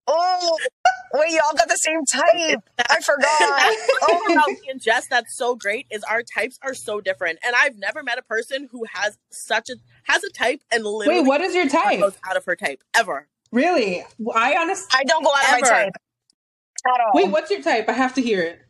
Oh. 0.07 0.11
oh, 0.55 0.59
wait, 1.15 1.31
y'all 1.31 1.57
got 1.57 1.67
the 1.67 1.79
same 1.79 2.05
type. 2.05 2.61
I 2.91 3.01
forgot. 3.01 3.27
oh, 4.03 4.33
about 4.33 4.49
me 4.49 4.69
and 4.69 4.79
Jess, 4.79 5.07
that's 5.09 5.35
so 5.35 5.57
great. 5.57 5.87
Is 5.91 6.05
our 6.05 6.23
types 6.23 6.59
are 6.63 6.75
so 6.75 7.01
different, 7.01 7.39
and 7.43 7.57
I've 7.59 7.79
never 7.79 8.03
met 8.03 8.19
a 8.19 8.23
person 8.23 8.69
who 8.71 8.85
has 8.93 9.17
such 9.31 9.71
a 9.71 9.77
has 10.03 10.23
a 10.23 10.31
type 10.31 10.61
and 10.71 10.85
literally 10.85 11.21
Wait, 11.23 11.27
what 11.27 11.41
is 11.41 11.55
your 11.55 11.71
type? 11.71 12.01
goes 12.01 12.19
out 12.29 12.37
of 12.37 12.45
her 12.45 12.55
type 12.55 12.83
ever. 12.95 13.27
Really? 13.51 14.05
I 14.35 14.57
honestly. 14.57 14.89
I 14.95 15.05
don't 15.05 15.25
go 15.25 15.31
out 15.35 15.55
of 15.55 15.61
my 15.63 15.69
type 15.71 15.93
at 16.87 17.01
all. 17.01 17.13
Wait, 17.15 17.31
what's 17.31 17.51
your 17.51 17.63
type? 17.63 17.89
I 17.89 17.93
have 17.93 18.13
to 18.15 18.21
hear 18.21 18.43
it. 18.43 18.61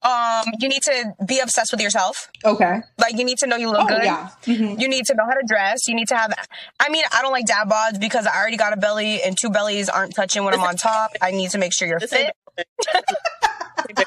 Um, 0.00 0.44
you 0.60 0.68
need 0.68 0.82
to 0.82 1.12
be 1.26 1.40
obsessed 1.40 1.72
with 1.72 1.80
yourself. 1.80 2.30
Okay. 2.44 2.80
Like 2.98 3.16
you 3.16 3.24
need 3.24 3.38
to 3.38 3.46
know 3.48 3.56
you 3.56 3.68
look 3.70 3.80
Oh, 3.82 3.86
good. 3.88 4.04
yeah. 4.04 4.28
Mhm. 4.44 4.80
You 4.80 4.86
need 4.88 5.04
to 5.06 5.14
know 5.14 5.24
how 5.24 5.32
to 5.34 5.42
dress. 5.46 5.88
You 5.88 5.94
need 5.96 6.06
to 6.08 6.16
have. 6.16 6.32
I 6.78 6.88
mean, 6.88 7.04
I 7.12 7.20
don't 7.20 7.32
like 7.32 7.46
dad 7.46 7.68
bods 7.68 7.98
because 7.98 8.24
I 8.26 8.36
already 8.36 8.56
got 8.56 8.72
a 8.72 8.76
belly, 8.76 9.20
and 9.22 9.36
two 9.40 9.50
bellies 9.50 9.88
aren't 9.88 10.14
touching 10.14 10.44
when 10.44 10.54
I'm 10.54 10.60
on 10.60 10.76
top. 10.76 11.10
I 11.20 11.32
need 11.32 11.50
to 11.50 11.58
make 11.58 11.72
sure 11.72 11.88
you're 11.88 11.98
This 11.98 12.10
fit. 12.10 12.32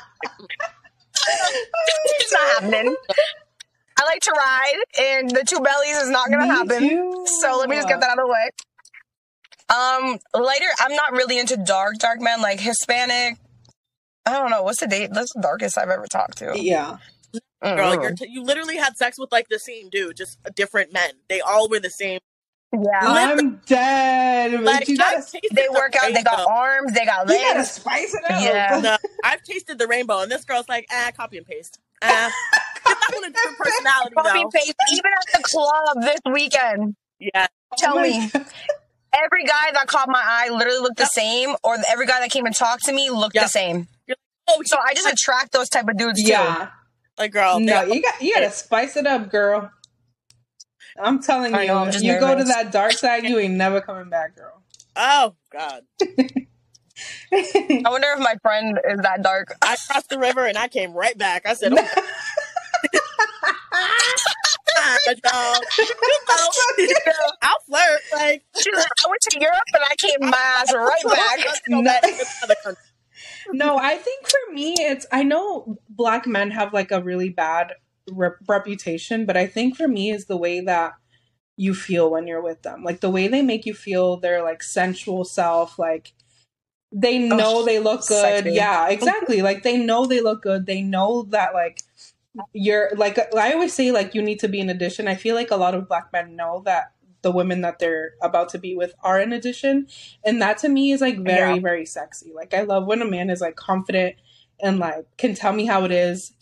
it's 2.19 2.33
not 2.33 2.41
happening. 2.61 2.95
I 3.99 4.05
like 4.05 4.21
to 4.21 4.31
ride, 4.31 4.77
and 4.99 5.29
the 5.29 5.43
two 5.47 5.59
bellies 5.59 5.97
is 5.97 6.09
not 6.09 6.29
gonna 6.29 6.43
Me 6.47 6.49
happen. 6.49 6.79
too. 6.89 7.25
So 7.41 7.57
let 7.59 7.69
me 7.69 7.75
just 7.75 7.87
get 7.87 7.99
that 7.99 8.09
out 8.11 8.19
of 8.19 8.25
the 8.25 8.31
way. 8.31 8.49
Um, 9.69 10.19
lighter. 10.43 10.65
I'm 10.79 10.95
not 10.95 11.11
really 11.13 11.37
into 11.39 11.55
dark, 11.57 11.97
dark 11.97 12.19
men 12.19 12.41
like 12.41 12.59
Hispanic. 12.59 13.37
I 14.25 14.31
don't 14.33 14.49
know 14.49 14.63
what's 14.63 14.79
the 14.79 14.87
date. 14.87 15.09
That's 15.13 15.33
the 15.33 15.41
darkest 15.41 15.77
I've 15.77 15.89
ever 15.89 16.05
talked 16.07 16.37
to. 16.39 16.53
Yeah. 16.55 16.97
girl. 17.63 17.95
Mm. 17.97 18.01
You're 18.01 18.11
t- 18.15 18.27
you 18.29 18.43
literally 18.43 18.77
had 18.77 18.97
sex 18.97 19.17
with 19.19 19.31
like 19.31 19.49
the 19.49 19.59
same 19.59 19.89
dude, 19.89 20.17
just 20.17 20.37
different 20.55 20.93
men. 20.93 21.11
They 21.29 21.41
all 21.41 21.69
were 21.69 21.79
the 21.79 21.89
same. 21.89 22.19
yeah. 22.73 22.99
I'm 23.01 23.57
dead. 23.65 24.61
Like 24.61 24.87
you 24.87 24.97
gotta, 24.97 25.17
I've 25.17 25.31
They 25.31 25.67
the 25.67 25.73
work 25.73 25.95
out. 26.01 26.13
They 26.13 26.23
got 26.23 26.47
arms. 26.47 26.93
They 26.93 27.05
got 27.05 27.27
legs. 27.27 27.39
you 27.41 27.47
gotta 27.47 27.59
legs. 27.59 27.71
spice 27.71 28.13
it 28.13 28.31
up. 28.31 28.41
Yeah. 28.43 28.79
No, 28.81 28.97
I've 29.23 29.43
tasted 29.43 29.77
the 29.79 29.87
rainbow, 29.87 30.19
and 30.21 30.31
this 30.31 30.45
girl's 30.45 30.69
like, 30.69 30.85
ah, 30.91 31.11
copy 31.15 31.37
and 31.37 31.45
paste. 31.45 31.79
Ah, 32.01 32.31
I 32.85 33.09
want 33.13 33.35
personality 33.57 34.15
Copy 34.15 34.39
though. 34.43 34.49
paste. 34.49 34.73
Even 34.93 35.11
at 35.13 35.37
the 35.37 35.43
club 35.43 36.01
this 36.01 36.19
weekend. 36.33 36.95
Yeah, 37.19 37.47
Tell 37.77 37.97
Oh 37.97 38.01
me. 38.01 38.29
God. 38.29 38.45
Every 39.13 39.43
guy 39.43 39.71
that 39.73 39.87
caught 39.87 40.07
my 40.07 40.21
eye 40.23 40.47
literally 40.49 40.79
looked 40.79 40.95
the 40.97 41.05
same, 41.05 41.53
or 41.65 41.75
every 41.91 42.05
guy 42.07 42.21
that 42.21 42.31
came 42.31 42.45
and 42.45 42.55
talked 42.55 42.85
to 42.85 42.93
me 42.93 43.09
looked 43.09 43.33
the 43.35 43.45
same. 43.47 43.89
Oh, 44.47 44.61
So 44.65 44.77
I 44.83 44.93
just 44.93 45.11
attract 45.11 45.51
those 45.51 45.69
type 45.69 45.87
of 45.87 45.97
dudes 45.97 46.21
too. 46.23 46.29
Yeah. 46.31 46.69
like 47.17 47.31
girl. 47.31 47.59
No, 47.59 47.85
they- 47.87 47.95
you 47.95 48.01
got 48.01 48.21
you 48.21 48.33
gotta 48.33 48.51
spice 48.51 48.95
it 48.97 49.05
up, 49.07 49.29
girl. 49.31 49.71
I'm 51.01 51.21
telling 51.21 51.55
I 51.55 51.61
you, 51.63 51.67
know, 51.69 51.77
I'm 51.79 51.91
just 51.91 52.03
you 52.03 52.19
go 52.19 52.37
to 52.37 52.43
that 52.43 52.71
dark 52.71 52.91
side, 52.93 53.23
you 53.23 53.39
ain't 53.39 53.53
never 53.53 53.79
coming 53.81 54.09
back, 54.09 54.35
girl. 54.35 54.61
oh 54.97 55.35
god, 55.51 55.83
I 57.31 57.81
wonder 57.85 58.07
if 58.13 58.19
my 58.19 58.35
friend 58.41 58.77
is 58.91 58.99
that 58.99 59.23
dark. 59.23 59.53
I 59.61 59.77
crossed 59.87 60.09
the 60.09 60.19
river 60.19 60.45
and 60.45 60.57
I 60.57 60.67
came 60.67 60.91
right 60.93 61.17
back. 61.17 61.45
I 61.45 61.53
said, 61.53 61.71
oh, 61.73 61.75
God, 64.75 64.99
y'all. 65.23 65.61
You 66.77 66.87
know, 66.87 67.13
I'll 67.41 67.57
flirt. 67.67 68.01
Like 68.13 68.43
like, 68.55 68.87
I 69.05 69.07
went 69.07 69.21
to 69.31 69.39
Europe 69.39 69.57
and 69.73 69.83
I 69.83 69.95
came 69.97 70.29
my 70.29 70.37
ass 70.57 70.73
right 70.73 71.03
back. 71.05 71.39
No, 73.51 73.77
I 73.77 73.95
think 73.95 74.27
for 74.27 74.53
me, 74.53 74.75
it's 74.79 75.05
I 75.11 75.23
know 75.23 75.77
black 75.89 76.27
men 76.27 76.51
have 76.51 76.73
like 76.73 76.91
a 76.91 77.01
really 77.01 77.29
bad 77.29 77.73
rep- 78.11 78.37
reputation, 78.47 79.25
but 79.25 79.37
I 79.37 79.47
think 79.47 79.75
for 79.75 79.87
me 79.87 80.11
is 80.11 80.25
the 80.25 80.37
way 80.37 80.61
that 80.61 80.93
you 81.57 81.73
feel 81.73 82.09
when 82.09 82.27
you're 82.27 82.41
with 82.41 82.61
them. 82.63 82.83
Like 82.83 83.01
the 83.01 83.09
way 83.09 83.27
they 83.27 83.41
make 83.41 83.65
you 83.65 83.73
feel 83.73 84.17
their 84.17 84.43
like 84.43 84.63
sensual 84.63 85.23
self, 85.23 85.77
like 85.77 86.13
they 86.91 87.31
oh, 87.31 87.35
know 87.35 87.59
Ugh, 87.59 87.65
they 87.65 87.79
look 87.79 88.01
good. 88.07 88.21
sexy. 88.21 88.53
Yeah, 88.53 88.89
exactly. 88.89 89.41
like 89.41 89.63
they 89.63 89.77
know 89.77 90.05
they 90.05 90.21
look 90.21 90.41
good. 90.41 90.65
They 90.65 90.81
know 90.81 91.23
that 91.29 91.53
like 91.53 91.81
you're 92.53 92.91
like 92.95 93.19
I 93.35 93.53
always 93.53 93.73
say 93.73 93.91
like 93.91 94.15
you 94.15 94.21
need 94.21 94.39
to 94.39 94.47
be 94.47 94.59
an 94.59 94.69
addition. 94.69 95.07
I 95.07 95.15
feel 95.15 95.35
like 95.35 95.51
a 95.51 95.55
lot 95.55 95.75
of 95.75 95.87
black 95.87 96.11
men 96.13 96.35
know 96.35 96.61
that 96.65 96.93
the 97.21 97.31
women 97.31 97.61
that 97.61 97.79
they're 97.79 98.13
about 98.21 98.49
to 98.49 98.57
be 98.57 98.75
with 98.75 98.93
are 99.03 99.19
an 99.19 99.31
addition. 99.33 99.87
And 100.25 100.41
that 100.41 100.57
to 100.59 100.69
me 100.69 100.91
is 100.91 101.01
like 101.01 101.19
very, 101.19 101.55
Yeah. 101.55 101.59
very 101.61 101.85
sexy. 101.85 102.31
Like 102.33 102.53
I 102.53 102.61
love 102.63 102.85
when 102.85 103.01
a 103.01 103.05
man 103.05 103.29
is 103.29 103.41
like 103.41 103.55
confident 103.55 104.15
and 104.61 104.79
like 104.79 105.05
can 105.17 105.33
tell 105.35 105.53
me 105.53 105.65
how 105.65 105.83
it 105.85 105.91
is 105.91 106.33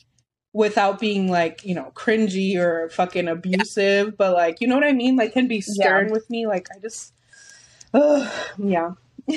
without 0.54 1.00
being 1.00 1.30
like, 1.30 1.64
you 1.64 1.76
know, 1.76 1.92
cringy 1.96 2.58
or 2.58 2.90
fucking 2.90 3.28
abusive, 3.28 4.18
but 4.18 4.34
like, 4.34 4.62
you 4.62 4.68
know 4.68 4.76
what 4.76 4.84
I 4.84 4.94
mean? 4.94 5.16
Like 5.16 5.34
can 5.34 5.48
be 5.48 5.62
stern 5.62 6.12
with 6.12 6.30
me. 6.30 6.48
Like 6.48 6.68
I 6.76 6.80
just 6.80 7.14
Ugh, 7.94 8.32
yeah. 8.58 8.92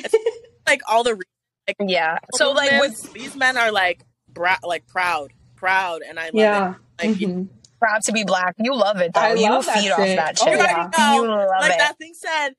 Like 0.66 0.80
all 0.88 1.02
the 1.02 1.20
Yeah. 1.80 2.18
So 2.34 2.52
like 2.52 2.80
with 2.80 3.12
these 3.12 3.34
men 3.36 3.56
are 3.56 3.72
like 3.72 4.04
bra- 4.32 4.58
like 4.62 4.86
proud, 4.86 5.32
proud, 5.56 6.02
and 6.08 6.18
I 6.18 6.26
love 6.26 6.34
Yeah. 6.34 6.74
it. 7.00 7.08
Like 7.08 7.20
you 7.20 7.28
Mhm. 7.28 7.48
Proud 7.82 8.00
to 8.02 8.12
be 8.12 8.24
black, 8.24 8.54
you 8.58 8.74
love 8.74 9.00
it 9.00 9.12
though. 9.14 9.20
I 9.20 9.34
you 9.34 9.50
love 9.50 9.66
that 9.66 9.78
feed 9.78 9.90
off 9.90 9.98
that 9.98 10.38
Oh, 10.40 10.44
shit. 10.44 10.58
already 10.60 10.72
yeah. 10.72 10.90
know, 10.98 11.22
You 11.22 11.28
love 11.28 11.48
like 11.60 11.72
it. 11.72 11.78
that 11.78 11.98
thing 11.98 12.12
said. 12.14 12.50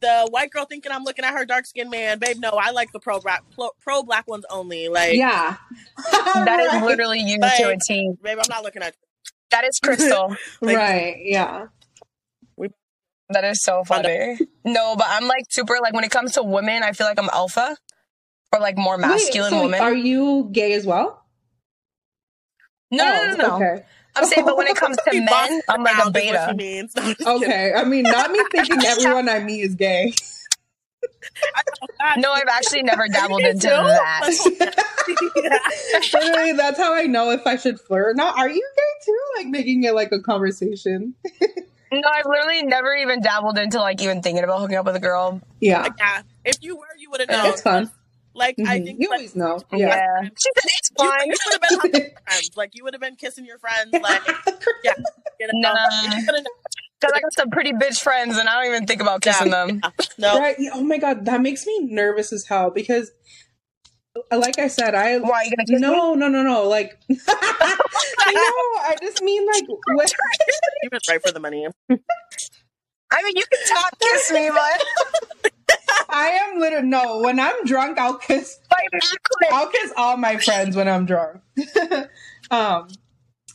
The 0.00 0.26
white 0.30 0.50
girl 0.50 0.66
thinking 0.66 0.92
I'm 0.92 1.02
looking 1.04 1.24
at 1.24 1.32
her 1.32 1.46
dark 1.46 1.64
skinned 1.64 1.90
man, 1.90 2.18
babe. 2.18 2.36
No, 2.38 2.50
I 2.50 2.72
like 2.72 2.92
the 2.92 3.00
pro 3.00 3.20
black 3.20 3.42
pro 3.80 4.02
black 4.02 4.28
ones 4.28 4.44
only. 4.50 4.88
Like, 4.88 5.14
Yeah. 5.14 5.56
That 6.12 6.60
is 6.60 6.72
Right. 6.74 6.82
literally 6.84 7.20
you 7.20 7.38
to 7.38 7.44
a 7.46 7.68
Like- 7.70 7.78
T. 7.88 8.12
babe, 8.22 8.36
I'm 8.38 8.44
not 8.50 8.62
looking 8.64 8.82
at. 8.82 8.94
That 9.50 9.64
is 9.64 9.78
crystal. 9.82 10.36
like- 10.60 10.76
right. 10.76 11.16
Yeah. 11.20 11.66
that 13.30 13.44
is 13.44 13.62
so 13.62 13.82
funny. 13.84 14.36
No, 14.64 14.94
but 14.96 15.06
I'm 15.08 15.26
like 15.26 15.44
super 15.50 15.78
like 15.82 15.94
when 15.94 16.04
it 16.04 16.10
comes 16.10 16.32
to 16.32 16.42
women, 16.42 16.82
I 16.82 16.92
feel 16.92 17.06
like 17.06 17.18
I'm 17.18 17.30
alpha 17.32 17.74
or 18.52 18.60
like 18.60 18.76
more 18.76 18.98
masculine 18.98 19.52
Wait, 19.52 19.58
so 19.58 19.62
woman. 19.62 19.80
Are 19.80 19.94
you 19.94 20.50
gay 20.52 20.74
as 20.74 20.84
well? 20.84 21.24
no, 22.90 23.04
no, 23.04 23.26
no, 23.30 23.36
no. 23.36 23.44
Oh, 23.52 23.56
Okay. 23.56 23.84
I'm 24.16 24.24
saying, 24.26 24.44
but 24.46 24.56
when 24.56 24.66
it 24.66 24.76
comes 24.84 24.96
to 25.08 25.20
men, 25.20 25.60
I'm 25.68 25.82
like 25.82 25.94
a 25.94 25.98
around 25.98 26.04
what 26.06 26.12
beta. 26.14 26.54
means. 26.56 26.94
No, 26.96 27.02
I'm 27.02 27.08
just 27.14 27.18
kidding. 27.18 27.42
Okay. 27.42 27.72
I 27.74 27.84
mean, 27.84 28.02
not 28.04 28.30
me 28.30 28.40
thinking 28.50 28.78
everyone 28.86 29.28
I 29.28 29.40
meet 29.40 29.60
is 29.62 29.74
gay. 29.74 30.12
No, 32.16 32.32
I've 32.32 32.48
actually 32.48 32.82
never 32.82 33.08
dabbled 33.08 33.42
into 33.42 33.66
that. 33.68 34.30
Literally, 36.12 36.52
that's 36.52 36.78
how 36.78 36.94
I 36.94 37.02
know 37.04 37.30
if 37.30 37.46
I 37.46 37.56
should 37.56 37.80
flirt 37.80 38.08
or 38.10 38.14
not. 38.14 38.36
Are 38.38 38.48
you 38.48 38.54
gay 38.76 39.04
too? 39.04 39.20
Like 39.36 39.46
making 39.48 39.84
it 39.84 39.94
like 39.94 40.12
a 40.12 40.20
conversation. 40.20 41.14
No, 41.92 42.08
I've 42.08 42.26
literally 42.26 42.62
never 42.62 42.94
even 42.94 43.20
dabbled 43.20 43.58
into 43.58 43.78
like 43.80 44.00
even 44.02 44.22
thinking 44.22 44.42
about 44.44 44.60
hooking 44.60 44.76
up 44.76 44.86
with 44.86 44.96
a 44.96 45.00
girl. 45.00 45.40
Yeah. 45.60 45.82
Like, 45.82 45.92
yeah, 45.98 46.22
if 46.44 46.56
you 46.60 46.76
were, 46.76 46.86
you 46.98 47.10
would 47.10 47.20
have 47.20 47.28
known. 47.28 47.46
It's 47.46 47.62
fun. 47.62 47.90
Like 48.34 48.56
I 48.66 48.78
Mhm. 48.80 48.84
think 48.84 49.00
You 49.00 49.08
like, 49.10 49.18
always 49.18 49.36
know. 49.36 49.60
Yeah. 49.72 49.88
Yeah. 49.88 50.22
She 50.22 50.28
said 50.28 50.64
it's 50.64 50.90
you, 50.98 51.08
fine. 51.10 51.26
you 51.28 51.36
would 51.46 51.52
have 51.52 51.60
been 51.62 51.78
hugging 51.80 52.00
your 52.10 52.20
friends. 52.26 52.50
Like 52.56 52.70
you 52.74 52.84
would 52.84 52.94
have 52.94 53.00
been 53.00 53.16
kissing 53.16 53.44
your 53.46 53.58
friends. 53.58 53.92
Like 53.92 54.22
yeah, 54.84 54.92
you 55.40 55.46
know, 55.52 55.52
Nah. 55.72 55.88
you 56.16 56.24
would've. 56.26 56.44
Because 57.00 57.12
I 57.16 57.20
got 57.20 57.32
some 57.34 57.50
pretty 57.50 57.72
bitch 57.72 58.00
friends 58.00 58.38
and 58.38 58.48
I 58.48 58.62
don't 58.62 58.72
even 58.74 58.86
think 58.86 59.02
about 59.02 59.20
kissing 59.20 59.50
them. 59.50 59.80
no. 60.18 60.38
Right. 60.38 60.56
Yeah, 60.58 60.70
Oh 60.74 60.82
my 60.82 60.98
god, 60.98 61.24
that 61.26 61.40
makes 61.42 61.66
me 61.66 61.80
nervous 61.80 62.32
as 62.32 62.46
hell 62.46 62.70
because, 62.70 63.10
like 64.32 64.58
I 64.58 64.68
said, 64.68 64.94
I 64.94 65.18
Why 65.18 65.30
are 65.30 65.44
you 65.44 65.50
gonna 65.50 65.66
kiss 65.66 65.80
me? 65.80 65.80
no, 65.80 66.14
no, 66.14 66.28
no, 66.28 66.42
no. 66.42 66.66
Like, 66.68 66.98
I 67.28 68.32
know. 68.32 68.80
I 68.88 68.96
just 69.02 69.22
mean 69.22 69.46
like 69.46 69.64
when, 69.68 70.06
You 70.82 70.88
went 70.92 71.02
right 71.10 71.22
for 71.22 71.30
the 71.32 71.40
money. 71.40 71.66
I 71.90 73.22
mean, 73.22 73.36
you 73.36 73.44
can 73.52 73.76
talk 73.76 73.98
kiss 74.00 74.32
me, 74.32 74.50
but 74.50 75.52
I 76.08 76.28
am 76.28 76.60
literally 76.60 76.88
no. 76.88 77.20
When 77.20 77.40
I'm 77.40 77.64
drunk, 77.64 77.98
I'll 77.98 78.18
kiss. 78.18 78.58
fight 78.70 78.90
back 78.92 79.02
quick. 79.02 79.52
I'll 79.52 79.68
kiss 79.68 79.92
all 79.96 80.16
my 80.16 80.38
friends 80.38 80.76
when 80.76 80.88
I'm 80.88 81.06
drunk. 81.06 81.40
um, 82.50 82.88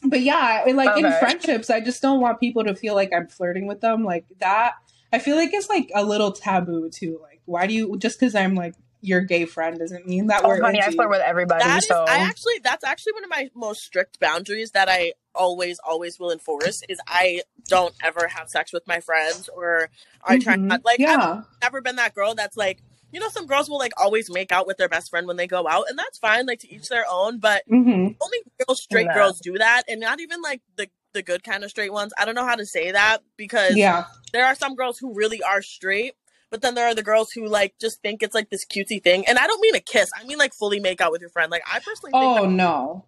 but 0.03 0.21
yeah, 0.21 0.65
like 0.73 0.97
in 0.97 1.11
friendships, 1.19 1.69
I 1.69 1.81
just 1.81 2.01
don't 2.01 2.21
want 2.21 2.39
people 2.39 2.63
to 2.63 2.75
feel 2.75 2.95
like 2.95 3.11
I'm 3.13 3.27
flirting 3.27 3.67
with 3.67 3.81
them. 3.81 4.03
Like 4.03 4.25
that, 4.39 4.73
I 5.11 5.19
feel 5.19 5.35
like 5.35 5.53
it's 5.53 5.69
like 5.69 5.91
a 5.95 6.03
little 6.03 6.31
taboo 6.31 6.89
too. 6.89 7.19
Like, 7.21 7.41
why 7.45 7.67
do 7.67 7.73
you 7.73 7.97
just 7.97 8.19
because 8.19 8.35
I'm 8.35 8.55
like 8.55 8.75
your 9.01 9.21
gay 9.21 9.45
friend 9.45 9.79
doesn't 9.79 10.05
mean 10.07 10.27
that 10.27 10.43
Oh, 10.43 10.49
we're 10.49 10.61
honey, 10.61 10.81
I 10.81 10.91
flirt 10.91 11.09
with 11.09 11.21
everybody, 11.21 11.63
That 11.65 11.77
is, 11.79 11.87
so 11.87 12.05
I 12.07 12.17
actually, 12.29 12.59
that's 12.63 12.83
actually 12.83 13.13
one 13.13 13.23
of 13.23 13.29
my 13.29 13.49
most 13.55 13.81
strict 13.81 14.19
boundaries 14.19 14.71
that 14.71 14.89
I 14.89 15.13
always, 15.33 15.79
always 15.79 16.19
will 16.19 16.31
enforce. 16.31 16.81
Is 16.89 16.99
I 17.07 17.41
don't 17.67 17.93
ever 18.03 18.27
have 18.27 18.49
sex 18.49 18.73
with 18.73 18.87
my 18.87 18.99
friends, 18.99 19.49
or 19.55 19.89
I 20.25 20.37
try 20.39 20.55
Mhm. 20.57 20.67
not. 20.67 20.85
Like, 20.85 20.99
I've 20.99 21.19
yeah, 21.19 21.41
never 21.61 21.81
been 21.81 21.95
that 21.97 22.13
girl 22.13 22.35
that's 22.35 22.57
like, 22.57 22.81
you 23.11 23.19
know, 23.19 23.29
some 23.29 23.47
girls 23.47 23.69
will 23.69 23.77
like 23.79 23.93
always 23.97 24.29
make 24.29 24.51
out 24.51 24.67
with 24.67 24.77
their 24.77 24.89
best 24.89 25.09
friend 25.09 25.27
when 25.27 25.37
they 25.37 25.47
go 25.47 25.67
out, 25.67 25.85
and 25.89 25.97
that's 25.97 26.17
fine. 26.17 26.45
Like 26.45 26.59
to 26.59 26.73
each 26.73 26.89
their 26.89 27.05
own, 27.09 27.39
but 27.39 27.63
hmm 27.67 28.07
only 28.21 28.39
real 28.67 28.75
straight 28.75 29.05
Yeah. 29.07 29.13
girls 29.13 29.39
do 29.39 29.57
that, 29.57 29.83
and 29.87 29.99
not 30.01 30.19
even 30.19 30.41
like 30.41 30.61
the 30.75 30.87
the 31.13 31.23
good 31.23 31.43
kind 31.43 31.63
of 31.63 31.69
straight 31.69 31.91
ones. 31.93 32.11
I 32.17 32.25
don't 32.25 32.35
know 32.35 32.45
how 32.45 32.55
to 32.55 32.65
say 32.65 32.91
that 32.91 33.19
because 33.37 33.75
yeah, 33.77 34.05
there 34.33 34.45
are 34.45 34.55
some 34.55 34.75
girls 34.75 34.99
who 34.99 35.13
really 35.13 35.41
are 35.41 35.61
straight, 35.61 36.13
but 36.49 36.61
then 36.61 36.75
there 36.75 36.87
are 36.87 36.95
the 36.95 37.03
girls 37.03 37.31
who 37.31 37.47
like 37.47 37.75
just 37.79 38.01
think 38.01 38.23
it's 38.23 38.35
like 38.35 38.49
this 38.49 38.65
cutesy 38.65 39.01
thing. 39.01 39.25
And 39.27 39.37
I 39.37 39.47
don't 39.47 39.61
mean 39.61 39.75
a 39.75 39.79
kiss. 39.79 40.09
I 40.19 40.23
mean 40.25 40.37
like 40.37 40.53
fully 40.53 40.79
make 40.79 41.01
out 41.01 41.11
with 41.11 41.21
your 41.21 41.29
friend. 41.29 41.51
Like 41.51 41.63
I 41.71 41.79
personally 41.79 42.11
think 42.11 42.39
Oh 42.39 42.45
no, 42.49 43.05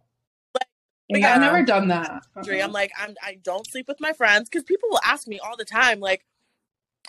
yeah. 1.10 1.36
I've 1.36 1.42
never 1.42 1.64
done 1.64 1.90
that. 1.90 2.24
I'm 2.62 2.72
like 2.72 2.92
I'm 2.98 3.16
I 3.22 3.38
don't 3.42 3.68
sleep 3.70 3.88
with 3.88 4.00
my 4.00 4.14
friends 4.14 4.50
because 4.50 4.64
people 4.64 4.90
will 4.90 5.02
ask 5.06 5.28
me 5.28 5.40
all 5.40 5.58
the 5.58 5.66
time 5.66 6.00
like. 6.00 6.26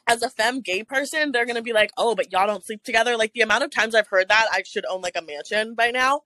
As 0.05 0.21
a 0.21 0.31
femme 0.31 0.63
gay 0.63 0.83
person, 0.83 1.31
they're 1.31 1.47
gonna 1.47 1.63
be 1.63 1.73
like, 1.73 1.93
"Oh, 1.97 2.17
but 2.17 2.33
y'all 2.33 2.47
don't 2.47 2.65
sleep 2.65 2.83
together." 2.83 3.17
Like 3.17 3.35
the 3.35 3.43
amount 3.43 3.63
of 3.63 3.71
times 3.71 3.95
I've 3.95 4.09
heard 4.09 4.29
that, 4.31 4.49
I 4.51 4.65
should 4.65 4.85
own 4.87 5.01
like 5.01 5.15
a 5.15 5.23
mansion 5.23 5.75
by 5.75 5.93
now. 5.93 6.23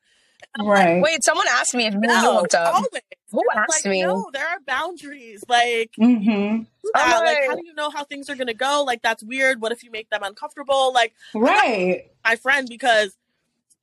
Right. 0.60 1.02
Wait, 1.02 1.22
someone 1.24 1.46
asked 1.50 1.74
me 1.74 1.86
if 1.86 1.94
you 1.94 2.00
No, 2.00 2.38
hooked 2.38 2.54
up. 2.54 2.74
always. 2.74 2.90
Who 3.32 3.42
asked 3.54 3.84
like, 3.84 3.90
me? 3.90 4.02
No, 4.02 4.30
there 4.32 4.46
are 4.46 4.60
boundaries. 4.66 5.42
Like, 5.48 5.90
mm-hmm. 6.00 6.62
do 6.62 6.90
that. 6.94 7.18
like, 7.18 7.38
like- 7.38 7.48
how 7.48 7.54
do 7.56 7.62
you 7.66 7.74
know 7.74 7.90
how 7.90 8.04
things 8.04 8.30
are 8.30 8.36
gonna 8.36 8.54
go? 8.54 8.84
Like, 8.86 9.02
that's 9.02 9.22
weird. 9.22 9.60
What 9.60 9.72
if 9.72 9.82
you 9.82 9.90
make 9.90 10.08
them 10.10 10.22
uncomfortable? 10.22 10.92
Like, 10.92 11.12
Right. 11.34 12.10
my 12.24 12.36
friend 12.36 12.66
because 12.68 13.16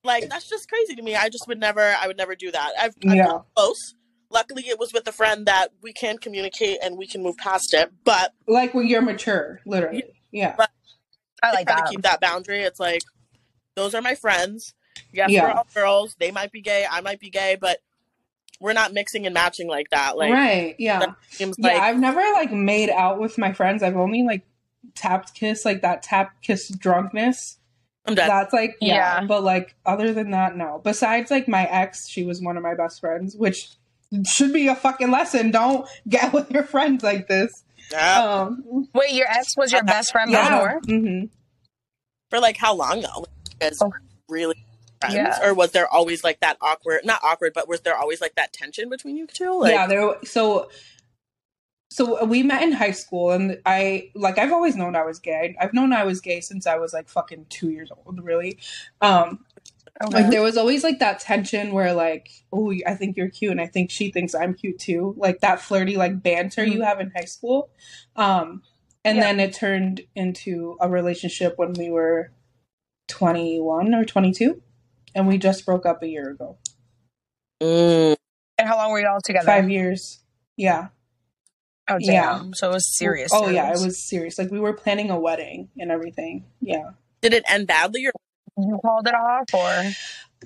like 0.02 0.28
that's 0.28 0.48
just 0.48 0.68
crazy 0.68 0.94
to 0.96 1.02
me. 1.02 1.14
I 1.16 1.28
just 1.30 1.46
would 1.48 1.58
never 1.58 1.80
I 1.98 2.06
would 2.06 2.16
never 2.18 2.34
do 2.34 2.50
that. 2.50 2.72
I've, 2.78 2.94
I've 3.08 3.14
Yeah. 3.14 3.26
come 3.26 3.42
close. 3.56 3.94
Luckily 4.30 4.68
it 4.68 4.78
was 4.78 4.92
with 4.92 5.06
a 5.08 5.12
friend 5.12 5.46
that 5.46 5.68
we 5.82 5.92
can 5.94 6.18
communicate 6.18 6.78
and 6.82 6.98
we 6.98 7.06
can 7.06 7.22
move 7.22 7.36
past 7.38 7.72
it. 7.72 7.90
But 8.04 8.32
Like 8.46 8.74
when 8.74 8.86
you're 8.86 9.00
mature, 9.02 9.60
literally. 9.64 10.04
Yeah. 10.30 10.56
I 10.58 10.66
I 11.42 11.52
like 11.52 11.66
try 11.66 11.76
that. 11.76 11.86
to 11.86 11.90
keep 11.90 12.02
that 12.02 12.20
boundary. 12.20 12.60
It's 12.62 12.78
like 12.80 13.00
those 13.76 13.94
are 13.94 14.02
my 14.02 14.14
friends. 14.14 14.74
Yes, 15.12 15.30
Yeah. 15.30 15.42
we're 15.44 15.50
all 15.52 15.66
girls. 15.74 16.16
They 16.18 16.30
might 16.30 16.52
be 16.52 16.60
gay, 16.60 16.86
I 16.90 17.00
might 17.00 17.20
be 17.20 17.30
gay, 17.30 17.56
but 17.60 17.78
we're 18.60 18.72
not 18.72 18.92
mixing 18.92 19.26
and 19.26 19.34
matching 19.34 19.68
like 19.68 19.90
that. 19.90 20.16
Like 20.16 20.32
right. 20.32 20.74
Yeah. 20.78 21.06
seems 21.30 21.56
Yeah. 21.58 21.68
like 21.74 21.82
I've 21.82 21.98
never 21.98 22.20
like 22.32 22.52
made 22.52 22.90
out 22.90 23.18
with 23.20 23.36
my 23.38 23.52
friends. 23.52 23.82
I've 23.82 23.96
only 23.96 24.22
like 24.22 24.42
tapped 24.94 25.34
kiss, 25.34 25.64
like 25.64 25.82
that 25.82 26.02
tap 26.02 26.40
kiss 26.42 26.68
drunkenness. 26.68 27.58
I'm 28.06 28.14
done. 28.14 28.28
That's 28.28 28.52
like 28.52 28.76
yeah. 28.80 29.20
Yeah. 29.20 29.26
But 29.26 29.42
like 29.42 29.74
other 29.84 30.12
than 30.12 30.30
that, 30.30 30.56
no. 30.56 30.80
Besides 30.84 31.30
like 31.30 31.48
my 31.48 31.64
ex, 31.64 32.08
she 32.08 32.24
was 32.24 32.40
one 32.40 32.56
of 32.56 32.62
my 32.62 32.74
best 32.74 33.00
friends, 33.00 33.34
which 33.36 33.70
should 34.26 34.52
be 34.52 34.68
a 34.68 34.76
fucking 34.76 35.10
lesson. 35.10 35.50
Don't 35.50 35.88
get 36.08 36.32
with 36.34 36.50
your 36.50 36.62
friends 36.64 37.02
like 37.02 37.26
this. 37.28 37.64
Yeah. 37.90 38.22
Um 38.22 38.88
Wait, 38.94 39.12
your 39.12 39.26
ex 39.28 39.56
was 39.56 39.72
your 39.72 39.82
best 39.84 40.12
friend 40.12 40.30
yeah. 40.30 40.48
before? 40.78 40.80
hmm 40.86 41.24
For 42.30 42.40
like 42.40 42.56
how 42.56 42.74
long 42.74 43.00
though? 43.02 43.26
As 43.60 43.82
Oh. 43.82 43.92
really 44.28 44.63
friends? 45.12 45.38
Yeah. 45.40 45.48
Or 45.48 45.54
was 45.54 45.72
there 45.72 45.88
always 45.88 46.24
like 46.24 46.40
that 46.40 46.56
awkward 46.60 47.00
not 47.04 47.20
awkward, 47.22 47.52
but 47.54 47.68
was 47.68 47.80
there 47.82 47.96
always 47.96 48.20
like 48.20 48.34
that 48.36 48.52
tension 48.52 48.88
between 48.88 49.16
you 49.16 49.26
two? 49.26 49.58
Like 49.60 49.72
yeah, 49.72 49.86
there. 49.86 50.14
So, 50.24 50.68
so 51.90 52.24
we 52.24 52.42
met 52.42 52.62
in 52.62 52.72
high 52.72 52.90
school, 52.90 53.30
and 53.30 53.60
I 53.64 54.10
like 54.14 54.38
I've 54.38 54.52
always 54.52 54.76
known 54.76 54.96
I 54.96 55.04
was 55.04 55.18
gay. 55.18 55.56
I've 55.60 55.74
known 55.74 55.92
I 55.92 56.04
was 56.04 56.20
gay 56.20 56.40
since 56.40 56.66
I 56.66 56.76
was 56.76 56.92
like 56.92 57.08
fucking 57.08 57.46
two 57.50 57.70
years 57.70 57.90
old, 58.04 58.22
really. 58.24 58.58
Um, 59.00 59.44
Okay. 60.02 60.22
like 60.22 60.30
there 60.32 60.42
was 60.42 60.56
always 60.56 60.82
like 60.82 60.98
that 60.98 61.20
tension 61.20 61.72
where 61.72 61.92
like, 61.94 62.28
oh, 62.52 62.74
I 62.84 62.94
think 62.94 63.16
you're 63.16 63.28
cute, 63.30 63.52
and 63.52 63.60
I 63.60 63.68
think 63.68 63.92
she 63.92 64.10
thinks 64.10 64.34
I'm 64.34 64.52
cute 64.52 64.80
too. 64.80 65.14
Like 65.16 65.38
that 65.40 65.60
flirty 65.60 65.96
like 65.96 66.20
banter 66.20 66.64
you 66.64 66.82
have 66.82 66.98
in 66.98 67.12
high 67.14 67.26
school. 67.26 67.70
Um, 68.16 68.62
and 69.04 69.18
Yeah. 69.18 69.24
then 69.24 69.38
it 69.40 69.54
turned 69.54 70.00
into 70.16 70.76
a 70.80 70.88
relationship 70.90 71.54
when 71.58 71.74
we 71.74 71.90
were 71.90 72.32
21 73.06 73.94
or 73.94 74.04
22, 74.04 74.60
and 75.14 75.26
we 75.28 75.38
just 75.38 75.64
broke 75.66 75.86
up 75.86 76.02
a 76.02 76.06
year 76.08 76.30
ago. 76.30 76.58
Mm. 77.62 78.16
And 78.58 78.68
how 78.68 78.76
long 78.76 78.90
were 78.92 79.00
you 79.00 79.08
all 79.08 79.20
together? 79.22 79.46
Five 79.46 79.70
years. 79.70 80.20
Yeah. 80.56 80.88
Oh, 81.88 81.98
Yeah. 82.00 82.42
So 82.54 82.70
it 82.70 82.74
was 82.74 82.96
serious. 82.96 83.30
Oh 83.32 83.48
yeah, 83.48 83.68
it 83.70 83.80
was 83.84 84.02
serious. 84.08 84.38
Like 84.38 84.50
we 84.50 84.60
were 84.60 84.72
planning 84.72 85.10
a 85.10 85.18
wedding 85.18 85.68
and 85.78 85.90
everything. 85.90 86.44
Yeah. 86.60 86.90
Did 87.20 87.34
it 87.34 87.44
end 87.48 87.66
badly 87.66 88.06
or 88.06 88.12
You 88.56 88.78
called 88.84 89.06
it 89.08 89.14
off, 89.14 89.52
or 89.52 89.90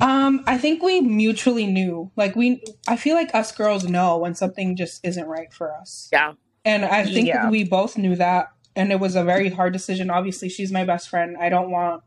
Um, 0.00 0.42
I 0.46 0.58
think 0.58 0.82
we 0.82 1.00
mutually 1.00 1.66
knew. 1.66 2.10
Like 2.16 2.34
we 2.34 2.62
I 2.88 2.96
feel 2.96 3.14
like 3.14 3.34
us 3.34 3.52
girls 3.52 3.84
know 3.84 4.16
when 4.18 4.34
something 4.34 4.74
just 4.76 5.04
isn't 5.04 5.26
right 5.26 5.52
for 5.52 5.72
us. 5.74 6.08
yeah? 6.12 6.32
And 6.64 6.84
I 6.84 7.04
think 7.04 7.28
Yeah. 7.28 7.48
we 7.50 7.62
both 7.64 7.96
knew 7.96 8.16
that 8.16 8.48
and 8.74 8.90
it 8.92 9.00
was 9.00 9.14
a 9.16 9.22
very 9.24 9.48
hard 9.50 9.72
decision. 9.72 10.10
Obviously, 10.10 10.48
she's 10.48 10.72
my 10.72 10.84
best 10.84 11.08
friend. 11.08 11.36
I 11.38 11.48
don't 11.50 11.70
want 11.70 12.02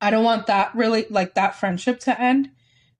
I 0.00 0.10
don't 0.10 0.24
want 0.24 0.46
that 0.48 0.74
really 0.74 1.06
like 1.10 1.34
that 1.34 1.54
friendship 1.56 2.00
to 2.00 2.20
end. 2.20 2.50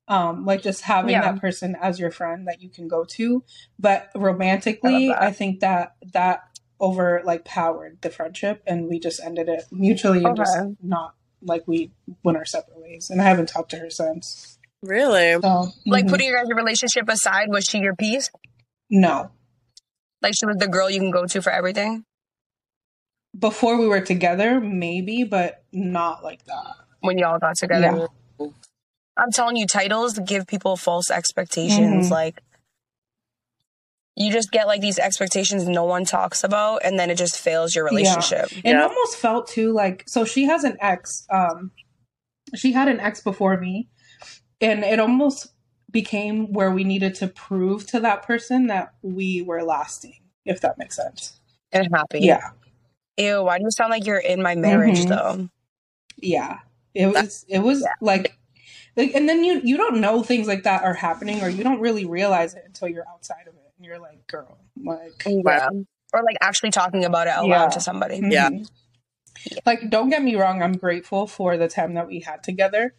Um 0.09 0.44
like 0.44 0.62
just 0.62 0.82
having 0.82 1.11
Yeah. 1.12 1.32
that 1.32 1.40
person 1.40 1.76
as 1.80 1.99
your 1.99 2.11
friend 2.11 2.47
that 2.49 2.62
you 2.62 2.68
can 2.70 2.88
go 2.88 3.05
to. 3.16 3.42
But 3.78 4.11
romantically, 4.14 5.11
I 5.11 5.26
I, 5.28 5.32
think 5.32 5.61
that 5.61 5.97
that 6.12 6.42
over 6.80 7.22
like 7.24 7.44
powered 7.44 8.01
the 8.03 8.11
friendship 8.11 8.62
and 8.66 8.88
we 8.88 8.99
just 9.01 9.20
ended 9.22 9.49
it 9.49 9.64
mutually 9.72 10.22
and 10.24 10.36
just 10.36 10.57
not 10.82 11.14
like 11.42 11.66
we 11.66 11.90
went 12.22 12.38
our 12.38 12.44
separate 12.44 12.78
ways. 12.80 13.11
And 13.11 13.20
I 13.20 13.24
haven't 13.24 13.49
talked 13.49 13.70
to 13.72 13.78
her 13.78 13.90
since. 13.90 14.59
Really? 14.82 15.32
So 15.42 15.68
Like 15.86 16.05
mhm. 16.07 16.11
putting 16.11 16.28
your 16.28 16.38
guys' 16.38 16.55
relationship 16.55 17.09
aside, 17.09 17.49
was 17.51 17.64
she 17.64 17.78
your 17.78 17.94
piece? 17.97 18.30
no. 18.90 19.30
Like 20.22 20.34
she 20.34 20.47
was 20.47 20.57
the 20.57 20.68
girl 20.68 20.88
you 20.88 20.99
can 20.99 21.11
go 21.11 21.26
to 21.26 21.42
for 21.42 21.51
everything? 21.51 22.05
Before 23.38 23.76
we 23.78 23.86
were 23.86 24.01
together, 24.01 24.61
maybe, 24.61 25.24
but 25.24 25.62
not 25.72 26.24
like 26.24 26.44
that. 26.47 26.74
When 27.07 27.18
y'all 27.18 27.38
got 27.38 27.57
together. 27.57 28.09
Yeah. 28.40 28.46
I'm 29.16 29.30
telling 29.32 29.57
you, 29.57 29.66
titles 29.66 30.18
give 30.18 30.46
people 30.46 30.76
false 30.76 31.11
expectations. 31.11 32.09
Mhm. 32.09 32.11
Like, 32.11 32.42
you 34.14 34.32
just 34.32 34.50
get 34.50 34.66
like 34.66 34.80
these 34.80 34.98
expectations 34.98 35.66
no 35.68 35.84
one 35.84 36.04
talks 36.04 36.42
about, 36.44 36.80
and 36.84 36.98
then 36.98 37.11
it 37.11 37.16
just 37.18 37.38
fails 37.38 37.74
your 37.74 37.84
relationship. 37.84 38.46
It 38.52 38.64
Yeah. 38.72 38.82
almost 38.86 39.16
felt 39.16 39.46
too 39.48 39.72
like 39.72 40.04
so 40.07 40.24
she 40.24 40.44
has 40.44 40.64
an 40.64 40.76
ex. 40.80 41.26
Um 41.30 41.70
she 42.54 42.72
had 42.72 42.88
an 42.88 43.00
ex 43.00 43.20
before 43.20 43.57
me. 43.59 43.88
And 44.61 44.84
it 44.84 44.98
almost 45.00 45.48
became 45.90 46.52
where 46.52 46.70
we 46.70 46.82
needed 46.84 47.14
to 47.16 47.28
prove 47.28 47.86
to 47.88 48.00
that 48.00 48.22
person 48.22 48.68
that 48.68 48.94
we 49.02 49.42
were 49.42 49.62
lasting, 49.62 50.20
if 50.46 50.61
that 50.62 50.78
makes 50.78 50.96
sense. 50.96 51.38
And 51.72 51.88
happy. 51.94 52.20
Yeah. 52.20 52.50
Ew, 53.18 53.42
why 53.44 53.59
do 53.59 53.64
you 53.64 53.70
sound 53.70 53.90
like 53.90 54.07
you're 54.07 54.16
in 54.18 54.40
my 54.42 54.54
marriage 54.54 55.00
Mhm. 55.04 55.09
though? 55.09 55.48
Yeah. 56.16 56.61
It 56.97 57.07
was 57.09 57.44
it 57.49 57.59
was 57.61 57.80
Yeah. 57.82 57.88
like 58.01 58.38
like 58.97 59.14
and 59.14 59.28
then 59.28 59.44
you 59.44 59.61
you 59.62 59.76
don't 59.76 60.01
know 60.01 60.22
things 60.22 60.47
like 60.47 60.62
that 60.64 60.82
are 60.82 60.94
happening 60.94 61.42
or 61.42 61.49
you 61.49 61.62
don't 61.62 61.80
really 61.80 62.05
realize 62.07 62.55
it 62.55 62.62
until 62.66 62.88
you're 62.88 63.07
outside 63.09 63.47
of 63.47 63.55
it 63.55 63.72
and 63.76 63.84
you're 63.86 63.99
like, 63.99 64.26
girl, 64.26 64.59
like 64.82 65.22
Yeah. 65.26 65.68
Or 66.12 66.22
like 66.22 66.36
actually 66.40 66.70
talking 66.70 67.05
about 67.05 67.26
it 67.26 67.30
out 67.30 67.47
Yeah. 67.47 67.62
loud 67.62 67.72
to 67.72 67.80
somebody. 67.80 68.20
Yeah. 68.22 68.49
Mhm. 68.51 68.68
Like, 69.66 69.90
don't 69.90 70.09
get 70.09 70.22
me 70.22 70.34
wrong, 70.34 70.62
I'm 70.62 70.72
grateful 70.78 71.26
for 71.26 71.59
the 71.59 71.68
time 71.68 71.92
that 71.94 72.07
we 72.07 72.20
had 72.20 72.42
together. 72.42 72.94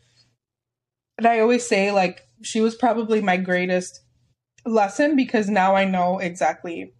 And 1.17 1.25
I 1.25 1.39
always 1.39 1.67
say, 1.67 1.91
like, 1.91 2.27
she 2.43 2.61
was 2.61 2.75
probably 2.75 3.21
my 3.21 3.37
greatest 3.37 4.01
lesson 4.63 5.15
because 5.15 5.49
now 5.49 5.75
I 5.75 5.85
know 5.85 6.19
exactly 6.19 6.93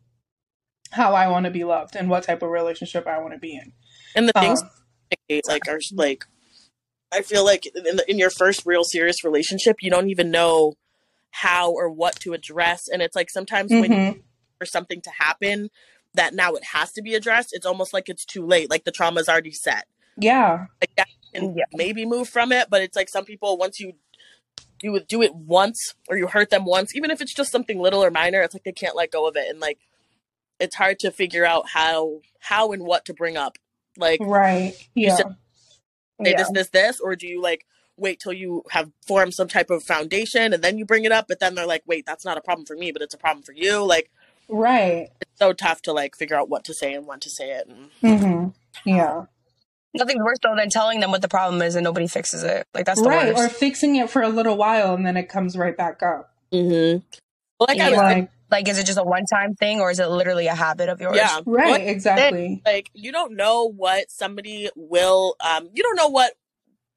how 0.92 1.14
I 1.14 1.28
want 1.28 1.46
to 1.46 1.52
be 1.52 1.64
loved 1.64 1.96
and 1.96 2.10
what 2.10 2.24
type 2.24 2.42
of 2.42 2.50
relationship 2.50 3.06
I 3.06 3.20
want 3.20 3.34
to 3.34 3.40
be 3.40 3.56
in. 3.56 3.74
And 4.16 4.28
the 4.28 4.34
things 4.34 4.62
Um, 4.64 4.70
like 5.48 5.68
are 5.68 5.80
like 5.94 6.26
I 7.12 7.22
feel 7.22 7.46
like 7.46 7.66
in, 7.66 7.98
the, 7.98 8.06
in 8.10 8.18
your 8.18 8.30
first 8.30 8.66
real 8.66 8.84
serious 8.84 9.24
relationship, 9.24 9.78
you 9.82 9.90
don't 9.90 10.10
even 10.10 10.32
know 10.32 10.74
how 11.32 11.72
or 11.72 11.90
what 11.90 12.20
to 12.22 12.34
address, 12.34 12.88
and 12.92 13.02
it's 13.02 13.16
like 13.16 13.30
sometimes 13.30 13.72
when 13.72 13.92
mhm. 13.92 14.22
for 14.58 14.66
something 14.66 15.02
to 15.02 15.12
happen 15.20 15.70
that 16.14 16.34
now 16.34 16.54
it 16.54 16.64
has 16.74 16.92
to 16.94 17.02
be 17.02 17.14
addressed, 17.16 17.50
it's 17.52 17.66
almost 17.66 17.94
like 17.94 18.10
it's 18.10 18.26
too 18.26 18.46
late. 18.46 18.70
Like 18.70 18.86
the 18.86 18.92
trauma 18.92 19.20
is 19.22 19.30
already 19.30 19.52
set. 19.52 19.86
Yeah. 20.20 20.66
Like 20.82 20.96
that 20.96 21.08
can 21.34 21.56
Yeah. 21.56 21.66
maybe 21.74 22.06
move 22.06 22.28
from 22.28 22.52
it, 22.52 22.70
but 22.70 22.82
it's 22.82 22.96
like 22.96 23.10
some 23.10 23.24
people 23.26 23.58
once 23.58 23.80
you 23.80 23.94
do 24.80 24.96
it 24.96 25.08
do 25.08 25.22
it 25.22 25.34
once 25.36 25.94
or 26.08 26.18
you 26.18 26.28
hurt 26.28 26.50
them 26.50 26.66
once, 26.66 26.96
even 26.96 27.12
if 27.12 27.22
it's 27.22 27.34
just 27.34 27.52
something 27.52 27.80
little 27.80 28.04
or 28.04 28.12
minor, 28.12 28.42
it's 28.42 28.54
like 28.56 28.64
they 28.64 28.72
can't 28.72 28.96
let 28.96 29.12
go 29.12 29.28
of 29.28 29.36
it, 29.36 29.48
and 29.50 29.60
like 29.60 29.80
it's 30.60 30.76
hard 30.76 30.98
to 31.00 31.12
figure 31.12 31.46
out 31.46 31.70
how 31.70 32.22
how 32.40 32.72
and 32.72 32.84
what 32.84 33.06
to 33.06 33.14
bring 33.14 33.38
up. 33.38 33.58
Like 33.96 34.20
Right. 34.22 34.74
Yeah. 34.96 35.16
said- 35.16 35.36
say 36.24 36.32
Yeah. 36.32 36.38
this, 36.38 36.52
this, 36.52 36.70
this, 36.70 37.00
or 37.00 37.16
do 37.16 37.28
you 37.28 37.42
like 37.42 37.66
wait 37.98 38.20
till 38.20 38.34
you 38.34 38.64
have 38.72 38.92
formed 39.08 39.34
some 39.34 39.48
type 39.48 39.70
of 39.70 39.84
foundation 39.84 40.54
and 40.54 40.64
then 40.64 40.78
you 40.78 40.86
bring 40.86 41.06
it 41.06 41.12
up? 41.12 41.26
But 41.28 41.40
then 41.40 41.56
they're 41.56 41.66
like, 41.66 41.84
wait, 41.88 42.06
that's 42.06 42.26
not 42.26 42.38
a 42.38 42.42
problem 42.42 42.66
for 42.66 42.76
me, 42.76 42.92
but 42.92 43.02
it's 43.02 43.14
a 43.14 43.18
problem 43.18 43.44
for 43.44 43.54
you. 43.54 43.84
Like 43.86 44.10
Right. 44.50 45.10
it's 45.20 45.40
so 45.40 45.52
tough 45.54 45.82
to 45.84 45.94
like 45.94 46.16
figure 46.16 46.36
out 46.38 46.48
what 46.50 46.64
to 46.66 46.74
say 46.74 46.94
and 46.94 47.06
when 47.08 47.20
to 47.22 47.30
say 47.30 47.52
it. 47.52 47.68
And 47.68 47.90
mm-hmm. 48.02 48.90
Yeah. 48.90 49.26
Nothing's 49.94 50.24
worse 50.24 50.38
though 50.44 50.56
than 50.56 50.70
telling 50.70 51.00
them 51.00 51.10
what 51.12 51.22
the 51.22 51.28
problem 51.28 51.62
is 51.62 51.76
and 51.76 51.84
nobody 51.84 52.08
fixes 52.08 52.44
it. 52.44 52.68
Like 52.74 52.86
that's 52.86 53.02
the 53.02 53.10
Right. 53.10 53.36
Or 53.36 53.50
fixing 53.50 53.96
it 53.96 54.10
for 54.10 54.22
a 54.22 54.30
little 54.30 54.56
while 54.58 54.94
and 54.94 55.06
then 55.06 55.18
it 55.18 55.28
comes 55.28 55.58
right 55.58 55.76
back 55.76 56.04
up. 56.04 56.34
mm-hmm. 56.54 57.00
like 57.60 57.80
I 57.80 57.90
was 57.90 57.98
like, 57.98 58.30
Like, 58.50 58.66
Like, 58.66 58.70
is 58.70 58.78
it 58.80 58.86
just 58.86 58.98
a 59.00 59.04
one 59.04 59.26
time 59.26 59.56
thing 59.56 59.80
or 59.82 59.92
is 59.92 60.00
it 60.00 60.08
literally 60.08 60.48
a 60.48 60.56
habit 60.56 60.90
of 60.90 61.02
yours? 61.02 61.16
yeah, 61.18 61.42
right. 61.46 61.70
What- 61.70 61.82
Exactly. 61.82 62.62
like 62.66 62.90
you 62.94 63.12
don't 63.12 63.36
know 63.36 63.66
what 63.70 64.10
somebody 64.12 64.70
will 64.76 65.36
um 65.46 65.70
you 65.74 65.84
don't 65.84 65.96
know 65.96 66.08
what 66.10 66.34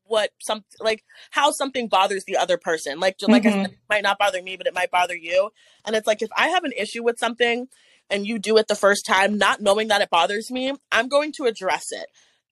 what 0.05 0.31
some 0.41 0.65
like 0.81 1.05
how 1.31 1.51
something 1.53 1.87
bothers 1.89 2.25
the 2.25 2.37
other 2.37 2.57
person 2.59 2.99
like 2.99 3.19
just 3.19 3.31
like 3.31 3.47
I 3.47 3.51
Mhm. 3.51 3.63
said, 3.63 3.71
it 3.73 3.79
might 3.89 4.03
not 4.03 4.19
bother 4.19 4.43
me 4.43 4.57
but 4.57 4.67
it 4.67 4.75
might 4.75 4.91
bother 4.91 5.15
you 5.17 5.51
and 5.85 5.95
it's 5.95 6.07
like 6.07 6.23
if 6.23 6.31
i 6.37 6.49
have 6.49 6.65
an 6.65 6.73
issue 6.77 7.05
with 7.05 7.19
something 7.19 7.69
and 8.09 8.27
you 8.27 8.39
do 8.41 8.57
it 8.57 8.67
the 8.67 8.75
first 8.75 9.07
time 9.07 9.39
not 9.39 9.61
knowing 9.61 9.87
that 9.89 10.01
it 10.01 10.11
bothers 10.11 10.51
me 10.51 10.73
i'm 10.91 11.09
going 11.09 11.31
to 11.33 11.45
address 11.45 11.93
it 11.93 12.07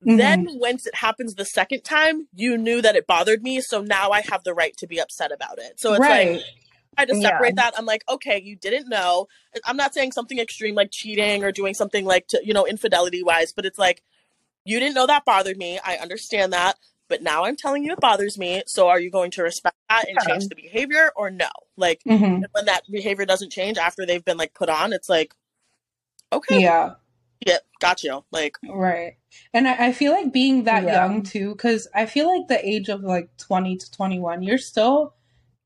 Mhm. 0.06 0.16
then 0.18 0.46
once 0.60 0.86
it 0.86 0.94
happens 0.96 1.34
the 1.34 1.44
second 1.44 1.82
time 1.82 2.28
you 2.34 2.56
knew 2.56 2.80
that 2.80 2.94
it 2.94 3.06
bothered 3.08 3.42
me 3.42 3.60
so 3.60 3.80
now 3.82 4.10
i 4.12 4.20
have 4.20 4.44
the 4.44 4.54
right 4.54 4.76
to 4.76 4.86
be 4.86 5.00
upset 5.00 5.32
about 5.32 5.58
it 5.58 5.80
so 5.80 5.94
it's 5.94 6.00
right. 6.00 6.30
like 6.34 6.42
I 6.98 7.06
to 7.06 7.14
Yeah. 7.14 7.30
separate 7.30 7.56
that. 7.56 7.74
I'm 7.78 7.86
like, 7.86 8.04
okay, 8.08 8.40
you 8.42 8.56
didn't 8.56 8.88
know. 8.88 9.28
I'm 9.64 9.76
not 9.76 9.94
saying 9.94 10.12
something 10.12 10.38
extreme 10.38 10.74
like 10.74 10.90
cheating 10.90 11.44
or 11.44 11.52
doing 11.52 11.74
something 11.74 12.04
like 12.04 12.26
to, 12.28 12.40
you 12.44 12.52
know, 12.52 12.66
infidelity 12.66 13.22
wise, 13.22 13.52
but 13.52 13.64
it's 13.64 13.78
like, 13.78 14.02
you 14.64 14.78
didn't 14.80 14.94
know 14.94 15.06
that 15.06 15.24
bothered 15.24 15.56
me. 15.56 15.78
I 15.84 15.96
understand 15.96 16.52
that, 16.52 16.76
but 17.08 17.22
now 17.22 17.44
I'm 17.44 17.56
telling 17.56 17.84
you 17.84 17.92
it 17.92 18.00
bothers 18.00 18.38
me. 18.38 18.62
So 18.66 18.88
are 18.88 19.00
you 19.00 19.10
going 19.10 19.30
to 19.32 19.42
respect 19.42 19.76
that 19.88 20.08
and 20.08 20.18
Yeah. 20.18 20.24
change 20.28 20.48
the 20.48 20.56
behavior 20.56 21.12
or 21.16 21.30
no? 21.30 21.48
Like 21.76 22.04
hmm 22.06 22.40
when 22.52 22.66
that 22.66 22.82
behavior 22.90 23.26
doesn't 23.26 23.50
change 23.52 23.78
after 23.78 24.04
they've 24.06 24.24
been 24.24 24.36
like 24.36 24.54
put 24.54 24.68
on, 24.68 24.92
it's 24.92 25.08
like, 25.08 25.34
okay, 26.32 26.60
Yeah. 26.60 26.94
yeah, 27.46 27.58
got 27.80 28.02
you. 28.02 28.24
Like, 28.30 28.58
Right. 28.68 29.16
And 29.54 29.68
I, 29.68 29.88
I 29.88 29.92
feel 29.92 30.12
like 30.12 30.32
being 30.32 30.64
that 30.64 30.84
Yeah. 30.84 30.94
young 30.94 31.22
too, 31.22 31.52
because 31.52 31.88
I 31.94 32.06
feel 32.06 32.26
like 32.28 32.48
the 32.48 32.66
age 32.66 32.88
of 32.88 33.02
like 33.02 33.30
20 33.38 33.76
to 33.76 33.90
21, 33.90 34.42
you're 34.42 34.58
still 34.58 35.14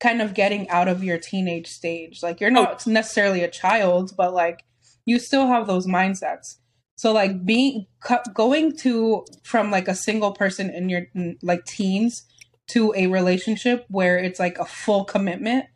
kind 0.03 0.21
of 0.21 0.35
getting 0.35 0.69
out 0.69 0.89
of 0.89 1.05
your 1.05 1.17
teenage 1.17 1.69
stage. 1.69 2.23
Like 2.25 2.41
you're 2.41 2.51
not 2.51 2.85
oh. 2.87 2.91
necessarily 2.91 3.45
a 3.45 3.49
child, 3.49 4.13
but 4.17 4.35
like 4.35 4.65
you 5.05 5.21
still 5.21 5.47
have 5.47 5.69
those 5.69 5.87
mindsets. 5.87 6.57
So 6.97 7.13
like 7.13 7.45
being 7.45 7.87
going 8.35 8.77
to 8.79 9.25
from 9.45 9.71
like 9.71 9.87
a 9.87 9.95
single 9.95 10.33
person 10.33 10.71
in 10.71 10.89
your 10.89 11.07
like 11.43 11.65
teens 11.65 12.25
to 12.69 12.93
a 12.97 13.07
relationship 13.07 13.87
where 13.89 14.19
it's 14.19 14.41
like 14.41 14.59
a 14.59 14.65
full 14.65 15.05
commitment 15.05 15.67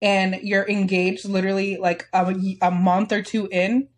and 0.00 0.40
you're 0.42 0.68
engaged 0.68 1.26
literally 1.26 1.76
like 1.76 2.08
a, 2.12 2.34
a 2.62 2.70
month 2.70 3.12
or 3.12 3.22
two 3.22 3.48
in 3.50 3.88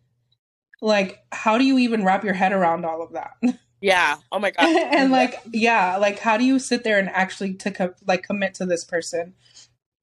like 0.81 1.19
how 1.31 1.57
do 1.57 1.63
you 1.63 1.77
even 1.77 2.03
wrap 2.03 2.23
your 2.23 2.33
head 2.33 2.51
around 2.51 2.85
all 2.85 3.01
of 3.01 3.13
that? 3.13 3.31
Yeah, 3.79 4.17
oh 4.31 4.39
my 4.39 4.49
god, 4.57 4.65
and 4.65 5.11
like 5.11 5.39
yeah 5.53 5.97
like 5.97 6.17
how 6.17 6.37
do 6.37 6.43
you 6.43 6.57
sit 6.57 6.83
there 6.83 6.97
and 6.97 7.09
actually 7.09 7.53
to 7.55 7.69
co- 7.69 7.93
like 8.07 8.23
commit 8.23 8.55
to 8.55 8.65
this 8.65 8.83
person 8.83 9.35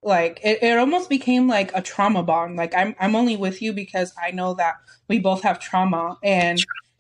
like 0.05 0.41
it, 0.45 0.63
it 0.63 0.79
almost 0.79 1.09
became 1.09 1.49
like 1.49 1.71
a 1.75 1.81
trauma 1.83 2.23
bond 2.23 2.57
like 2.57 2.75
i'm 2.75 2.95
i'm 3.01 3.17
only 3.17 3.37
with 3.37 3.63
you 3.63 3.73
because 3.73 4.13
i 4.23 4.31
know 4.31 4.55
that 4.55 4.75
we 5.09 5.19
both 5.19 5.43
have 5.43 5.59
trauma 5.59 6.17
and 6.23 6.59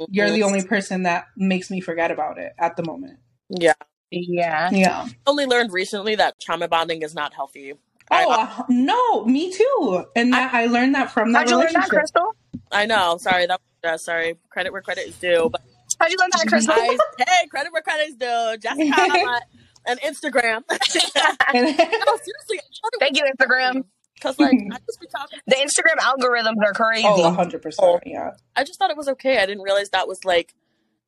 you're 0.08 0.30
the 0.30 0.42
only 0.42 0.62
person 0.64 1.02
that 1.04 1.26
makes 1.36 1.70
me 1.70 1.80
forget 1.80 2.10
about 2.10 2.38
it 2.38 2.52
at 2.58 2.76
the 2.76 2.84
moment 2.84 3.18
yeah. 3.48 3.74
Yeah. 4.10 4.70
yeah 4.72 5.06
Only 5.26 5.44
learned 5.46 5.72
recently 5.72 6.14
that 6.16 6.40
trauma 6.40 6.68
bonding 6.68 7.02
is 7.02 7.14
not 7.14 7.34
healthy. 7.34 7.74
I- 8.10 8.24
oh 8.24 8.30
uh, 8.32 8.62
no 8.68 9.24
me 9.24 9.52
too 9.52 10.04
and 10.16 10.32
that 10.32 10.52
i 10.54 10.66
learned 10.66 10.94
that 10.94 11.10
from 11.10 11.32
that 11.32 11.40
How'd 11.40 11.50
you 11.50 11.58
learn 11.58 11.72
that, 11.72 11.88
Crystal? 11.88 12.34
I 12.70 12.86
know. 12.86 13.16
Sorry, 13.18 13.46
that. 13.46 13.60
Uh, 13.82 13.96
sorry, 13.98 14.36
credit 14.50 14.72
where 14.72 14.82
credit 14.82 15.06
is 15.06 15.16
due. 15.16 15.48
But 15.50 15.62
How'd 16.00 16.10
you 16.10 16.16
learn 16.18 16.30
that, 16.32 16.46
Crystal? 16.48 16.74
I, 16.74 16.98
hey, 17.18 17.46
credit 17.48 17.72
where 17.72 17.82
credit 17.82 18.08
is 18.08 18.14
due. 18.16 18.56
Jessica 18.58 19.00
on 19.00 19.40
and 19.86 20.00
Instagram. 20.00 20.62
No, 21.54 21.60
seriously. 21.60 22.60
Thank 23.00 23.16
you, 23.16 23.24
Instagram. 23.38 23.84
Because 24.14 24.38
like 24.38 24.52
I 24.72 24.76
just 24.86 25.00
be 25.00 25.06
talking. 25.06 25.38
The 25.46 25.56
Instagram 25.56 25.98
algorithms 26.00 26.64
are 26.66 26.72
crazy. 26.72 27.06
oh 27.06 27.36
100% 27.36 28.00
yeah 28.06 28.30
I 28.56 28.64
just 28.64 28.78
thought 28.78 28.90
it 28.90 28.96
was 28.96 29.08
okay. 29.08 29.38
I 29.38 29.46
didn't 29.46 29.62
realize 29.62 29.90
that 29.90 30.08
was 30.08 30.24
like 30.24 30.54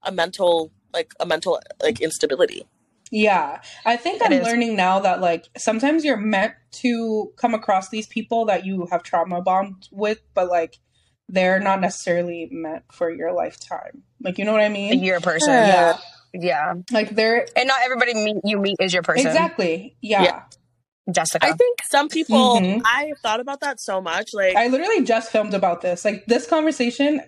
a 0.03 0.13
mental, 0.13 0.73
like 0.93 1.13
a 1.21 1.27
mental, 1.27 1.61
like 1.83 2.01
instability. 2.01 2.67
Yeah, 3.13 3.61
I 3.85 3.97
think 3.97 4.21
It 4.21 4.27
I'm 4.27 4.33
is. 4.33 4.45
learning 4.45 4.75
now 4.77 4.99
that 5.01 5.21
like 5.21 5.47
sometimes 5.57 6.05
you're 6.05 6.17
meant 6.17 6.55
to 6.83 7.33
come 7.37 7.55
across 7.55 7.89
these 7.89 8.07
people 8.09 8.47
that 8.47 8.67
you 8.67 8.89
have 8.91 9.03
trauma 9.05 9.41
bond 9.41 9.89
with, 9.93 10.21
but 10.35 10.49
like 10.49 10.79
they're 11.29 11.61
not 11.61 11.81
necessarily 11.81 12.49
meant 12.51 12.83
for 12.93 13.11
your 13.11 13.33
lifetime. 13.33 14.03
Like 14.21 14.39
you 14.39 14.45
know 14.45 14.53
what 14.53 14.61
I 14.61 14.69
mean? 14.69 15.03
You're 15.05 15.19
a 15.19 15.21
person. 15.21 15.51
Yeah, 15.53 15.67
Yeah. 15.67 15.99
Like 16.91 17.11
they're 17.15 17.47
And 17.57 17.67
not 17.69 17.79
everybody 17.85 18.15
meet, 18.15 18.37
you 18.45 18.59
meet 18.59 18.77
is 18.81 18.93
your 18.95 19.03
person. 19.03 19.27
exactly 19.27 19.97
yeah. 20.01 20.23
Yeah. 20.23 20.43
Jessica. 21.13 21.47
I 21.47 21.53
think 21.53 21.79
some 21.89 22.09
people. 22.09 22.57
Mhm. 22.61 22.83
I 22.85 23.05
have 23.07 23.19
thought 23.21 23.39
about 23.39 23.61
that 23.61 23.81
so 23.81 24.01
much. 24.01 24.31
Like, 24.35 24.57
I 24.57 24.67
literally 24.67 25.05
just 25.05 25.31
filmed 25.31 25.55
about 25.55 25.81
this. 25.81 26.05
Like 26.05 26.27
this 26.27 26.47
conversation 26.49 27.21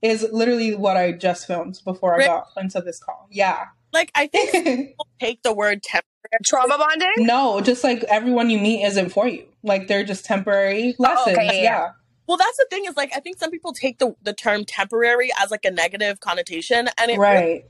is 0.00 0.26
literally 0.32 0.74
what 0.74 0.96
I 0.96 1.12
just 1.12 1.46
filmed 1.46 1.78
before 1.84 2.20
I 2.20 2.26
got 2.26 2.46
into 2.56 2.80
this 2.80 2.98
call. 2.98 3.28
Yeah. 3.30 3.66
like 3.92 4.10
I 4.14 4.26
think 4.26 4.52
people 4.64 5.06
take 5.20 5.42
the 5.42 5.52
word 5.54 5.82
temporary. 5.82 6.02
Trauma 6.44 6.76
bonding? 6.76 7.12
no, 7.26 7.60
just 7.60 7.84
like 7.84 8.02
everyone 8.04 8.50
you 8.50 8.58
meet 8.58 8.84
isn't 8.84 9.10
for 9.10 9.28
you. 9.28 9.44
Like 9.62 9.86
they're 9.86 10.02
just 10.04 10.24
temporary 10.24 10.94
lessons. 10.98 11.24
Oh, 11.28 11.32
okay, 11.32 11.44
yeah, 11.46 11.52
yeah. 11.52 11.62
yeah. 11.62 11.88
Well, 12.26 12.36
that's 12.36 12.56
the 12.56 12.66
thing 12.70 12.84
is 12.86 12.96
like 12.96 13.12
I 13.14 13.20
think 13.20 13.38
some 13.38 13.50
people 13.50 13.72
take 13.72 13.98
the 13.98 14.14
the 14.22 14.32
term 14.32 14.64
temporary 14.64 15.30
as 15.40 15.50
like 15.50 15.64
a 15.64 15.70
negative 15.70 16.20
connotation, 16.20 16.88
and 16.98 17.10
it 17.10 17.18
really- 17.18 17.34
Right. 17.34 17.64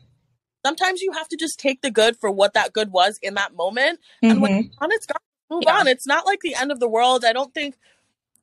Sometimes 0.66 1.00
you 1.00 1.12
have 1.12 1.28
to 1.28 1.36
just 1.36 1.58
take 1.60 1.80
the 1.82 1.90
good 1.90 2.16
for 2.16 2.30
what 2.30 2.54
that 2.54 2.72
good 2.72 2.90
was 2.90 3.18
in 3.22 3.34
that 3.34 3.54
moment, 3.54 4.00
and 4.22 4.40
when 4.42 4.52
Mhm. 4.52 4.66
it's 4.66 4.76
gone, 4.76 4.92
it's 4.92 5.06
gone. 5.06 5.16
Move 5.50 5.62
Yeah. 5.66 5.78
on. 5.78 5.86
It's 5.86 6.06
not 6.06 6.26
like 6.26 6.40
the 6.40 6.54
end 6.56 6.72
of 6.72 6.80
the 6.80 6.88
world. 6.88 7.24
I 7.24 7.32
don't 7.32 7.54
think 7.54 7.76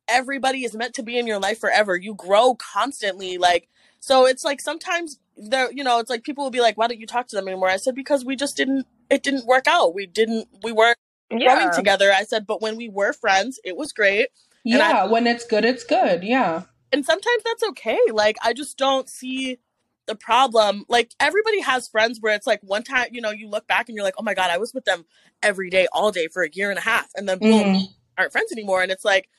everybody 0.08 0.64
is 0.64 0.74
meant 0.76 0.94
to 0.96 1.04
be 1.04 1.18
in 1.18 1.28
your 1.28 1.40
life 1.40 1.60
forever. 1.60 1.96
You 1.98 2.14
grow 2.16 2.56
constantly, 2.56 3.38
like 3.38 3.68
so. 4.00 4.26
It's 4.26 4.44
like 4.44 4.62
sometimes 4.62 5.20
there, 5.36 5.70
you 5.72 5.84
know, 5.84 6.00
it's 6.00 6.10
like 6.10 6.24
people 6.24 6.44
will 6.46 6.52
be 6.52 6.62
like, 6.62 6.78
"Why 6.78 6.88
don't 6.88 7.00
you 7.00 7.08
talk 7.08 7.28
to 7.28 7.36
them 7.36 7.48
anymore?" 7.48 7.70
I 7.70 7.78
said 7.78 7.96
because 7.96 8.24
we 8.24 8.36
just 8.36 8.56
didn't. 8.56 8.88
It 9.10 9.22
didn't 9.24 9.46
work 9.46 9.68
out. 9.68 9.94
We 9.94 10.06
didn't. 10.06 10.48
We 10.64 10.72
weren't 10.72 10.98
Yeah. 11.32 11.56
growing 11.56 11.72
together. 11.74 12.12
I 12.12 12.24
said, 12.24 12.46
but 12.48 12.62
when 12.62 12.76
we 12.78 12.88
were 12.90 13.12
friends, 13.14 13.60
it 13.64 13.76
was 13.76 13.92
great. 13.92 14.28
And 14.66 14.82
I- 14.82 14.90
Yeah, 14.92 15.06
when 15.06 15.26
it's 15.28 15.46
good, 15.46 15.66
it's 15.66 15.84
good. 15.84 16.24
Yeah. 16.24 16.64
and 16.94 17.04
sometimes 17.04 17.44
that's 17.44 17.64
okay. 17.72 17.98
Like 18.12 18.38
I 18.44 18.54
just 18.54 18.78
don't 18.78 19.10
see 19.10 19.58
the 20.06 20.16
problem. 20.16 20.86
Like 20.90 21.12
everybody 21.20 21.62
has 21.62 21.88
friends 21.88 22.20
where 22.22 22.34
it's 22.36 22.48
like 22.48 22.60
one 22.64 22.84
time, 22.84 23.08
you 23.12 23.22
know, 23.22 23.32
you 23.32 23.48
look 23.50 23.68
back 23.68 23.88
and 23.90 23.96
you're 23.96 24.04
like, 24.06 24.16
oh 24.18 24.24
my 24.24 24.34
god, 24.34 24.50
I 24.50 24.58
was 24.58 24.74
with 24.74 24.86
them 24.86 25.06
every 25.42 25.70
day, 25.70 25.88
all 25.94 26.12
day 26.12 26.28
for 26.28 26.44
a 26.44 26.50
year 26.52 26.70
and 26.70 26.78
a 26.80 26.82
half, 26.84 27.10
and 27.16 27.28
then 27.28 27.40
boom, 27.40 27.52
Mhm. 27.52 27.82
aren't 28.18 28.32
friends 28.32 28.52
anymore. 28.52 28.82
And 28.82 28.92
it's 28.92 29.06
like 29.06 29.30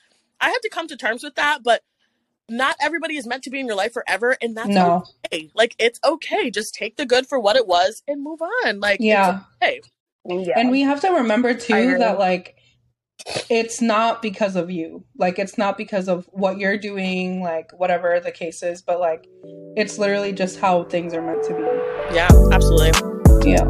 I 0.41 0.49
had 0.49 0.59
to 0.63 0.69
come 0.69 0.87
to 0.87 0.97
terms 0.97 1.23
with 1.23 1.35
that, 1.35 1.63
but 1.63 1.83
not 2.49 2.75
everybody 2.79 3.15
is 3.17 3.25
meant 3.25 3.43
to 3.43 3.49
be 3.49 3.59
in 3.59 3.65
your 3.67 3.75
life 3.75 3.93
forever, 3.93 4.37
and 4.41 4.55
that's 4.55 4.69
No. 4.69 5.03
okay. 5.31 5.49
Like 5.55 5.75
it's 5.79 5.99
okay. 6.03 6.51
Just 6.51 6.75
take 6.75 6.95
the 6.97 7.05
good 7.05 7.25
for 7.27 7.39
what 7.39 7.55
it 7.55 7.67
was 7.67 8.03
and 8.07 8.21
move 8.23 8.41
on. 8.41 8.79
Like 8.79 8.99
Yeah. 8.99 9.41
it's 9.61 9.63
okay. 9.63 9.81
Yeah. 10.43 10.59
And 10.59 10.71
we 10.71 10.81
have 10.81 11.01
to 11.01 11.09
remember 11.09 11.53
too 11.53 11.73
agree. 11.75 11.97
that 11.99 12.19
like 12.19 12.55
it's 13.49 13.81
not 13.81 14.21
because 14.21 14.55
of 14.55 14.69
you. 14.69 15.03
Like 15.17 15.39
it's 15.39 15.57
not 15.57 15.77
because 15.77 16.07
of 16.07 16.27
what 16.31 16.57
you're 16.57 16.77
doing, 16.77 17.41
like 17.41 17.71
whatever 17.77 18.19
the 18.19 18.31
case 18.31 18.61
is, 18.63 18.81
but 18.81 18.99
like 18.99 19.25
it's 19.75 19.97
literally 19.97 20.31
just 20.33 20.59
how 20.59 20.83
things 20.83 21.13
are 21.13 21.21
meant 21.21 21.43
to 21.45 21.53
be. 21.53 22.15
Yeah, 22.15 22.27
absolutely. 22.51 23.51
Yeah. 23.51 23.69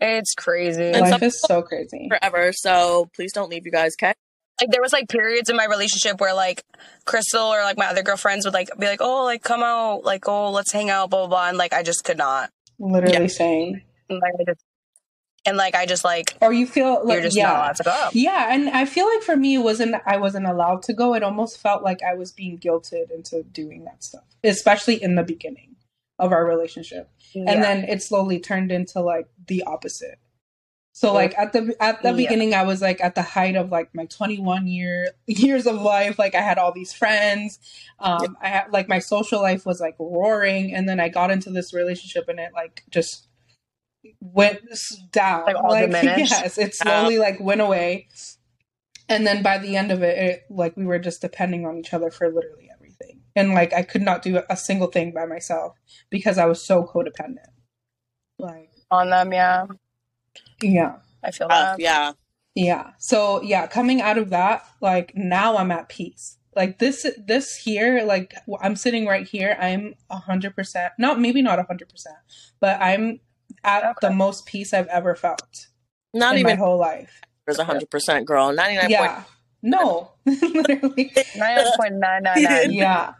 it's 0.00 0.34
crazy. 0.34 0.84
And 0.92 1.00
Life 1.10 1.22
is 1.22 1.40
so 1.46 1.62
crazy. 1.62 2.08
Forever. 2.08 2.52
So 2.52 3.08
please 3.14 3.32
don't 3.32 3.50
leave, 3.50 3.64
you 3.64 3.72
guys. 3.72 3.94
Okay. 4.00 4.14
like 4.60 4.70
there 4.70 4.80
was 4.82 4.92
like 4.92 5.08
periods 5.08 5.48
in 5.50 5.56
my 5.56 5.66
relationship 5.66 6.20
where 6.20 6.34
like 6.34 6.64
Crystal 7.04 7.42
or 7.42 7.62
like 7.62 7.78
my 7.78 7.86
other 7.86 8.02
girlfriends 8.02 8.44
would 8.44 8.54
like 8.54 8.68
be 8.78 8.86
like, 8.86 9.00
oh, 9.00 9.24
like 9.24 9.42
come 9.42 9.62
out, 9.62 10.04
like 10.04 10.28
oh, 10.28 10.50
let's 10.50 10.72
hang 10.72 10.90
out, 10.90 11.10
blah 11.10 11.20
blah, 11.20 11.28
blah. 11.28 11.48
and 11.48 11.58
like 11.58 11.72
I 11.72 11.82
just 11.82 12.04
could 12.04 12.18
not. 12.18 12.50
Literally 12.78 13.12
Yeah. 13.22 13.26
saying. 13.28 13.82
Like, 14.08 14.34
I 14.38 14.44
just, 14.44 14.60
and 15.46 15.56
like 15.56 15.74
I 15.74 15.86
just 15.86 16.04
like 16.04 16.36
Or 16.40 16.52
you 16.52 16.66
feel 16.66 17.04
like 17.04 17.14
you're 17.14 17.22
just 17.22 17.36
yeah. 17.36 17.46
not 17.46 17.56
allowed 17.56 17.76
to 17.76 17.82
go. 17.84 18.08
Yeah, 18.12 18.54
and 18.54 18.68
I 18.70 18.84
feel 18.84 19.06
like 19.06 19.22
for 19.22 19.36
me 19.36 19.54
it 19.54 19.62
wasn't 19.62 19.96
I 20.06 20.16
wasn't 20.16 20.46
allowed 20.46 20.82
to 20.84 20.92
go. 20.92 21.14
It 21.14 21.22
almost 21.22 21.58
felt 21.58 21.82
like 21.82 22.02
I 22.02 22.14
was 22.14 22.32
being 22.32 22.58
guilted 22.58 23.10
into 23.10 23.42
doing 23.42 23.84
that 23.84 24.02
stuff, 24.02 24.24
especially 24.44 25.02
in 25.02 25.14
the 25.14 25.22
beginning 25.22 25.76
of 26.18 26.32
our 26.32 26.44
relationship. 26.44 27.10
Yeah. 27.32 27.44
And 27.48 27.62
then 27.62 27.84
it 27.84 28.02
slowly 28.02 28.38
turned 28.38 28.72
into 28.72 29.00
like 29.00 29.28
the 29.46 29.62
opposite. 29.64 30.18
So 30.96 31.12
like 31.12 31.36
at 31.36 31.52
the 31.52 31.76
at 31.78 32.02
the 32.02 32.14
beginning 32.14 32.54
I 32.54 32.62
was 32.62 32.80
like 32.80 33.02
at 33.02 33.14
the 33.14 33.20
height 33.20 33.54
of 33.54 33.70
like 33.70 33.94
my 33.94 34.06
21 34.06 34.66
year 34.66 35.10
years 35.26 35.66
of 35.66 35.74
life 35.82 36.18
like 36.18 36.34
I 36.34 36.40
had 36.40 36.56
all 36.56 36.72
these 36.72 36.94
friends 36.94 37.58
um 38.00 38.34
I 38.40 38.48
had 38.48 38.72
like 38.72 38.88
my 38.88 38.98
social 38.98 39.42
life 39.42 39.66
was 39.66 39.78
like 39.78 39.94
roaring 39.98 40.74
and 40.74 40.88
then 40.88 40.98
I 40.98 41.10
got 41.10 41.30
into 41.30 41.50
this 41.50 41.74
relationship 41.74 42.30
and 42.30 42.40
it 42.40 42.52
like 42.54 42.82
just 42.88 43.25
went 44.20 44.60
down 45.12 45.44
Like, 45.46 45.56
all 45.56 45.70
diminished? 45.78 46.30
yes 46.32 46.58
it 46.58 46.74
slowly 46.74 47.18
like 47.18 47.40
went 47.40 47.60
away 47.60 48.08
and 49.08 49.24
then 49.26 49.40
by 49.42 49.58
the 49.58 49.76
end 49.76 49.92
of 49.92 50.02
it, 50.02 50.18
it 50.18 50.42
like 50.50 50.76
we 50.76 50.84
were 50.84 50.98
just 50.98 51.20
depending 51.20 51.64
on 51.64 51.78
each 51.78 51.92
other 51.94 52.10
for 52.10 52.26
literally 52.28 52.68
everything 52.74 53.20
and 53.36 53.52
like 53.54 53.72
I 53.72 53.82
could 53.82 54.02
not 54.02 54.22
do 54.22 54.42
a 54.50 54.56
single 54.56 54.88
thing 54.88 55.12
by 55.12 55.26
myself 55.26 55.74
because 56.10 56.38
I 56.38 56.46
was 56.46 56.60
so 56.62 56.82
codependent 56.84 57.50
like 58.38 58.70
on 58.90 59.10
them, 59.10 59.32
yeah. 59.32 59.66
yeah 60.62 60.96
I 61.24 61.30
feel 61.30 61.46
Uh, 61.50 61.72
that. 61.76 61.80
yeah. 61.80 62.12
yeah. 62.54 62.90
So 62.98 63.42
yeah, 63.42 63.66
coming 63.66 64.00
out 64.00 64.18
of 64.18 64.30
that, 64.30 64.64
like 64.80 65.12
now 65.16 65.56
I'm 65.56 65.70
at 65.70 65.88
peace. 65.88 66.38
Like 66.54 66.78
this, 66.78 67.06
this 67.26 67.56
here, 67.56 68.04
like 68.04 68.34
I'm 68.60 68.76
sitting 68.76 69.06
right 69.06 69.26
here. 69.26 69.56
I'm 69.60 69.94
a 70.10 70.18
hundred 70.18 70.54
percent, 70.54 70.92
not 70.98 71.18
maybe 71.20 71.42
not 71.42 71.58
a 71.58 71.64
hundred 71.64 71.88
percent, 71.88 72.16
but 72.60 72.80
I'm 72.80 73.20
at 73.66 73.84
Okay. 73.84 74.08
the 74.08 74.14
most 74.14 74.46
peace 74.46 74.72
I've 74.72 74.86
ever 74.86 75.14
felt 75.14 75.66
Not 76.14 76.36
in 76.36 76.42
my 76.42 76.50
even 76.50 76.58
whole 76.58 76.78
life. 76.78 77.20
there's 77.46 77.60
hundred 77.60 77.90
percent 77.90 78.26
girl. 78.26 78.52
Ninety 78.52 78.76
nine 78.76 78.90
Yeah. 78.90 79.24
No, 79.62 80.12
literally. 80.24 81.12
Nine 81.34 81.64
point 81.76 81.94
nine 81.94 82.22
nine 82.22 82.42
nine. 82.42 82.70
yeah. 82.72 83.14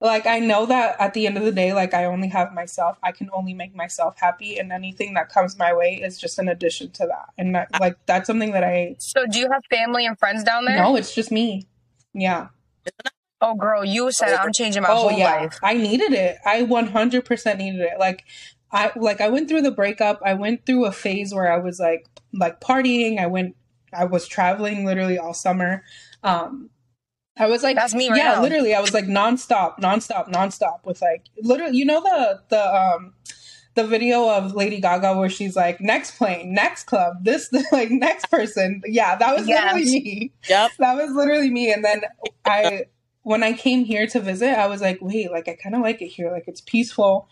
Like 0.00 0.24
I 0.26 0.38
know 0.38 0.64
that 0.66 0.96
at 1.00 1.14
the 1.14 1.26
end 1.26 1.36
of 1.36 1.44
the 1.44 1.50
day, 1.52 1.72
like 1.72 1.94
I 1.94 2.04
only 2.04 2.28
have 2.28 2.52
myself. 2.54 2.96
I 3.02 3.10
can 3.12 3.28
only 3.32 3.54
make 3.54 3.74
myself 3.74 4.14
happy, 4.18 4.56
and 4.58 4.70
anything 4.72 5.14
that 5.14 5.30
comes 5.30 5.58
my 5.58 5.74
way 5.74 5.96
is 5.96 6.16
just 6.18 6.38
an 6.38 6.48
addition 6.48 6.90
to 6.92 7.06
that. 7.06 7.26
And 7.36 7.54
that, 7.56 7.68
uh, 7.74 7.78
like 7.80 7.96
that's 8.06 8.26
something 8.28 8.52
that 8.52 8.62
I 8.62 8.96
So 8.98 9.26
do 9.26 9.38
you 9.38 9.48
have 9.50 9.62
family 9.68 10.06
and 10.06 10.16
friends 10.18 10.44
down 10.44 10.64
there? 10.64 10.76
no, 10.76 10.94
it's 10.96 11.12
just 11.14 11.32
me. 11.32 11.66
Yeah. 12.14 12.48
Oh 13.42 13.54
girl, 13.54 13.84
you 13.84 14.12
said 14.12 14.32
oh, 14.34 14.36
I'm 14.36 14.52
changing 14.52 14.82
my 14.82 14.90
oh 14.90 15.08
whole 15.08 15.12
yeah 15.12 15.40
life. 15.42 15.58
i 15.62 15.72
needed 15.74 16.12
it 16.12 16.36
i 16.44 16.62
100% 16.62 17.56
needed 17.58 17.80
it 17.80 17.98
like 17.98 18.24
i 18.72 18.90
like 18.96 19.20
i 19.20 19.28
went 19.28 19.48
through 19.48 19.62
the 19.62 19.70
breakup 19.70 20.20
i 20.24 20.34
went 20.34 20.64
through 20.66 20.84
a 20.84 20.92
phase 20.92 21.34
where 21.34 21.50
i 21.52 21.56
was 21.58 21.78
like 21.80 22.06
like 22.32 22.60
partying 22.60 23.18
i 23.18 23.26
went 23.26 23.56
i 23.92 24.04
was 24.04 24.26
traveling 24.26 24.84
literally 24.84 25.18
all 25.18 25.34
summer 25.34 25.82
um 26.22 26.70
i 27.38 27.46
was 27.46 27.62
like 27.62 27.76
That's 27.76 27.94
me 27.94 28.08
right 28.08 28.16
yeah 28.16 28.34
now. 28.34 28.42
literally 28.42 28.74
i 28.74 28.80
was 28.80 28.94
like 28.94 29.06
nonstop 29.06 29.78
nonstop 29.78 30.30
nonstop 30.32 30.84
with 30.84 31.00
like 31.02 31.24
literally 31.42 31.76
you 31.76 31.84
know 31.84 32.00
the 32.00 32.40
the 32.50 32.74
um 32.74 33.14
the 33.76 33.86
video 33.86 34.28
of 34.28 34.52
Lady 34.52 34.80
Gaga 34.80 35.14
where 35.16 35.28
she's 35.30 35.54
like 35.54 35.80
next 35.80 36.18
plane, 36.18 36.52
next 36.52 36.84
club, 36.84 37.24
this 37.24 37.48
like 37.72 37.88
next 37.88 38.28
person. 38.28 38.82
Yeah, 38.84 39.14
that 39.14 39.36
was 39.36 39.46
Yes. 39.46 39.62
literally 39.76 39.84
me 40.00 40.32
Yep. 40.48 40.70
that 40.80 40.94
was 40.96 41.12
literally 41.14 41.50
me 41.50 41.72
and 41.72 41.84
then 41.84 42.02
i 42.44 42.86
when 43.22 43.44
i 43.44 43.52
came 43.52 43.84
here 43.84 44.08
to 44.08 44.18
visit 44.18 44.58
i 44.58 44.66
was 44.66 44.80
like 44.80 44.98
wait 45.00 45.30
like 45.30 45.46
i 45.46 45.54
kind 45.54 45.76
of 45.76 45.82
like 45.82 46.02
it 46.02 46.08
here 46.08 46.32
like 46.32 46.44
it's 46.48 46.60
peaceful 46.60 47.28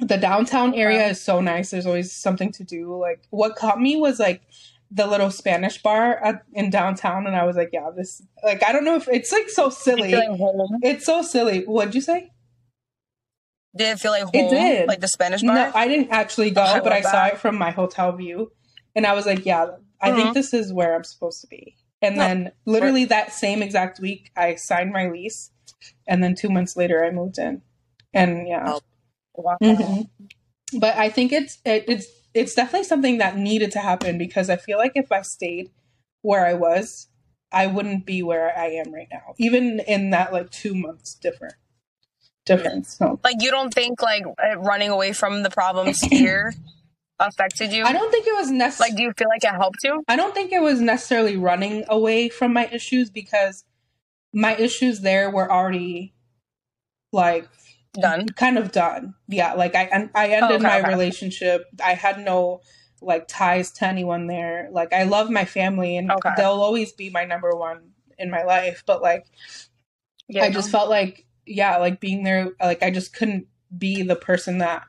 the 0.00 0.16
downtown 0.16 0.74
area 0.74 0.98
Okay. 1.00 1.10
is 1.10 1.20
so 1.20 1.40
nice 1.40 1.70
there's 1.70 1.86
always 1.86 2.12
something 2.12 2.52
to 2.52 2.64
do 2.64 2.96
like 2.96 3.22
what 3.30 3.56
caught 3.56 3.80
me 3.80 3.96
was 3.96 4.18
like 4.18 4.42
the 4.90 5.06
little 5.06 5.30
spanish 5.30 5.82
bar 5.82 6.16
at, 6.24 6.42
in 6.52 6.70
downtown 6.70 7.26
and 7.26 7.34
i 7.36 7.44
was 7.44 7.56
like 7.56 7.70
yeah 7.72 7.90
this 7.96 8.22
like 8.44 8.62
i 8.62 8.72
don't 8.72 8.84
know 8.84 8.94
if 8.96 9.08
it's 9.08 9.32
like 9.32 9.48
so 9.50 9.68
silly 9.70 10.12
like 10.14 10.28
it's 10.82 11.04
so 11.04 11.22
silly 11.22 11.62
what'd 11.64 11.94
you 11.94 12.00
say 12.00 12.30
Did 13.76 13.92
it 13.92 14.00
feel 14.00 14.12
like 14.12 14.22
home? 14.22 14.30
It 14.34 14.48
did. 14.50 14.88
Like 14.88 15.00
the 15.00 15.08
Spanish 15.08 15.42
bar? 15.42 15.54
no 15.54 15.72
i 15.74 15.86
didn't 15.88 16.10
actually 16.10 16.50
go 16.50 16.62
I 16.76 16.80
but 16.80 16.92
i 16.92 17.00
saw 17.00 17.26
it 17.26 17.38
from 17.38 17.56
my 17.58 17.70
hotel 17.70 18.12
view 18.12 18.52
and 18.94 19.04
i 19.06 19.12
was 19.14 19.26
like 19.26 19.44
yeah 19.44 19.66
i 20.00 20.12
think 20.12 20.30
Mhm. 20.30 20.34
this 20.34 20.54
is 20.54 20.72
where 20.72 20.94
i'm 20.94 21.04
supposed 21.04 21.40
to 21.42 21.46
be 21.48 21.76
and 22.00 22.16
No. 22.16 22.22
then 22.22 22.52
literally 22.64 23.04
that 23.06 23.32
same 23.32 23.62
exact 23.62 23.98
week 24.00 24.30
i 24.36 24.54
signed 24.54 24.92
my 24.92 25.08
lease 25.08 25.50
and 26.06 26.22
then 26.22 26.34
two 26.34 26.48
months 26.48 26.76
later 26.76 27.04
i 27.04 27.10
moved 27.10 27.38
in 27.38 27.62
and 28.14 28.46
yeah 28.48 28.64
Oh. 28.74 28.80
Wow. 29.38 29.56
Mhm. 29.62 30.08
but 30.78 30.96
i 30.96 31.08
think 31.08 31.32
it's 31.32 31.58
it, 31.64 31.84
it's 31.88 32.06
it's 32.34 32.54
definitely 32.54 32.84
something 32.84 33.18
that 33.18 33.36
needed 33.38 33.70
to 33.72 33.78
happen 33.78 34.18
because 34.18 34.50
i 34.50 34.56
feel 34.56 34.78
like 34.78 34.92
if 34.96 35.10
i 35.12 35.22
stayed 35.22 35.70
where 36.22 36.44
i 36.44 36.52
was 36.54 37.06
i 37.52 37.66
wouldn't 37.66 38.04
be 38.04 38.22
where 38.22 38.56
i 38.58 38.66
am 38.66 38.92
right 38.92 39.06
now 39.12 39.34
even 39.38 39.80
in 39.86 40.10
that 40.10 40.32
like 40.32 40.50
two 40.50 40.74
months 40.74 41.14
different 41.14 41.54
difference 42.44 42.98
Like 43.00 43.36
you 43.40 43.50
don't 43.50 43.72
think 43.72 44.02
like 44.02 44.24
uh, 44.26 44.58
running 44.58 44.90
away 44.90 45.12
from 45.12 45.42
the 45.42 45.50
problems 45.50 46.00
here 46.00 46.52
affected 47.20 47.72
you? 47.72 47.84
i 47.84 47.92
don't 47.92 48.10
think 48.10 48.26
it 48.26 48.34
was 48.34 48.50
necessary 48.50 48.90
like 48.90 48.96
do 48.96 49.02
you 49.04 49.12
feel 49.16 49.28
like 49.28 49.44
it 49.44 49.50
helped 49.56 49.78
you? 49.84 50.02
I 50.08 50.16
don't 50.16 50.34
think 50.34 50.52
it 50.52 50.62
was 50.62 50.80
necessarily 50.80 51.36
running 51.36 51.84
away 51.88 52.28
from 52.28 52.52
my 52.52 52.66
issues 52.72 53.08
because 53.10 53.64
my 54.32 54.54
issues 54.56 55.00
there 55.00 55.30
were 55.30 55.50
already 55.50 56.14
like 57.12 57.48
Done. 57.94 58.28
kind 58.28 58.58
of 58.58 58.70
done. 58.72 59.14
Yeah, 59.28 59.54
like 59.54 59.74
I 59.74 59.84
and 59.84 60.10
I 60.14 60.28
ended 60.28 60.50
Oh, 60.50 60.54
okay, 60.56 60.62
my 60.62 60.80
okay. 60.80 60.88
relationship. 60.88 61.64
I 61.84 61.94
had 61.94 62.18
no 62.20 62.60
like 63.00 63.26
ties 63.28 63.70
to 63.72 63.86
anyone 63.86 64.26
there. 64.26 64.68
Like 64.72 64.92
I 64.92 65.04
love 65.04 65.30
my 65.30 65.44
family 65.44 65.96
and 65.96 66.10
Okay. 66.10 66.30
they'll 66.36 66.50
always 66.62 66.92
be 66.92 67.10
my 67.10 67.24
number 67.24 67.50
one 67.56 67.90
in 68.18 68.30
my 68.30 68.42
life, 68.44 68.82
but 68.86 69.02
like 69.02 69.26
Yeah. 70.28 70.44
I 70.44 70.50
just 70.50 70.70
felt 70.70 70.88
like 70.90 71.26
yeah, 71.46 71.78
like 71.78 72.00
being 72.00 72.24
there 72.24 72.50
like 72.60 72.82
I 72.82 72.90
just 72.90 73.14
couldn't 73.14 73.46
be 73.76 74.02
the 74.02 74.16
person 74.16 74.58
that 74.58 74.84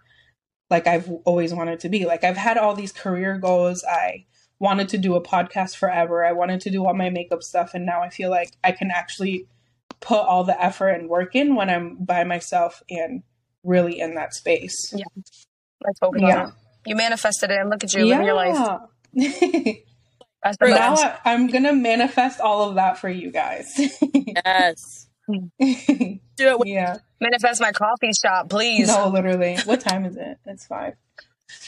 like 0.70 0.88
I've 0.88 1.10
always 1.26 1.54
wanted 1.54 1.80
to 1.82 1.90
be. 1.90 2.06
Like 2.06 2.24
I've 2.24 2.38
had 2.38 2.58
all 2.58 2.76
these 2.76 2.92
career 2.92 3.38
goals. 3.38 3.84
I 3.84 4.26
wanted 4.60 4.90
to 4.90 4.98
do 4.98 5.16
a 5.16 5.22
podcast 5.22 5.76
forever. 5.78 6.26
I 6.26 6.34
wanted 6.34 6.62
to 6.62 6.70
do 6.70 6.86
all 6.86 6.94
my 6.94 7.10
makeup 7.10 7.44
stuff, 7.44 7.74
and 7.74 7.86
now 7.86 8.02
I 8.02 8.10
feel 8.10 8.30
like 8.30 8.52
I 8.64 8.72
can 8.74 8.92
actually 8.92 9.48
put 10.02 10.20
all 10.20 10.44
the 10.44 10.62
effort 10.62 10.90
and 10.90 11.10
work 11.10 11.36
in 11.36 11.56
when 11.56 11.70
I'm 11.70 12.04
by 12.04 12.24
myself 12.24 12.82
and 12.90 13.24
really 13.64 14.00
in 14.00 14.16
that 14.16 14.34
space. 14.34 14.94
Yeah. 14.96 15.04
Like 15.86 15.96
focus 16.00 16.22
Yeah. 16.26 16.42
on 16.44 16.48
it. 16.50 16.54
You 16.86 16.96
manifested 16.96 17.52
it 17.52 17.60
and 17.60 17.70
look 17.70 17.84
at 17.84 17.94
you 17.94 18.06
living 18.06 18.26
your 18.26 18.36
life. 18.36 18.80
Yeah. 19.14 19.74
That's 20.42 20.58
the 20.58 20.68
now. 20.70 20.94
I, 20.96 21.18
I'm 21.26 21.48
gonna 21.48 21.74
manifest 21.74 22.40
all 22.40 22.70
of 22.70 22.76
that 22.76 22.98
for 22.98 23.10
you 23.10 23.32
guys. 23.32 23.74
Yes. 24.02 25.08
Do 25.28 25.40
it. 25.60 26.60
With- 26.60 26.68
yeah. 26.68 26.98
Manifest 27.20 27.60
my 27.60 27.74
coffee 27.74 28.12
shop, 28.14 28.50
please. 28.50 28.88
No, 28.88 29.10
literally. 29.10 29.58
What 29.66 29.82
time 29.82 30.06
is 30.06 30.16
it? 30.16 30.38
It's 30.46 30.66
five. 30.66 30.94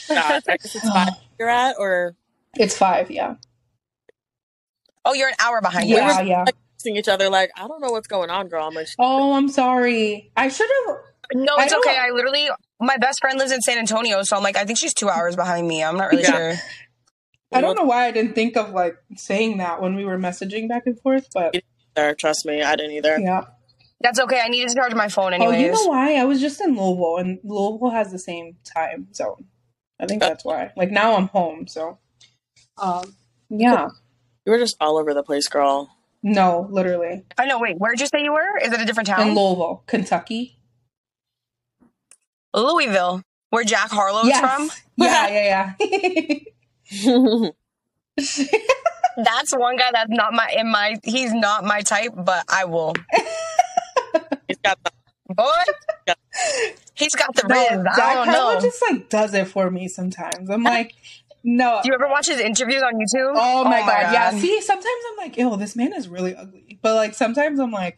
God, 0.08 0.44
I 0.48 0.56
guess 0.58 0.76
it's 0.76 0.90
five 0.90 1.10
you're 1.40 1.50
at, 1.50 1.76
or 1.78 2.16
It's 2.56 2.78
five. 2.78 3.12
Yeah. 3.12 3.36
Oh, 5.04 5.14
you're 5.14 5.28
an 5.28 5.36
hour 5.44 5.60
behind 5.62 5.90
you. 5.90 5.98
Yeah. 5.98 6.22
Yeah. 6.22 6.46
Seeing 6.82 6.98
each 6.98 7.08
other 7.08 7.30
like, 7.30 7.52
I 7.56 7.68
don't 7.68 7.82
know 7.82 7.92
what's 7.92 8.08
going 8.08 8.30
on, 8.30 8.48
girl. 8.48 8.68
I'm 8.68 8.74
like, 8.74 8.88
Oh, 9.00 9.34
I'm 9.34 9.50
sorry. 9.50 10.32
I 10.36 10.48
should 10.50 10.70
have. 10.88 10.98
No, 11.34 11.56
it's 11.58 11.72
don't- 11.72 11.86
okay. 11.86 11.98
I 11.98 12.10
literally, 12.12 12.50
my 12.80 12.98
best 12.98 13.20
friend 13.22 13.38
lives 13.40 13.52
in 13.52 13.62
San 13.62 13.78
Antonio, 13.78 14.22
so 14.24 14.36
I'm 14.36 14.44
like, 14.44 14.58
I 14.58 14.66
think 14.66 14.78
she's 14.80 14.94
two 14.94 15.10
hours 15.10 15.36
behind 15.36 15.68
me. 15.68 15.84
I'm 15.84 15.98
not 15.98 16.12
really 16.12 16.24
Yeah. 16.24 16.56
sure. 16.56 16.62
I 17.54 17.60
don't 17.62 17.76
know 17.78 17.84
why 17.84 18.06
I 18.06 18.12
didn't 18.12 18.34
think 18.34 18.56
of 18.58 18.72
like 18.72 18.96
saying 19.18 19.58
that 19.58 19.82
when 19.82 19.96
we 19.96 20.06
were 20.06 20.18
messaging 20.18 20.70
back 20.70 20.84
and 20.86 21.00
forth, 21.00 21.28
but 21.34 21.56
There, 21.96 22.16
trust 22.16 22.46
me, 22.46 22.62
I 22.64 22.76
didn't 22.76 22.92
either. 22.94 23.20
yeah. 23.20 23.46
That's 24.00 24.20
okay. 24.20 24.42
I 24.44 24.48
needed 24.48 24.70
to 24.70 24.76
charge 24.76 24.96
my 24.96 25.10
phone 25.10 25.34
Oh, 25.36 25.52
you 25.52 25.72
know 25.72 25.86
why? 25.86 26.16
I 26.16 26.24
was 26.24 26.42
just 26.42 26.60
in 26.60 26.76
Louisville, 26.76 27.18
and 27.18 27.40
Louisville 27.44 27.92
has 27.92 28.12
the 28.12 28.18
same 28.18 28.56
time 28.64 29.08
zone. 29.14 29.46
I 30.00 30.08
think 30.08 30.22
that's 30.22 30.44
why. 30.44 30.72
Like 30.76 30.90
now 30.92 31.16
I'm 31.16 31.28
home, 31.28 31.68
so. 31.68 32.00
Um. 32.78 33.16
Yeah. 33.50 33.90
You 34.46 34.54
were 34.54 34.58
just 34.58 34.76
all 34.82 34.98
over 34.98 35.14
the 35.14 35.22
place, 35.22 35.48
girl. 35.48 35.96
No, 36.24 36.68
literally 36.70 37.24
oh, 37.24 37.34
I 37.38 37.46
know. 37.46 37.60
Wait, 37.60 37.78
where'd 37.78 38.00
you 38.00 38.06
say 38.08 38.24
you 38.24 38.34
were? 38.34 38.58
Is 38.62 38.72
it 38.72 38.80
a 38.80 38.86
different 38.86 39.08
town? 39.08 39.22
in? 39.30 39.36
Louisville, 39.36 39.84
Kentucky. 39.88 40.58
Louisville, 42.54 43.24
where 43.50 43.64
Jack 43.64 43.90
Harlow's 43.90 44.32
from. 44.38 44.70
Yeah, 44.98 45.28
yeah, 45.30 45.74
yeah. 46.92 47.50
That's 49.18 49.56
one 49.56 49.76
guy 49.78 49.90
that's 49.92 50.10
not 50.10 50.34
my 50.34 50.54
in 50.56 50.72
my. 50.72 50.98
He's 51.04 51.34
not 51.34 51.64
my 51.66 51.82
type, 51.82 52.12
but 52.16 52.46
I 52.50 52.66
will. 52.66 52.94
He's 54.48 54.58
got 54.64 54.80
the 54.84 54.92
Boy, 55.34 55.46
he's 56.96 57.16
got 57.16 57.34
the 57.36 57.48
No, 57.48 57.56
riz. 57.56 57.84
Jack 57.96 58.00
I 58.00 58.14
don't 58.16 58.28
Harlow 58.28 58.54
know. 58.56 58.60
just 58.62 58.82
like 58.90 59.10
does 59.10 59.34
it 59.34 59.48
for 59.48 59.70
me 59.72 59.88
sometimes. 59.88 60.50
I'm 60.50 60.64
like, 60.64 60.94
no. 61.44 61.80
Do 61.84 61.89
you 61.89 61.96
ever 61.96 62.08
watch 62.08 62.28
his 62.28 62.39
interviews 62.39 62.82
on 62.84 62.94
YouTube? 62.96 63.34
Oh 63.36 63.64
my, 63.64 63.82
oh 63.82 63.86
god. 63.86 64.14
Yeah. 64.14 64.32
See, 64.32 64.62
sometimes 64.62 64.88
I'm 65.12 65.18
like, 65.18 65.38
ew, 65.38 65.56
this 65.58 65.76
man 65.76 65.94
is 65.94 66.08
really 66.08 66.36
ugly. 66.36 66.80
But 66.82 66.96
like 66.96 67.14
sometimes 67.14 67.60
I'm 67.60 67.72
like, 67.72 67.98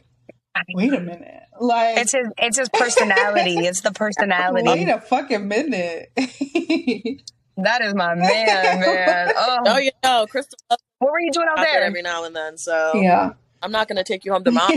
wait 0.74 0.94
a 0.94 1.00
minute. 1.00 1.41
Like 1.60 1.98
It's 1.98 2.12
his. 2.14 2.28
It's 2.38 2.58
his 2.58 2.70
personality. 2.70 3.58
it's 3.66 3.82
the 3.82 3.91
personality. 3.91 4.64
wait 4.68 4.86
personality. 4.86 4.91
a 4.91 5.02
fucking 5.02 5.48
minute. 5.48 6.12
That 7.56 7.84
is 7.84 7.94
my 7.94 8.16
man, 8.16 8.80
man. 8.80 9.32
Oh, 9.38 9.60
Oh, 9.68 9.78
you 9.78 9.91
know, 10.04 10.26
Crystal 10.28 10.58
what 10.98 11.12
were 11.12 11.20
you 11.20 11.32
doing 11.32 11.48
out 11.52 11.60
out 11.60 11.64
there 11.66 11.74
there? 11.74 11.84
every 11.84 12.02
now 12.02 12.24
and 12.24 12.36
then, 12.36 12.58
so 12.58 12.94
yeah. 12.96 13.34
I'm 13.62 13.72
not 13.72 13.88
gonna 13.88 14.04
take 14.04 14.26
you 14.26 14.34
home 14.34 14.44
to 14.46 14.52
mom. 14.52 14.72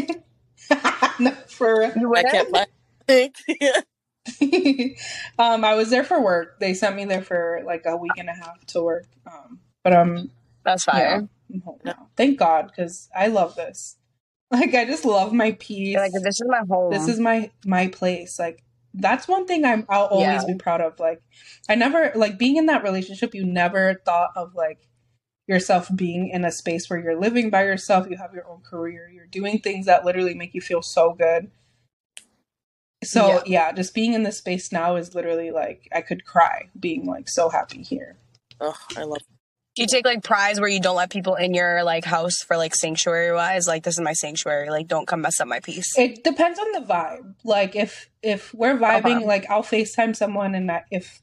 no, 1.18 1.30
for 1.48 1.78
real. 1.80 1.92
You 1.96 2.10
were 2.10 2.18
I 2.18 2.22
there? 2.22 2.30
can't 2.32 2.52
play. 3.06 3.32
um, 5.38 5.64
I 5.64 5.74
was 5.74 5.90
there 5.90 6.04
for 6.04 6.20
work. 6.22 6.58
They 6.60 6.74
sent 6.74 6.96
me 6.96 7.04
there 7.04 7.22
for 7.22 7.62
like 7.64 7.84
a 7.86 7.96
week 7.96 8.12
and 8.18 8.28
a 8.28 8.34
half 8.34 8.64
to 8.66 8.82
work. 8.82 9.06
Um, 9.26 9.60
but 9.84 9.92
I'm 9.92 10.30
That's 10.64 10.86
yeah, 10.86 10.92
fire. 10.92 11.28
Home 11.64 11.78
now. 11.84 12.08
Thank 12.16 12.38
God, 12.38 12.66
because 12.68 13.08
I 13.14 13.28
love 13.28 13.56
this. 13.56 13.96
Like 14.48 14.74
I 14.76 14.84
just 14.84 15.04
love 15.04 15.32
my 15.32 15.52
peace. 15.58 15.88
You're 15.94 16.02
like, 16.02 16.12
this 16.12 16.40
is 16.40 16.46
my 16.46 16.62
home. 16.68 16.92
this 16.92 17.08
is 17.08 17.18
my 17.18 17.50
my 17.64 17.88
place. 17.88 18.38
Like 18.38 18.62
that's 18.94 19.26
one 19.26 19.44
thing 19.44 19.64
I'm 19.64 19.84
I'll 19.88 20.04
always 20.06 20.42
Yeah. 20.44 20.52
be 20.52 20.54
proud 20.54 20.80
of. 20.80 21.00
Like 21.00 21.20
I 21.68 21.74
never 21.74 22.12
like 22.14 22.38
being 22.38 22.56
in 22.56 22.66
that 22.66 22.84
relationship. 22.84 23.34
You 23.34 23.44
never 23.44 23.94
thought 24.06 24.30
of 24.36 24.54
like 24.54 24.86
yourself 25.48 25.88
being 25.96 26.28
in 26.28 26.44
a 26.44 26.52
space 26.52 26.88
where 26.88 26.98
you're 27.00 27.18
living 27.20 27.50
by 27.50 27.64
yourself. 27.64 28.08
You 28.08 28.16
have 28.18 28.34
your 28.34 28.48
own 28.48 28.60
career. 28.62 29.10
You're 29.12 29.26
doing 29.26 29.58
things 29.58 29.86
that 29.86 30.04
literally 30.04 30.34
make 30.34 30.54
you 30.54 30.60
feel 30.60 30.82
so 30.82 31.12
good. 31.12 31.50
So 33.06 33.28
Yeah. 33.28 33.42
yeah, 33.46 33.72
just 33.72 33.94
being 33.94 34.12
in 34.14 34.22
this 34.22 34.38
space 34.38 34.72
now 34.72 34.96
is 34.96 35.14
literally 35.14 35.50
like 35.50 35.88
I 35.94 36.00
could 36.00 36.24
cry 36.24 36.68
being 36.78 37.06
like 37.06 37.28
so 37.28 37.48
happy 37.48 37.82
here. 37.82 38.16
oh, 38.60 38.76
I 38.96 39.02
love. 39.04 39.18
Do 39.74 39.82
you 39.82 39.88
take 39.88 40.06
like 40.06 40.22
prize 40.24 40.58
where 40.58 40.70
you 40.70 40.80
don't 40.80 40.96
let 40.96 41.10
people 41.10 41.34
in 41.34 41.52
your 41.52 41.84
like 41.84 42.06
house 42.06 42.36
for 42.46 42.56
like 42.56 42.74
sanctuary 42.74 43.30
wise? 43.32 43.66
Like 43.66 43.82
this 43.84 43.94
is 43.94 44.00
my 44.00 44.14
sanctuary. 44.14 44.70
Like 44.70 44.88
don't 44.88 45.06
come 45.06 45.20
mess 45.20 45.38
up 45.38 45.48
my 45.48 45.60
peace. 45.60 45.96
It 45.98 46.24
depends 46.24 46.58
on 46.58 46.72
the 46.72 46.80
vibe. 46.80 47.34
Like 47.44 47.76
if 47.76 48.08
if 48.22 48.54
we're 48.54 48.78
vibing, 48.78 49.16
Okay. 49.16 49.26
like 49.26 49.50
I'll 49.50 49.62
FaceTime 49.62 50.16
someone 50.16 50.54
and 50.54 50.70
that 50.70 50.86
if 50.90 51.20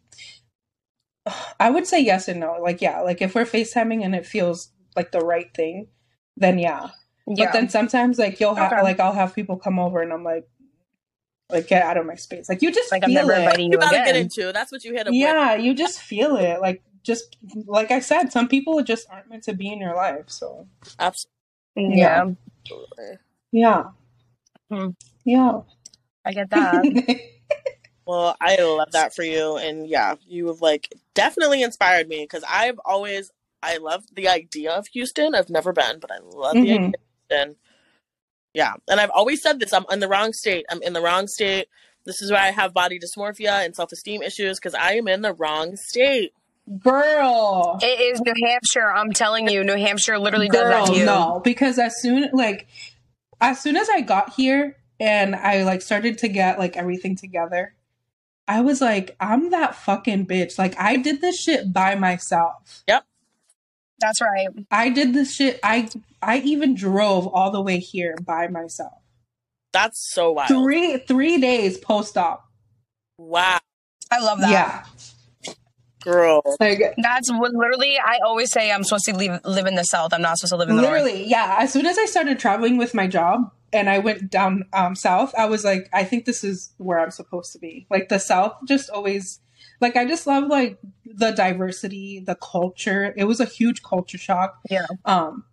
I 1.59 1.69
would 1.69 1.87
say 1.87 1.99
yes 2.01 2.27
and 2.27 2.39
no. 2.41 2.57
Like 2.61 2.81
yeah, 2.81 3.01
like 3.01 3.21
if 3.21 3.33
we're 3.33 3.45
FaceTiming 3.45 4.03
and 4.03 4.13
it 4.13 4.25
feels 4.25 4.71
like 4.95 5.11
the 5.11 5.21
right 5.21 5.51
thing, 5.55 5.87
then 6.37 6.59
yeah. 6.59 6.89
yeah. 7.25 7.45
But 7.45 7.53
then 7.53 7.69
sometimes 7.69 8.19
like 8.19 8.39
you'll 8.39 8.55
have 8.55 8.71
Okay. 8.73 8.83
like 8.83 8.99
I'll 8.99 9.13
have 9.13 9.33
people 9.33 9.57
come 9.57 9.79
over 9.79 10.01
and 10.01 10.13
I'm 10.13 10.23
like 10.23 10.47
like 11.53 11.67
get 11.67 11.83
out 11.83 11.97
of 11.97 12.05
my 12.05 12.15
space. 12.15 12.49
Like 12.49 12.61
you 12.61 12.71
just 12.71 12.91
like 12.91 13.03
I'm 13.03 13.13
never 13.13 13.31
it. 13.33 13.39
inviting 13.39 13.65
You 13.71 13.71
you 13.73 13.77
about 13.77 13.91
to 13.91 13.97
get 13.97 14.15
into. 14.15 14.51
That's 14.51 14.71
what 14.71 14.83
you 14.83 14.91
hit 14.93 15.07
him 15.07 15.13
with. 15.13 15.19
Yeah, 15.21 15.55
you 15.55 15.73
just 15.73 16.01
feel 16.01 16.35
it. 16.37 16.59
Like 16.59 16.81
just 17.03 17.37
like 17.65 17.91
I 17.91 17.99
said, 17.99 18.31
some 18.31 18.47
people 18.47 18.81
just 18.83 19.07
aren't 19.09 19.29
meant 19.29 19.43
to 19.43 19.53
be 19.53 19.71
in 19.71 19.79
your 19.79 19.95
life. 19.95 20.25
So 20.27 20.67
Absolutely. 20.99 21.29
Yeah, 21.75 22.25
yeah. 23.51 23.83
Hmm. 24.69 24.89
Yeah. 25.25 25.61
I 26.25 26.31
get 26.33 26.49
that. 26.49 26.85
Well, 28.05 28.35
I 28.41 28.57
love 28.61 28.91
that 28.91 29.15
for 29.15 29.23
you, 29.23 29.55
and 29.55 29.87
yeah, 29.87 30.15
you 30.27 30.47
have 30.47 30.59
like 30.61 30.93
definitely 31.13 31.63
inspired 31.63 32.09
me 32.09 32.23
because 32.23 32.43
I've 32.49 32.77
always 32.83 33.31
I 33.61 33.77
love 33.77 34.03
the 34.13 34.27
idea 34.27 34.73
of 34.73 34.87
Houston. 34.87 35.33
I've 35.33 35.49
never 35.49 35.71
been, 35.71 35.99
but 35.99 36.11
I 36.11 36.17
love 36.21 36.55
the 36.55 36.59
Mhm. 36.59 36.73
idea 36.73 36.87
of 36.87 36.93
Houston. 37.29 37.55
Yeah, 38.53 38.73
and 38.87 38.99
I've 38.99 39.09
always 39.09 39.41
said 39.41 39.59
this: 39.59 39.73
I'm 39.73 39.85
in 39.91 39.99
the 39.99 40.07
wrong 40.07 40.33
state. 40.33 40.65
I'm 40.69 40.81
in 40.81 40.93
the 40.93 41.01
wrong 41.01 41.27
state. 41.27 41.67
This 42.05 42.21
is 42.21 42.31
why 42.31 42.47
I 42.47 42.51
have 42.51 42.73
body 42.73 42.99
dysmorphia 42.99 43.65
and 43.65 43.75
self 43.75 43.91
esteem 43.91 44.21
issues 44.21 44.59
because 44.59 44.75
I 44.75 44.93
am 44.93 45.07
in 45.07 45.21
the 45.21 45.33
wrong 45.33 45.75
state. 45.75 46.33
Girl. 46.79 47.77
it 47.81 47.99
is 47.99 48.21
New 48.21 48.33
Hampshire. 48.47 48.89
I'm 48.89 49.11
telling 49.11 49.49
you, 49.49 49.65
New 49.65 49.75
Hampshire 49.75 50.17
literally 50.17 50.47
does 50.47 50.69
that 50.69 50.85
to 50.87 50.95
you. 50.97 51.05
no, 51.05 51.41
because 51.43 51.77
as 51.77 51.99
soon 52.01 52.29
like 52.31 52.67
as 53.41 53.59
soon 53.59 53.75
as 53.75 53.89
I 53.89 54.01
got 54.01 54.33
here 54.33 54.77
and 54.99 55.35
I 55.35 55.63
like 55.63 55.81
started 55.81 56.19
to 56.19 56.29
get 56.29 56.59
like 56.59 56.77
everything 56.77 57.17
together, 57.17 57.75
I 58.47 58.61
was 58.61 58.79
like, 58.79 59.15
I'm 59.19 59.51
that 59.51 59.75
fucking 59.75 60.27
bitch. 60.27 60.57
Like 60.57 60.79
I 60.79 60.97
did 60.97 61.21
this 61.21 61.41
shit 61.41 61.73
by 61.73 61.95
myself. 61.95 62.83
That's 64.03 64.19
right. 64.19 64.49
I 64.69 64.89
did 64.89 65.13
this 65.13 65.33
shit. 65.33 65.61
I 65.63 65.87
I 66.21 66.39
even 66.39 66.75
drove 66.75 67.25
all 67.27 67.51
the 67.51 67.61
way 67.61 67.79
here 67.79 68.17
by 68.25 68.47
myself. 68.47 68.91
That's 69.71 70.11
so 70.13 70.33
wild. 70.33 70.49
Three 70.49 70.97
three 70.97 71.39
days 71.39 71.77
post 71.77 72.17
op. 72.17 72.43
Wow, 73.17 73.59
I 74.11 74.19
love 74.19 74.41
that. 74.41 74.51
Yeah. 74.51 75.53
girl. 76.03 76.41
Like 76.59 76.81
That's 76.97 77.31
what 77.31 77.53
literally 77.53 77.97
I 77.97 78.19
always 78.25 78.51
say 78.51 78.71
I'm 78.73 78.83
supposed 78.83 79.05
to 79.05 79.15
leave, 79.15 79.39
live 79.45 79.65
in 79.67 79.75
the 79.75 79.83
South. 79.83 80.13
I'm 80.13 80.21
not 80.21 80.37
supposed 80.37 80.51
to 80.51 80.57
live 80.57 80.67
in 80.69 80.75
the 80.75 80.81
North. 80.81 80.93
literally, 81.01 81.25
yeah. 81.25 81.55
As 81.59 81.71
soon 81.71 81.85
as 81.85 81.97
I 81.97 82.05
started 82.05 82.39
traveling 82.39 82.75
with 82.75 82.93
my 82.93 83.07
job 83.07 83.51
and 83.71 83.89
I 83.89 83.99
went 83.99 84.29
down 84.29 84.65
um, 84.73 84.95
south, 84.95 85.33
I 85.37 85.45
was 85.45 85.63
like, 85.63 85.87
I 85.93 86.03
think 86.03 86.25
this 86.25 86.43
is 86.43 86.73
where 86.77 86.99
I'm 86.99 87.11
supposed 87.11 87.53
to 87.53 87.59
be. 87.59 87.87
Like 87.89 88.09
the 88.09 88.19
South 88.19 88.53
just 88.67 88.89
always, 88.89 89.39
like 89.83 89.97
I 89.97 90.05
just 90.05 90.25
love 90.25 90.45
like 90.47 90.79
the 91.05 91.31
diversity, 91.31 92.19
the 92.19 92.35
culture. 92.35 93.13
It 93.17 93.25
was 93.25 93.39
a 93.41 93.45
huge 93.45 93.83
culture 93.83 94.17
shock. 94.17 94.59
Yeah. 94.69 94.85
Um, 95.03 95.43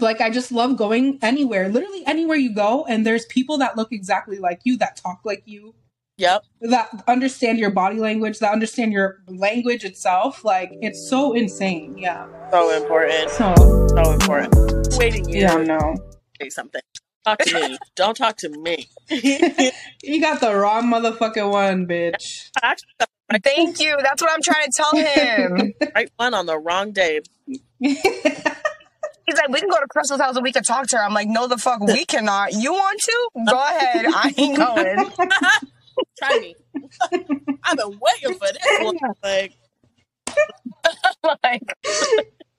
like 0.00 0.20
I 0.22 0.30
just 0.30 0.50
love 0.50 0.76
going 0.76 1.18
anywhere, 1.22 1.68
literally 1.68 2.02
anywhere 2.06 2.36
you 2.38 2.54
go, 2.54 2.84
and 2.86 3.06
there's 3.06 3.26
people 3.26 3.58
that 3.58 3.76
look 3.76 3.92
exactly 3.92 4.38
like 4.38 4.60
you, 4.64 4.76
that 4.78 4.96
talk 4.96 5.20
like 5.24 5.42
you, 5.44 5.74
Yep. 6.16 6.44
that 6.62 6.88
understand 7.06 7.58
your 7.58 7.70
body 7.70 7.98
language, 7.98 8.38
that 8.40 8.52
understand 8.52 8.92
your 8.92 9.18
language 9.28 9.84
itself. 9.84 10.44
Like 10.44 10.70
it's 10.80 11.06
so 11.08 11.34
insane. 11.34 11.96
Yeah. 11.98 12.26
So 12.50 12.70
important. 12.74 13.30
So 13.30 13.54
So 13.94 14.12
important. 14.12 14.88
Waiting 14.98 15.28
you 15.28 15.40
yeah, 15.42 15.56
no. 15.56 15.94
say 16.40 16.48
something. 16.48 16.80
Talk 17.24 17.38
to 17.40 17.68
me. 17.68 17.78
Don't 17.96 18.16
talk 18.16 18.36
to 18.38 18.48
me. 18.48 18.88
You 20.02 20.20
got 20.22 20.40
the 20.40 20.54
wrong 20.54 20.84
motherfucking 20.90 21.50
one, 21.50 21.86
bitch. 21.86 22.50
Actually, 22.62 22.94
the 22.98 23.06
Thank 23.44 23.80
you. 23.80 23.96
That's 24.02 24.22
what 24.22 24.30
I'm 24.32 24.40
trying 24.42 24.66
to 24.66 24.72
tell 24.74 24.96
him. 24.96 25.74
right 25.94 26.10
one 26.16 26.34
on 26.34 26.46
the 26.46 26.58
wrong 26.58 26.92
day. 26.92 27.20
He's 27.78 29.36
like, 29.36 29.48
we 29.50 29.60
can 29.60 29.68
go 29.68 29.78
to 29.78 29.86
Crystal's 29.90 30.20
house 30.20 30.36
and 30.36 30.42
we 30.42 30.52
can 30.52 30.62
talk 30.62 30.86
to 30.88 30.96
her. 30.96 31.02
I'm 31.04 31.12
like, 31.12 31.28
no, 31.28 31.46
the 31.46 31.58
fuck, 31.58 31.80
we 31.80 32.04
cannot. 32.06 32.54
You 32.54 32.72
want 32.72 32.98
to? 33.00 33.28
Go 33.50 33.58
ahead. 33.58 34.06
I 34.08 34.34
ain't 34.38 34.56
going. 34.56 35.10
Try 36.18 36.38
me. 36.38 36.54
I've 37.64 37.76
been 37.76 37.98
waiting 38.00 38.38
for 38.38 38.46
this 38.52 38.80
one. 38.80 38.96
Like, 39.22 39.52
like, 41.42 41.62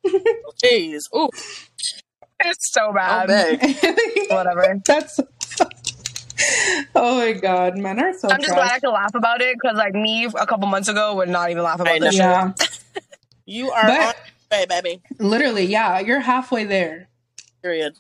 Jeez. 0.63 1.03
Ooh, 1.15 1.30
It's 2.41 2.72
so 2.72 2.93
bad. 2.93 3.28
big. 3.28 4.30
Whatever. 4.30 4.80
That's. 4.86 5.20
oh 6.95 7.17
my 7.19 7.33
god, 7.33 7.77
men 7.77 7.99
are 7.99 8.13
so. 8.13 8.29
I'm 8.29 8.39
just 8.41 8.53
glad 8.53 8.65
I 8.65 8.67
trash. 8.69 8.79
can 8.81 8.91
laugh 8.93 9.13
about 9.15 9.41
it 9.41 9.55
because, 9.61 9.77
like, 9.77 9.93
me 9.93 10.25
a 10.25 10.45
couple 10.45 10.67
months 10.67 10.87
ago 10.87 11.15
would 11.15 11.29
not 11.29 11.49
even 11.51 11.63
laugh 11.63 11.79
about 11.79 11.99
this 11.99 12.13
shit. 12.13 12.19
Yeah, 12.21 12.53
You 13.45 13.71
are 13.71 13.83
But- 13.87 13.99
on 13.99 14.13
your 14.51 14.59
way, 14.59 14.65
baby. 14.67 15.01
literally, 15.19 15.65
yeah, 15.65 15.99
you're 15.99 16.19
halfway 16.19 16.63
there. 16.65 17.09
Period. 17.61 17.97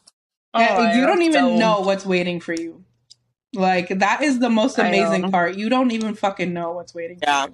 Oh, 0.53 0.59
And 0.59 0.95
you 0.95 1.01
yeah, 1.01 1.07
don't 1.07 1.21
even 1.21 1.41
so- 1.45 1.55
know 1.57 1.79
what's 1.81 2.05
waiting 2.05 2.39
for 2.39 2.53
you. 2.53 2.83
Like 3.53 3.87
that 3.89 4.21
is 4.21 4.37
the 4.39 4.49
most 4.49 4.77
amazing 4.77 5.31
part. 5.31 5.55
You 5.55 5.69
don't 5.69 5.89
even 5.91 6.13
fucking 6.13 6.53
know 6.53 6.71
what's 6.71 6.93
waiting. 6.93 7.17
Yeah. 7.23 7.47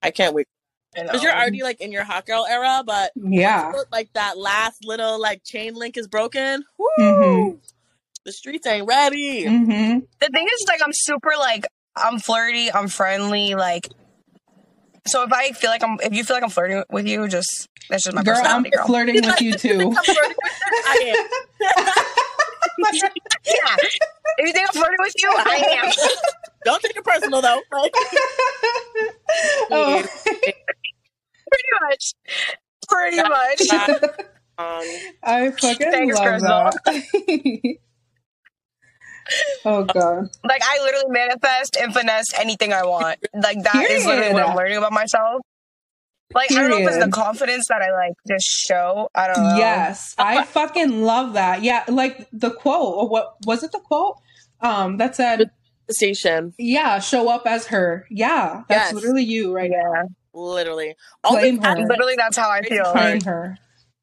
I 0.00 0.10
can't 0.12 0.32
wait. 0.32 0.46
Because 0.94 1.24
you're 1.24 1.32
already 1.34 1.64
like 1.64 1.80
in 1.80 1.90
your 1.90 2.04
hot 2.04 2.24
girl 2.24 2.46
era, 2.48 2.84
but 2.86 3.10
Yeah. 3.16 3.72
like 3.90 4.12
that 4.12 4.38
last 4.38 4.84
little 4.84 5.20
like 5.20 5.42
chain 5.42 5.74
link 5.74 5.96
is 5.96 6.06
broken. 6.06 6.64
Woo! 6.78 6.88
Mhm. 7.00 7.58
The 8.24 8.32
streets 8.32 8.66
ain't 8.66 8.86
ready. 8.86 9.44
hmm 9.46 9.98
the 10.20 10.28
thing 10.32 10.46
is 10.46 10.64
like 10.68 10.80
I'm 10.82 10.92
super 10.92 11.32
like 11.38 11.66
I'm 11.96 12.18
flirty, 12.18 12.72
I'm 12.72 12.88
friendly, 12.88 13.54
like 13.54 13.88
so 15.06 15.22
if 15.22 15.32
I 15.32 15.50
feel 15.52 15.70
like 15.70 15.84
I'm 15.84 15.98
if 16.02 16.14
you 16.14 16.24
feel 16.24 16.36
like 16.36 16.42
I'm 16.44 16.50
flirting 16.50 16.82
with 16.90 17.06
you, 17.06 17.28
just 17.28 17.68
that's 17.90 18.04
just 18.04 18.14
my 18.16 18.22
Girl, 18.22 18.40
I'm 18.42 18.62
girl. 18.62 18.86
flirting 18.86 19.16
with 19.24 19.40
you 19.42 19.52
too. 19.58 19.92
I'm 19.96 20.04
flirting 20.04 20.34
with 20.42 20.52
her. 20.52 20.72
I 20.86 21.14
yeah. 21.72 21.76
If 24.36 24.46
you 24.48 24.52
think 24.52 24.68
I'm 24.68 24.74
flirting 24.74 24.96
with 25.00 25.14
you, 25.18 25.30
I 25.36 25.80
am. 25.84 25.92
Don't 26.64 26.82
take 26.82 26.96
it 26.96 27.04
personal 27.04 27.40
though. 27.42 27.60
Like, 27.72 27.92
oh. 29.70 30.02
Pretty 30.24 31.70
much. 31.82 32.14
Pretty 32.88 33.16
much. 33.22 33.60
um, 34.58 34.84
I 35.22 35.50
fucking 35.50 35.90
Thanks, 35.90 36.16
love 36.18 36.26
Crystal. 36.26 36.70
that. 36.86 37.76
Oh 39.64 39.84
god. 39.94 40.30
Like 40.44 40.62
I 40.64 40.78
literally 40.82 41.10
manifest 41.10 41.76
and 41.80 41.92
finesse 41.94 42.32
anything 42.38 42.72
I 42.72 42.84
want. 42.84 43.18
Like 43.34 43.62
that 43.62 43.86
is 43.90 44.04
literally 44.06 44.32
what 44.32 44.48
I'm 44.48 44.56
learning 44.56 44.76
about 44.78 44.92
myself. 44.92 45.42
Like 46.34 46.50
I 46.50 46.54
don't 46.56 46.70
know 46.70 46.78
if 46.78 46.88
it's 46.88 47.04
the 47.04 47.10
confidence 47.10 47.66
that 47.68 47.82
I 47.82 47.92
like 47.92 48.14
just 48.26 48.44
show. 48.46 49.08
I 49.14 49.26
don't 49.28 49.36
know. 49.42 49.56
Yes, 49.56 50.14
I 50.18 50.42
fucking 50.56 51.02
love 51.02 51.34
that. 51.34 51.62
Yeah, 51.62 51.84
like 51.88 52.26
the 52.32 52.50
quote. 52.50 52.96
Or 52.96 53.08
what 53.08 53.34
was 53.46 53.62
it? 53.62 53.70
The 53.72 53.78
quote 53.78 54.16
um, 54.60 54.96
that 54.96 55.14
said, 55.14 55.50
station, 55.90 56.52
"Yeah, 56.58 56.98
show 56.98 57.28
up 57.28 57.46
as 57.46 57.66
her." 57.68 58.06
Yeah, 58.10 58.62
that's 58.68 58.86
Yes. 58.86 58.94
literally 58.94 59.22
you 59.22 59.54
right 59.54 59.70
now. 59.70 59.92
Yeah. 59.94 60.02
literally. 60.32 60.96
All 61.22 61.32
Claim 61.32 61.58
the 61.60 61.68
her. 61.68 61.76
Literally 61.86 62.14
that's 62.16 62.36
how 62.36 62.50
I 62.50 62.62
feel. 62.62 62.82
part. 62.84 62.96
Claim 62.96 63.20
her. 63.22 63.58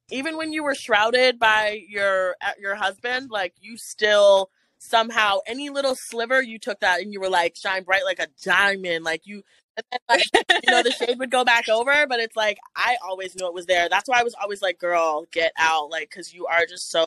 even 0.09 0.38
when 0.38 0.53
you 0.53 0.63
were 0.63 0.76
shrouded 0.76 1.38
by 1.39 1.82
your 1.89 2.36
uh, 2.41 2.51
your 2.59 2.76
husband, 2.76 3.30
like 3.30 3.53
you 3.59 3.76
still 3.78 4.49
somehow 4.82 5.38
any 5.46 5.70
little 5.70 5.96
sliver 5.96 6.42
you 6.42 6.58
took 6.58 6.80
that 6.80 7.02
and 7.02 7.14
you 7.14 7.22
were 7.22 7.30
like 7.30 7.56
shine 7.56 7.84
bright 7.84 8.04
like 8.04 8.20
a 8.20 8.28
diamond, 8.44 9.04
like 9.06 9.22
you. 9.26 9.44
And 9.78 9.86
then, 9.92 10.00
like, 10.10 10.24
you 10.64 10.72
know, 10.72 10.84
the 10.84 10.92
shade 10.92 11.18
would 11.20 11.32
go 11.32 11.46
back 11.46 11.70
over, 11.70 12.06
but 12.08 12.20
it's 12.20 12.36
like 12.36 12.58
I 12.76 12.98
always 13.08 13.36
knew 13.36 13.48
it 13.48 13.54
was 13.54 13.68
there. 13.68 13.88
That's 13.90 14.10
why 14.10 14.20
I 14.20 14.24
was 14.24 14.36
always 14.42 14.62
like, 14.62 14.80
"Girl, 14.80 15.26
get 15.32 15.54
out!" 15.58 15.90
Like, 15.90 16.10
because 16.10 16.34
you 16.34 16.46
are 16.48 16.66
just 16.66 16.90
so 16.90 17.06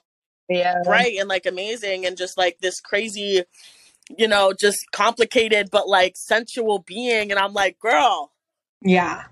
Yeah. 0.48 0.82
bright 0.84 1.16
and 1.18 1.28
like 1.28 1.46
amazing, 1.46 2.06
and 2.06 2.16
just 2.16 2.38
like 2.38 2.58
this 2.60 2.80
crazy, 2.80 3.42
you 4.16 4.28
know, 4.28 4.52
just 4.58 4.78
complicated 4.92 5.68
but 5.70 5.88
like 5.88 6.14
sensual 6.16 6.78
being. 6.78 7.30
And 7.30 7.38
I'm 7.40 7.52
like, 7.52 7.78
"Girl, 7.80 8.32
Yeah. 8.82 9.24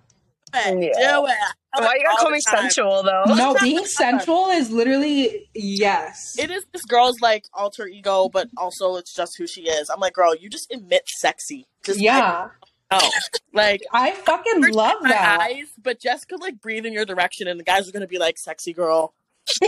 Do 0.53 0.59
it, 0.80 0.92
Yeah. 0.98 1.16
do 1.16 1.26
it." 1.26 1.36
I 1.74 1.80
Why 1.80 1.86
her 1.88 1.96
you 1.96 2.05
gotta 2.05 2.18
call 2.18 2.30
me 2.30 2.40
time. 2.42 2.61
sensual 2.62 3.03
though? 3.03 3.24
No, 3.34 3.55
being 3.62 3.86
sensual 3.86 4.48
is 4.48 4.70
literally 4.70 5.48
yes. 5.55 6.36
it 6.38 6.50
is 6.50 6.66
this 6.72 6.84
girl's 6.84 7.20
like 7.20 7.46
alter 7.55 7.86
ego, 7.86 8.28
but 8.28 8.48
also 8.59 8.96
it's 8.96 9.14
just 9.14 9.38
who 9.38 9.46
she 9.46 9.62
is. 9.62 9.88
I'm 9.88 9.98
like, 10.00 10.12
girl, 10.14 10.34
you 10.34 10.50
just 10.50 10.70
emit 10.70 11.05
sexy. 11.07 11.66
Just 11.82 11.98
yeah, 12.00 12.48
I 12.90 12.98
know. 12.98 13.09
Like 13.55 13.82
I 13.92 14.11
fucking 14.12 14.61
love 14.72 14.96
my 15.00 15.09
that. 15.11 15.40
eyes, 15.40 15.68
but 15.82 15.98
Jess 15.98 16.24
could 16.26 16.40
like 16.40 16.61
breathe 16.61 16.84
in 16.84 16.92
your 16.92 17.07
direction, 17.07 17.48
and 17.48 17.59
the 17.59 17.64
guys 17.64 17.88
are 17.88 17.92
gonna 17.92 18.07
be 18.07 18.18
like, 18.18 18.38
"Sexy 18.38 18.74
girl, 18.74 18.74
what 18.94 19.05
sexy 19.05 19.21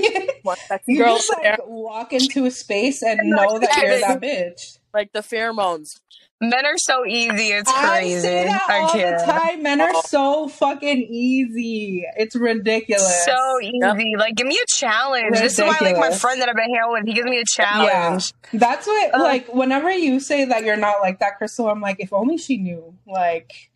you 0.87 0.99
girl?" 0.99 1.17
just 1.17 1.33
like 1.43 1.59
walk 1.67 2.13
into 2.13 2.45
a 2.47 2.51
space 2.51 3.03
and 3.03 3.21
know 3.25 3.59
that 3.59 3.77
you're 3.83 4.01
that 4.01 4.21
bitch. 4.21 4.79
Like 4.93 5.13
the 5.13 5.21
pheromones. 5.21 6.01
Men 6.41 6.67
are 6.67 6.77
so 6.77 7.07
easy, 7.07 7.53
it's 7.53 7.71
I 7.71 8.01
crazy. 8.01 8.21
say 8.21 8.45
that 8.45 8.69
I 8.69 8.81
all 8.81 8.93
the 8.93 8.99
can't. 8.99 9.25
time. 9.25 9.63
Men 9.63 9.81
are 9.81 9.95
so 10.03 10.49
fucking 10.49 11.03
easy. 11.03 12.05
It's 12.17 12.37
ridiculous. 12.37 13.25
So 13.25 13.61
easy. 13.63 14.17
Like, 14.19 14.35
give 14.35 14.47
me 14.47 14.59
a 14.63 14.67
challenge. 14.69 15.39
This 15.39 15.55
is 15.59 15.61
why, 15.65 15.79
like, 15.81 15.97
my 15.97 16.11
friend 16.11 16.41
that 16.43 16.49
I've 16.49 16.57
been 16.57 16.65
hanging 16.75 16.91
with, 16.93 17.07
he 17.07 17.15
gives 17.15 17.31
me 17.31 17.39
a 17.39 17.45
challenge. 17.47 18.33
That's 18.53 18.87
what, 18.87 19.15
Uh, 19.15 19.23
like, 19.23 19.55
whenever 19.55 19.91
you 19.91 20.21
say 20.21 20.45
that 20.45 20.65
you're 20.65 20.77
not 20.77 20.97
like 21.01 21.21
that, 21.21 21.39
Crystal, 21.39 21.69
I'm 21.71 21.81
like, 21.81 21.97
if 22.01 22.13
only 22.13 22.37
she 22.37 22.59
knew. 22.59 22.95
Like, 23.07 23.71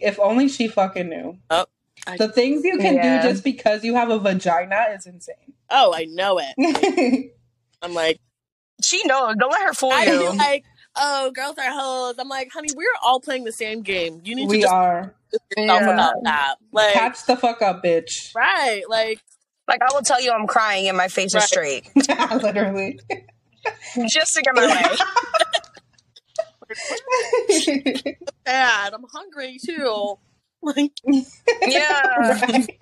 if 0.00 0.18
only 0.18 0.48
she 0.48 0.66
fucking 0.68 1.08
knew. 1.08 1.38
Oh, 1.50 1.66
I- 2.06 2.16
the 2.16 2.28
things 2.28 2.64
you 2.64 2.78
can 2.78 2.94
Yeah. 2.96 3.22
do 3.22 3.28
just 3.28 3.44
because 3.44 3.84
you 3.84 3.94
have 3.94 4.10
a 4.10 4.18
vagina 4.18 4.86
is 4.94 5.06
insane. 5.06 5.54
Oh, 5.70 5.92
I 5.94 6.04
know 6.04 6.38
it. 6.42 7.32
I'm 7.82 7.94
like, 7.94 8.18
She 8.84 9.02
knows. 9.06 9.34
Don't 9.38 9.50
let 9.50 9.62
her 9.62 9.72
fool 9.72 9.92
I 9.92 10.04
you. 10.04 10.18
feel 10.20 10.34
like, 10.36 10.64
oh, 10.96 11.30
girls 11.34 11.56
are 11.58 11.70
hoes. 11.70 12.16
I'm 12.18 12.28
like, 12.28 12.50
honey, 12.52 12.68
we're 12.76 12.86
all 13.02 13.20
playing 13.20 13.44
the 13.44 13.52
same 13.52 13.82
game. 13.82 14.20
You 14.24 14.34
need 14.34 14.44
to 14.44 14.48
we 14.48 14.60
just 14.60 14.72
are. 14.72 15.14
yourself 15.56 15.80
Yeah. 15.82 15.90
about 15.94 16.14
that. 16.24 16.54
Like, 16.72 16.92
Catch 16.92 17.24
the 17.26 17.36
fuck 17.36 17.62
up, 17.62 17.82
bitch. 17.82 18.34
right? 18.34 18.82
Like, 18.88 19.20
Like, 19.66 19.80
I 19.82 19.94
will 19.94 20.02
tell 20.02 20.20
you 20.20 20.30
I'm 20.30 20.46
crying 20.46 20.88
and 20.88 20.96
my 20.96 21.08
face 21.08 21.34
is 21.34 21.44
straight. 21.44 21.88
Literally. 21.96 23.00
Just 24.08 24.34
to 24.34 24.42
get 24.42 24.54
my 24.54 24.66
way. 24.66 24.96
bad. 28.44 28.92
I'm 28.94 29.04
hungry 29.12 29.58
too. 29.64 30.18
Like, 30.76 30.92
Yeah. 31.66 32.66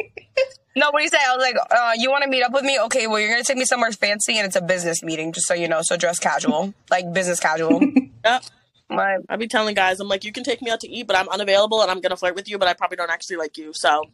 No, 0.74 0.90
what 0.90 1.00
do 1.00 1.04
you 1.04 1.10
say? 1.10 1.18
I 1.18 1.36
was 1.36 1.42
like, 1.44 1.56
uh, 1.70 1.92
you 1.98 2.10
want 2.10 2.24
to 2.24 2.30
meet 2.30 2.42
up 2.42 2.52
with 2.52 2.64
me? 2.64 2.80
Okay, 2.80 3.06
well, 3.06 3.18
you're 3.20 3.28
going 3.28 3.42
to 3.42 3.46
take 3.46 3.58
me 3.58 3.66
somewhere 3.66 3.92
fancy 3.92 4.38
and 4.38 4.46
it's 4.46 4.56
a 4.56 4.62
business 4.62 5.02
meeting, 5.02 5.32
just 5.32 5.46
so 5.46 5.52
you 5.52 5.68
know. 5.68 5.80
So 5.82 5.98
dress 5.98 6.18
casual, 6.18 6.72
like 6.90 7.12
business 7.12 7.40
casual. 7.40 7.80
Yep. 8.24 8.44
My, 8.88 9.16
I 9.28 9.36
be 9.36 9.48
telling 9.48 9.74
guys, 9.74 9.98
I'm 9.98 10.06
like, 10.06 10.22
you 10.22 10.30
can 10.32 10.44
take 10.44 10.62
me 10.62 10.70
out 10.70 10.78
to 10.80 10.88
eat, 10.88 11.08
but 11.08 11.16
I'm 11.16 11.28
unavailable 11.28 11.82
and 11.82 11.90
I'm 11.90 12.00
gonna 12.00 12.16
flirt 12.16 12.36
with 12.36 12.48
you, 12.48 12.56
but 12.56 12.68
I 12.68 12.74
probably 12.74 12.96
don't 12.96 13.10
actually 13.10 13.36
like 13.36 13.58
you. 13.58 13.72
So, 13.74 14.04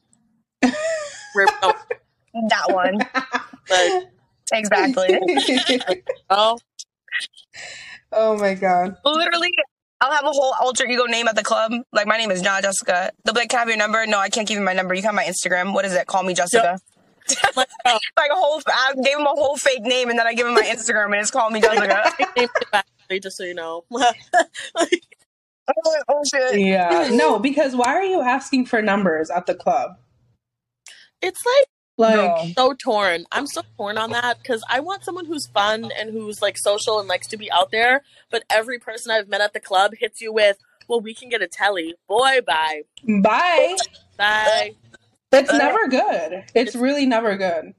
we're 0.62 1.46
oh, 1.62 1.74
that 2.48 2.70
one. 2.70 2.96
like, 3.70 4.08
Exactly. 4.50 5.18
oh, 6.30 6.58
oh 8.12 8.38
my 8.38 8.54
god. 8.54 8.96
Literally, 9.04 9.50
I'll 10.00 10.12
have 10.12 10.24
a 10.24 10.30
whole 10.30 10.54
alter 10.60 10.86
ego 10.86 11.04
name 11.04 11.26
at 11.28 11.34
the 11.36 11.42
club. 11.42 11.72
Like, 11.92 12.06
my 12.06 12.16
name 12.16 12.30
is 12.30 12.40
John 12.40 12.62
Jessica. 12.62 13.10
They'll 13.24 13.34
be 13.34 13.40
like, 13.40 13.50
can 13.50 13.58
I 13.58 13.60
have 13.60 13.68
your 13.68 13.76
number? 13.76 14.06
No, 14.06 14.18
I 14.18 14.28
can't 14.28 14.46
give 14.46 14.58
you 14.58 14.64
my 14.64 14.72
number. 14.72 14.94
You 14.94 15.02
can 15.02 15.14
have 15.14 15.16
my 15.16 15.24
Instagram. 15.24 15.74
What 15.74 15.84
is 15.84 15.92
it? 15.92 16.06
Call 16.06 16.22
me 16.22 16.34
Jessica. 16.34 16.78
like, 17.56 17.68
oh, 17.84 17.98
Like 18.16 18.30
a 18.30 18.34
whole, 18.34 18.62
I 18.66 18.94
gave 19.02 19.18
him 19.18 19.26
a 19.26 19.30
whole 19.30 19.56
fake 19.56 19.82
name 19.82 20.08
and 20.10 20.18
then 20.18 20.26
I 20.26 20.34
give 20.34 20.46
him 20.46 20.54
my 20.54 20.62
Instagram 20.62 21.06
and 21.06 21.16
it's 21.16 21.30
call 21.30 21.50
me 21.50 21.60
Jessica. 21.60 22.12
named 22.36 22.50
it 22.54 22.70
back, 22.70 22.86
just 23.20 23.36
so 23.36 23.44
you 23.44 23.54
know. 23.54 23.84
Like, 23.90 24.16
oh, 24.76 25.96
oh 26.08 26.22
shit. 26.32 26.60
Yeah. 26.60 27.10
No, 27.12 27.38
because 27.38 27.74
why 27.74 27.94
are 27.94 28.04
you 28.04 28.20
asking 28.20 28.66
for 28.66 28.80
numbers 28.80 29.30
at 29.30 29.46
the 29.46 29.54
club? 29.54 29.96
it's 31.20 31.40
like 31.44 31.66
Like, 31.98 32.14
No. 32.16 32.52
so 32.56 32.72
torn. 32.74 33.24
I'm 33.32 33.46
so 33.48 33.62
torn 33.76 33.98
on 33.98 34.10
that 34.12 34.38
because 34.40 34.62
I 34.70 34.78
want 34.80 35.04
someone 35.04 35.26
who's 35.26 35.48
fun 35.48 35.90
and 35.98 36.10
who's 36.10 36.40
like 36.40 36.56
social 36.56 37.00
and 37.00 37.08
likes 37.08 37.26
to 37.28 37.36
be 37.36 37.50
out 37.50 37.70
there. 37.72 38.02
But 38.30 38.44
every 38.48 38.78
person 38.78 39.10
I've 39.10 39.28
met 39.28 39.40
at 39.40 39.52
the 39.52 39.58
club 39.60 39.92
hits 39.98 40.20
you 40.20 40.32
with, 40.32 40.58
"Well, 40.86 41.00
we 41.00 41.12
can 41.12 41.28
get 41.28 41.42
a 41.42 41.48
telly." 41.48 41.96
Boy, 42.08 42.40
bye, 42.46 42.82
bye. 43.04 43.76
bye. 44.16 44.74
It's 45.32 45.52
never 45.52 45.88
good. 45.88 46.44
It's 46.54 46.74
really 46.76 47.04
never 47.04 47.36
good. 47.36 47.74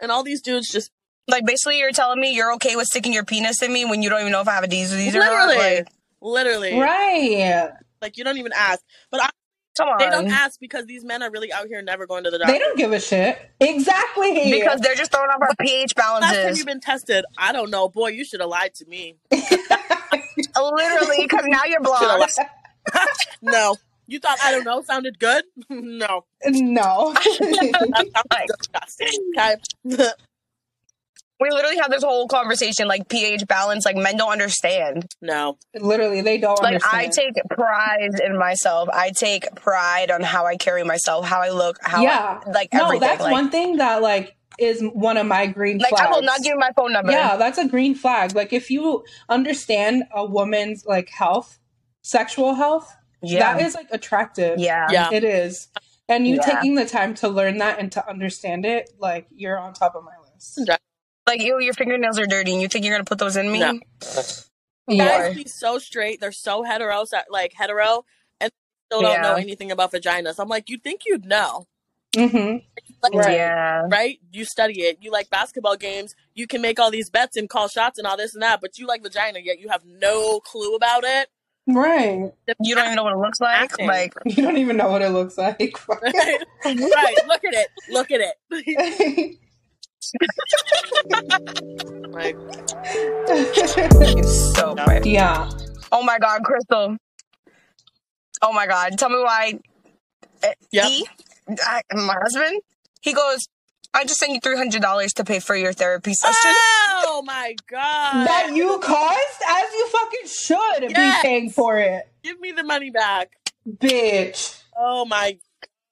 And 0.00 0.10
all 0.10 0.22
these 0.24 0.40
dudes 0.42 0.68
just 0.72 0.90
Like, 1.28 1.46
basically, 1.46 1.78
you're 1.78 1.92
telling 1.92 2.20
me 2.20 2.34
you're 2.34 2.52
okay 2.54 2.76
with 2.76 2.86
sticking 2.86 3.12
your 3.12 3.24
penis 3.24 3.62
in 3.62 3.72
me 3.72 3.84
when 3.86 4.02
you 4.02 4.10
don't 4.10 4.20
even 4.20 4.32
know 4.32 4.40
if 4.42 4.48
I 4.48 4.52
have 4.54 4.64
a 4.64 4.68
disease 4.68 5.14
or 5.14 5.20
not? 5.20 5.30
literally, 5.48 5.56
Like, 5.76 5.88
literally, 6.20 6.78
Right. 6.78 7.70
like 8.02 8.16
you 8.18 8.24
don't 8.24 8.36
even 8.36 8.52
ask. 8.54 8.82
But 9.10 9.22
I, 9.22 9.30
come 9.76 9.88
on. 9.88 9.98
they 9.98 10.10
don't 10.10 10.30
ask 10.30 10.60
because 10.60 10.86
these 10.86 11.04
men 11.04 11.22
are 11.22 11.30
really 11.30 11.52
out 11.52 11.66
here 11.66 11.82
never 11.82 12.06
going 12.06 12.24
to 12.24 12.30
the 12.30 12.38
doctor. 12.38 12.52
They 12.52 12.58
don't 12.58 12.76
give 12.76 12.92
a 12.92 13.00
shit. 13.00 13.38
Exactly. 13.60 14.50
Because 14.50 14.80
they're 14.80 14.94
just 14.94 15.12
throwing 15.12 15.30
off 15.30 15.40
our 15.40 15.54
pH 15.60 15.94
balance. 15.94 16.22
Last 16.22 16.34
time 16.34 16.54
you've 16.56 16.66
been 16.66 16.80
tested, 16.80 17.24
I 17.36 17.52
don't 17.52 17.70
know. 17.70 17.88
Boy, 17.88 18.08
you 18.08 18.24
should 18.24 18.40
have 18.40 18.48
lied 18.48 18.74
to 18.74 18.86
me. 18.86 19.16
Literally, 19.30 21.18
because 21.22 21.44
now 21.46 21.64
you're 21.64 21.84
Should 21.84 22.10
have 22.10 22.18
blocked. 22.18 22.38
no, 23.42 23.76
you 24.06 24.18
thought 24.18 24.38
I 24.42 24.50
don't 24.52 24.64
know 24.64 24.82
sounded 24.82 25.18
good. 25.18 25.44
no, 25.68 26.24
no. 26.44 27.12
that 27.14 28.06
sounds 28.14 28.52
disgusting. 28.58 29.32
Okay. 29.38 30.08
We 31.40 31.50
literally 31.50 31.78
have 31.78 31.90
this 31.90 32.02
whole 32.04 32.28
conversation 32.28 32.86
like 32.86 33.08
pH 33.08 33.46
balance. 33.46 33.84
Like 33.84 33.96
men 33.96 34.16
don't 34.16 34.30
understand. 34.30 35.06
No. 35.20 35.58
Literally, 35.78 36.20
they 36.20 36.38
don't 36.38 36.58
Like 36.62 36.74
understand. 36.74 36.96
I 36.96 37.06
take 37.08 37.34
pride 37.50 38.20
in 38.24 38.38
myself. 38.38 38.88
I 38.92 39.10
take 39.10 39.52
pride 39.56 40.10
on 40.10 40.22
how 40.22 40.46
I 40.46 40.56
carry 40.56 40.84
myself, 40.84 41.24
how 41.26 41.40
I 41.40 41.50
look, 41.50 41.76
how 41.82 42.02
yeah. 42.02 42.40
I, 42.46 42.50
like 42.50 42.72
no, 42.72 42.84
everything. 42.86 43.00
that's 43.00 43.20
like, 43.22 43.32
one 43.32 43.50
thing 43.50 43.76
that 43.78 44.00
like 44.00 44.36
is 44.58 44.80
one 44.92 45.16
of 45.16 45.26
my 45.26 45.46
green 45.46 45.78
like 45.78 45.90
flags. 45.90 46.06
I 46.06 46.10
will 46.12 46.22
not 46.22 46.38
give 46.38 46.52
you 46.52 46.58
my 46.58 46.70
phone 46.76 46.92
number. 46.92 47.10
Yeah, 47.10 47.36
that's 47.36 47.58
a 47.58 47.66
green 47.66 47.94
flag. 47.96 48.34
Like 48.34 48.52
if 48.52 48.70
you 48.70 49.04
understand 49.28 50.04
a 50.14 50.24
woman's 50.24 50.84
like 50.86 51.08
health, 51.10 51.58
sexual 52.02 52.54
health, 52.54 52.94
yeah, 53.22 53.54
that 53.54 53.64
is 53.66 53.74
like 53.74 53.88
attractive. 53.90 54.58
yeah. 54.60 54.86
Yeah. 54.90 55.08
It 55.12 55.24
is. 55.24 55.68
And 56.08 56.28
you 56.28 56.36
Yeah. 56.36 56.42
taking 56.54 56.74
the 56.76 56.84
time 56.86 57.14
to 57.16 57.28
learn 57.28 57.58
that 57.58 57.78
and 57.80 57.90
to 57.92 58.08
understand 58.08 58.64
it, 58.66 58.90
like 59.00 59.26
you're 59.34 59.58
on 59.58 59.72
top 59.72 59.96
of 59.96 60.04
my 60.04 60.12
list. 60.32 60.60
Yeah. 60.64 60.76
Like 61.26 61.40
you, 61.40 61.58
your 61.60 61.74
fingernails 61.74 62.18
are 62.18 62.26
dirty, 62.26 62.52
and 62.52 62.60
you 62.60 62.68
think 62.68 62.84
you're 62.84 62.94
gonna 62.94 63.04
put 63.04 63.18
those 63.18 63.36
in 63.36 63.50
me? 63.50 63.60
No. 63.60 63.78
Yeah. 64.86 65.28
Guys 65.28 65.34
be 65.36 65.44
so 65.48 65.78
straight. 65.78 66.20
They're 66.20 66.32
so 66.32 66.62
hetero, 66.62 67.04
like 67.30 67.52
hetero, 67.54 68.04
and 68.40 68.50
still 68.88 69.00
don't 69.02 69.22
know 69.22 69.34
anything 69.34 69.70
about 69.70 69.92
vaginas. 69.92 70.34
I'm 70.38 70.48
like, 70.48 70.68
you'd 70.68 70.82
think 70.84 71.02
you'd 71.06 71.24
know, 71.24 71.66
Mm-hmm. 72.14 72.58
like, 73.02 73.14
Right. 73.14 73.32
Yeah. 73.36 73.86
right? 73.90 74.18
You 74.30 74.44
study 74.44 74.82
it. 74.82 74.98
You 75.00 75.10
like 75.10 75.30
basketball 75.30 75.76
games. 75.76 76.14
You 76.34 76.46
can 76.46 76.60
make 76.60 76.78
all 76.78 76.90
these 76.90 77.08
bets 77.10 77.36
and 77.36 77.48
call 77.48 77.68
shots 77.68 77.98
and 77.98 78.06
all 78.06 78.16
this 78.18 78.34
and 78.34 78.42
that, 78.42 78.60
but 78.60 78.78
you 78.78 78.86
like 78.86 79.02
vagina, 79.02 79.38
yet 79.42 79.58
you 79.58 79.68
have 79.70 79.82
no 79.86 80.38
clue 80.40 80.74
about 80.76 81.02
it. 81.04 81.28
Right. 81.66 82.30
You 82.60 82.74
don't 82.74 82.84
even 82.84 82.96
know 82.96 83.04
what 83.04 83.14
it 83.14 83.18
looks 83.18 83.40
like. 83.40 83.58
Acting. 83.58 83.86
Like 83.86 84.12
You 84.26 84.42
don't 84.42 84.58
even 84.58 84.76
know 84.76 84.90
what 84.90 85.00
it 85.00 85.08
looks 85.08 85.38
like. 85.38 85.58
right? 85.88 86.02
right. 86.04 87.16
Look 87.26 87.42
at 87.44 87.54
it. 87.54 87.68
Look 87.90 88.10
at 88.10 88.20
it. 88.20 89.38
like, 92.12 92.36
it's 93.28 94.54
so 94.54 94.74
Yeah. 94.76 94.84
funny. 94.86 95.12
yeah. 95.12 95.48
Oh 95.92 96.02
my 96.02 96.18
god, 96.18 96.42
Crystal. 96.44 96.96
Oh 98.42 98.52
my 98.52 98.66
god. 98.66 98.98
Tell 98.98 99.08
me 99.10 99.18
why. 99.18 99.58
eh, 100.42 100.52
Yep. 100.72 100.86
E, 100.90 101.06
I, 101.64 101.82
my 101.92 102.16
husband, 102.22 102.60
he 103.00 103.12
goes, 103.12 103.46
I 103.92 104.02
just 104.04 104.18
sent 104.18 104.32
you 104.32 104.40
three 104.40 104.56
hundred 104.56 104.82
dollars 104.82 105.12
to 105.14 105.24
pay 105.24 105.38
for 105.40 105.54
your 105.54 105.72
therapy 105.72 106.14
session. 106.14 106.52
oh 106.54 107.22
my 107.24 107.54
god! 107.70 108.26
That 108.26 108.52
you 108.54 108.78
caused, 108.82 109.42
as 109.48 109.72
you 109.72 109.88
fucking 109.88 110.26
should 110.26 110.90
Yes. 110.90 111.22
be 111.22 111.28
paying 111.28 111.50
for 111.50 111.78
it, 111.78 112.08
Give 112.24 112.40
me 112.40 112.52
the 112.52 112.64
money 112.64 112.90
back. 112.90 113.30
bitch. 113.68 114.60
Oh 114.76 115.04
my! 115.04 115.38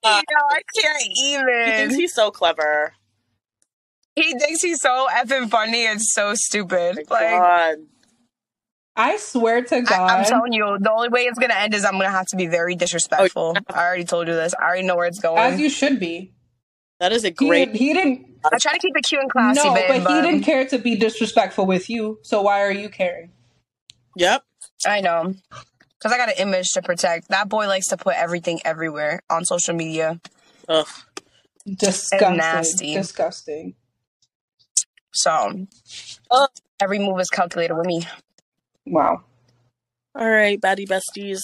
Yo, 0.05 0.11
I 0.51 0.63
can't 0.81 1.03
even. 1.23 1.47
He 1.67 1.73
thinks 1.73 1.93
even. 1.95 2.01
he's 2.01 2.15
so 2.15 2.31
clever. 2.33 2.95
He 4.15 4.39
thinks 4.39 4.63
he's 4.63 4.81
so 4.81 5.09
effing 5.11 5.49
funny 5.49 5.87
and 5.87 6.01
so 6.01 6.35
stupid. 6.35 7.07
My 7.09 7.21
Like 7.21 7.31
God. 7.31 7.77
I 8.95 9.17
swear 9.17 9.63
to 9.63 9.81
God. 9.81 10.11
I, 10.11 10.19
am 10.19 10.25
telling 10.27 10.53
you, 10.53 10.77
the 10.79 10.93
only 10.93 11.09
way 11.09 11.23
it's 11.23 11.39
gonna 11.39 11.55
end 11.55 11.73
is 11.73 11.85
I'm 11.85 11.93
gonna 11.93 12.11
have 12.11 12.27
to 12.27 12.37
be 12.37 12.47
very 12.47 12.75
oh, 12.75 12.77
disrespectful. 12.77 13.57
I 13.73 13.87
already 13.87 14.05
told 14.05 14.29
you 14.29 14.35
this. 14.35 14.53
I 14.55 14.65
already 14.65 14.87
know 14.87 14.97
where 14.97 15.07
it's 15.07 15.21
going. 15.21 15.39
as 15.39 15.59
you 15.59 15.71
should 15.71 15.99
be. 15.99 16.35
That 17.01 17.13
is 17.13 17.25
a 17.25 17.31
great. 17.31 17.75
he 17.75 17.95
didn't. 17.95 18.29
I 18.45 18.59
try 18.59 18.73
to 18.73 18.79
keep 18.79 18.97
it 18.97 19.05
cute 19.05 19.21
and 19.21 19.31
classy, 19.31 19.61
no, 19.67 19.75
babe, 19.75 20.05
but 20.05 20.15
he 20.15 20.23
didn't 20.23 20.43
care 20.43 20.67
to 20.67 20.79
be 20.79 20.97
disrespectful 20.97 21.65
with 21.65 21.89
you. 21.89 22.19
So 22.23 22.43
why 22.43 22.63
are 22.63 22.73
you 22.73 22.89
caring? 22.89 23.31
Yep. 24.17 24.45
I 24.87 25.01
know. 25.01 25.35
Because 25.99 26.13
I 26.13 26.17
got 26.17 26.29
an 26.29 26.35
image 26.39 26.71
to 26.73 26.83
protect. 26.83 27.29
That 27.29 27.49
boy 27.49 27.67
likes 27.67 27.87
to 27.89 27.97
put 27.97 28.17
everything 28.17 28.61
everywhere 28.65 29.23
on 29.31 29.45
social 29.45 29.75
media. 29.75 30.21
Ugh. 30.69 30.87
Disgusting. 31.67 32.37
nasty. 32.37 32.95
Disgusting. 32.95 33.75
So 35.13 35.31
Ugh. 35.31 35.67
Oh. 36.31 36.49
every 36.81 36.99
move 36.99 37.21
is 37.21 37.29
calculated 37.31 37.75
with 37.75 37.87
me. 37.87 38.03
Wow. 38.87 39.23
All 40.15 40.29
right, 40.29 40.61
baddie 40.61 40.87
besties. 40.89 41.41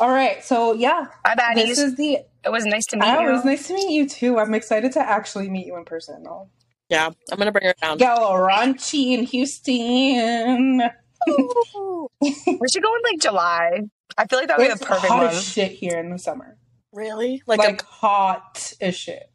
All 0.00 0.08
right. 0.10 0.44
So 0.44 0.72
yeah, 0.74 1.06
Bye, 1.24 1.34
baddies. 1.36 1.66
this 1.66 1.78
is 1.78 1.94
the. 1.96 2.18
it 2.44 2.50
was 2.50 2.64
nice 2.64 2.84
to 2.86 2.96
meet 2.96 3.06
Oh, 3.06 3.20
you. 3.20 3.28
it 3.28 3.32
was 3.32 3.44
nice 3.44 3.66
to 3.68 3.74
meet 3.74 3.90
you 3.92 4.08
too. 4.08 4.38
I'm 4.38 4.54
excited 4.54 4.92
to 4.92 5.00
actually 5.00 5.48
meet 5.48 5.66
you 5.66 5.76
in 5.76 5.84
person. 5.84 6.22
though. 6.24 6.48
Yeah, 6.88 7.10
I'm 7.30 7.38
gonna 7.38 7.52
bring 7.52 7.64
her 7.66 7.74
down. 7.80 7.98
Go 7.98 8.06
raunchy 8.32 9.12
in 9.16 9.24
Houston. 9.24 10.82
We 11.26 12.68
should 12.70 12.82
go 12.82 12.94
in 12.96 13.02
like 13.12 13.20
July. 13.20 13.82
I 14.18 14.26
feel 14.26 14.38
like 14.38 14.48
that 14.48 14.58
would 14.58 14.64
be 14.66 14.70
It's 14.70 14.80
the 14.80 14.86
perfect 14.86 15.06
hot 15.12 15.26
as 15.26 15.34
month. 15.34 15.44
shit 15.46 15.72
here 15.72 15.98
in 15.98 16.10
the 16.10 16.18
summer. 16.18 16.56
Really? 16.92 17.42
Like, 17.46 17.58
Like, 17.58 17.82
hot 17.82 18.72
as 18.80 18.94
shit. 18.94 19.30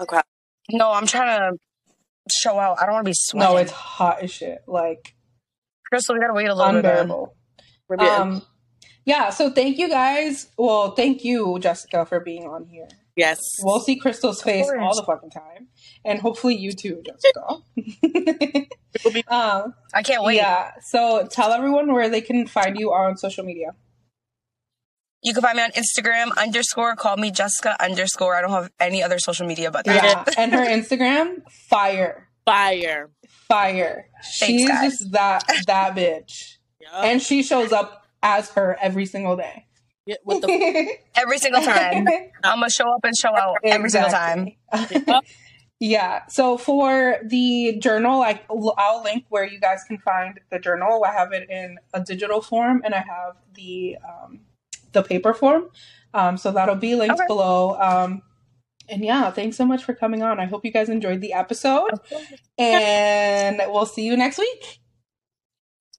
okay. 0.00 0.20
No, 0.70 0.90
I'm 0.90 1.06
trying 1.06 1.38
to 1.52 1.58
show 2.32 2.58
out. 2.58 2.78
I 2.80 2.86
don't 2.86 2.94
want 2.94 3.04
to 3.06 3.10
be 3.10 3.14
sweating. 3.16 3.52
No, 3.54 3.56
it's 3.58 3.72
hot 3.72 4.22
as 4.22 4.30
shit. 4.30 4.62
Like 4.66 5.14
Crystal, 5.88 6.14
we 6.14 6.20
gotta 6.20 6.34
wait 6.34 6.46
a 6.48 6.54
little 6.54 6.72
bit. 6.72 6.84
unbearable. 6.84 7.34
Um, 7.98 8.42
yeah. 9.04 9.30
So 9.30 9.50
thank 9.50 9.78
you 9.78 9.88
guys. 9.88 10.48
Well, 10.58 10.92
thank 10.92 11.24
you, 11.24 11.58
Jessica, 11.60 12.04
for 12.04 12.20
being 12.20 12.44
on 12.44 12.66
here. 12.66 12.88
yes. 13.16 13.40
We'll 13.62 13.80
see 13.80 13.96
Crystal's 13.96 14.42
face 14.42 14.70
all 14.78 14.94
the 14.94 15.02
fucking 15.04 15.30
time, 15.30 15.68
and 16.04 16.20
hopefully 16.20 16.54
you 16.56 16.72
too, 16.72 17.02
Jessica. 17.06 17.62
Be- 19.12 19.24
um, 19.28 19.74
I 19.94 20.02
can't 20.02 20.22
wait. 20.24 20.36
yeah. 20.36 20.72
So 20.82 21.26
tell 21.30 21.52
everyone 21.52 21.92
where 21.92 22.08
they 22.08 22.20
can 22.20 22.46
find 22.46 22.78
you 22.78 22.92
on 22.92 23.16
social 23.16 23.44
media. 23.44 23.74
You 25.22 25.34
can 25.34 25.42
find 25.42 25.56
me 25.56 25.62
on 25.64 25.70
Instagram 25.72 26.36
underscore 26.36 26.94
call 26.96 27.16
me 27.16 27.30
Jessica 27.30 27.76
underscore. 27.82 28.36
I 28.36 28.40
don't 28.40 28.50
have 28.52 28.70
any 28.78 29.02
other 29.02 29.18
social 29.18 29.46
media 29.46 29.70
but 29.70 29.84
that. 29.84 30.26
Yeah, 30.28 30.34
and 30.42 30.52
her 30.52 30.64
Instagram, 30.64 31.42
fire, 31.68 32.28
fire. 32.44 33.10
fire. 33.48 34.08
She's 34.22 34.68
guys. 34.68 34.98
just 34.98 35.12
that 35.12 35.44
that 35.66 35.96
bitch, 35.96 36.54
Yep. 36.80 36.90
and 37.02 37.22
she 37.22 37.42
shows 37.42 37.72
up 37.72 38.04
as 38.22 38.50
her 38.52 38.76
every 38.80 39.06
single 39.06 39.36
day. 39.36 39.66
Yeah, 40.06 40.16
with 40.24 40.40
the 40.40 40.48
Every 41.16 41.38
single 41.38 41.62
time. 41.62 42.06
I'm 42.44 42.60
gonna 42.60 42.70
show 42.70 42.84
up 42.90 43.00
and 43.04 43.12
show 43.20 43.36
out 43.36 43.58
every 43.64 43.90
single 43.90 44.10
time. 44.10 44.52
Yeah. 45.80 46.22
So 46.28 46.56
for 46.58 47.18
the 47.24 47.78
journal, 47.78 48.22
I, 48.22 48.40
I'll 48.50 49.02
link 49.04 49.26
where 49.28 49.44
you 49.46 49.60
guys 49.60 49.84
can 49.86 49.98
find 49.98 50.40
the 50.50 50.58
journal. 50.58 51.04
I 51.04 51.12
have 51.12 51.32
it 51.32 51.48
in 51.50 51.76
a 51.94 52.00
digital 52.00 52.40
form, 52.40 52.82
and 52.84 52.94
I 52.94 52.98
have 52.98 53.36
the 53.54 53.96
um, 54.04 54.40
the 54.92 55.02
paper 55.02 55.34
form. 55.34 55.64
Um, 56.14 56.36
so 56.36 56.50
that'll 56.50 56.74
be 56.76 56.94
linked 56.94 57.14
Okay. 57.20 57.26
below. 57.26 57.76
Um, 57.78 58.22
and 58.88 59.04
yeah, 59.04 59.30
thanks 59.30 59.56
so 59.56 59.66
much 59.66 59.84
for 59.84 59.94
coming 59.94 60.22
on. 60.22 60.40
I 60.40 60.46
hope 60.46 60.64
you 60.64 60.72
guys 60.72 60.88
enjoyed 60.88 61.20
the 61.20 61.34
episode, 61.34 61.90
and 62.58 63.60
we'll 63.68 63.84
see 63.86 64.04
you 64.04 64.16
next 64.16 64.38
week. 64.38 64.78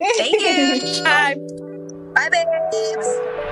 Thank 0.01 0.41
you. 0.41 1.03
Bye. 1.03 1.35
Bye, 2.15 2.29
babes. 2.71 3.45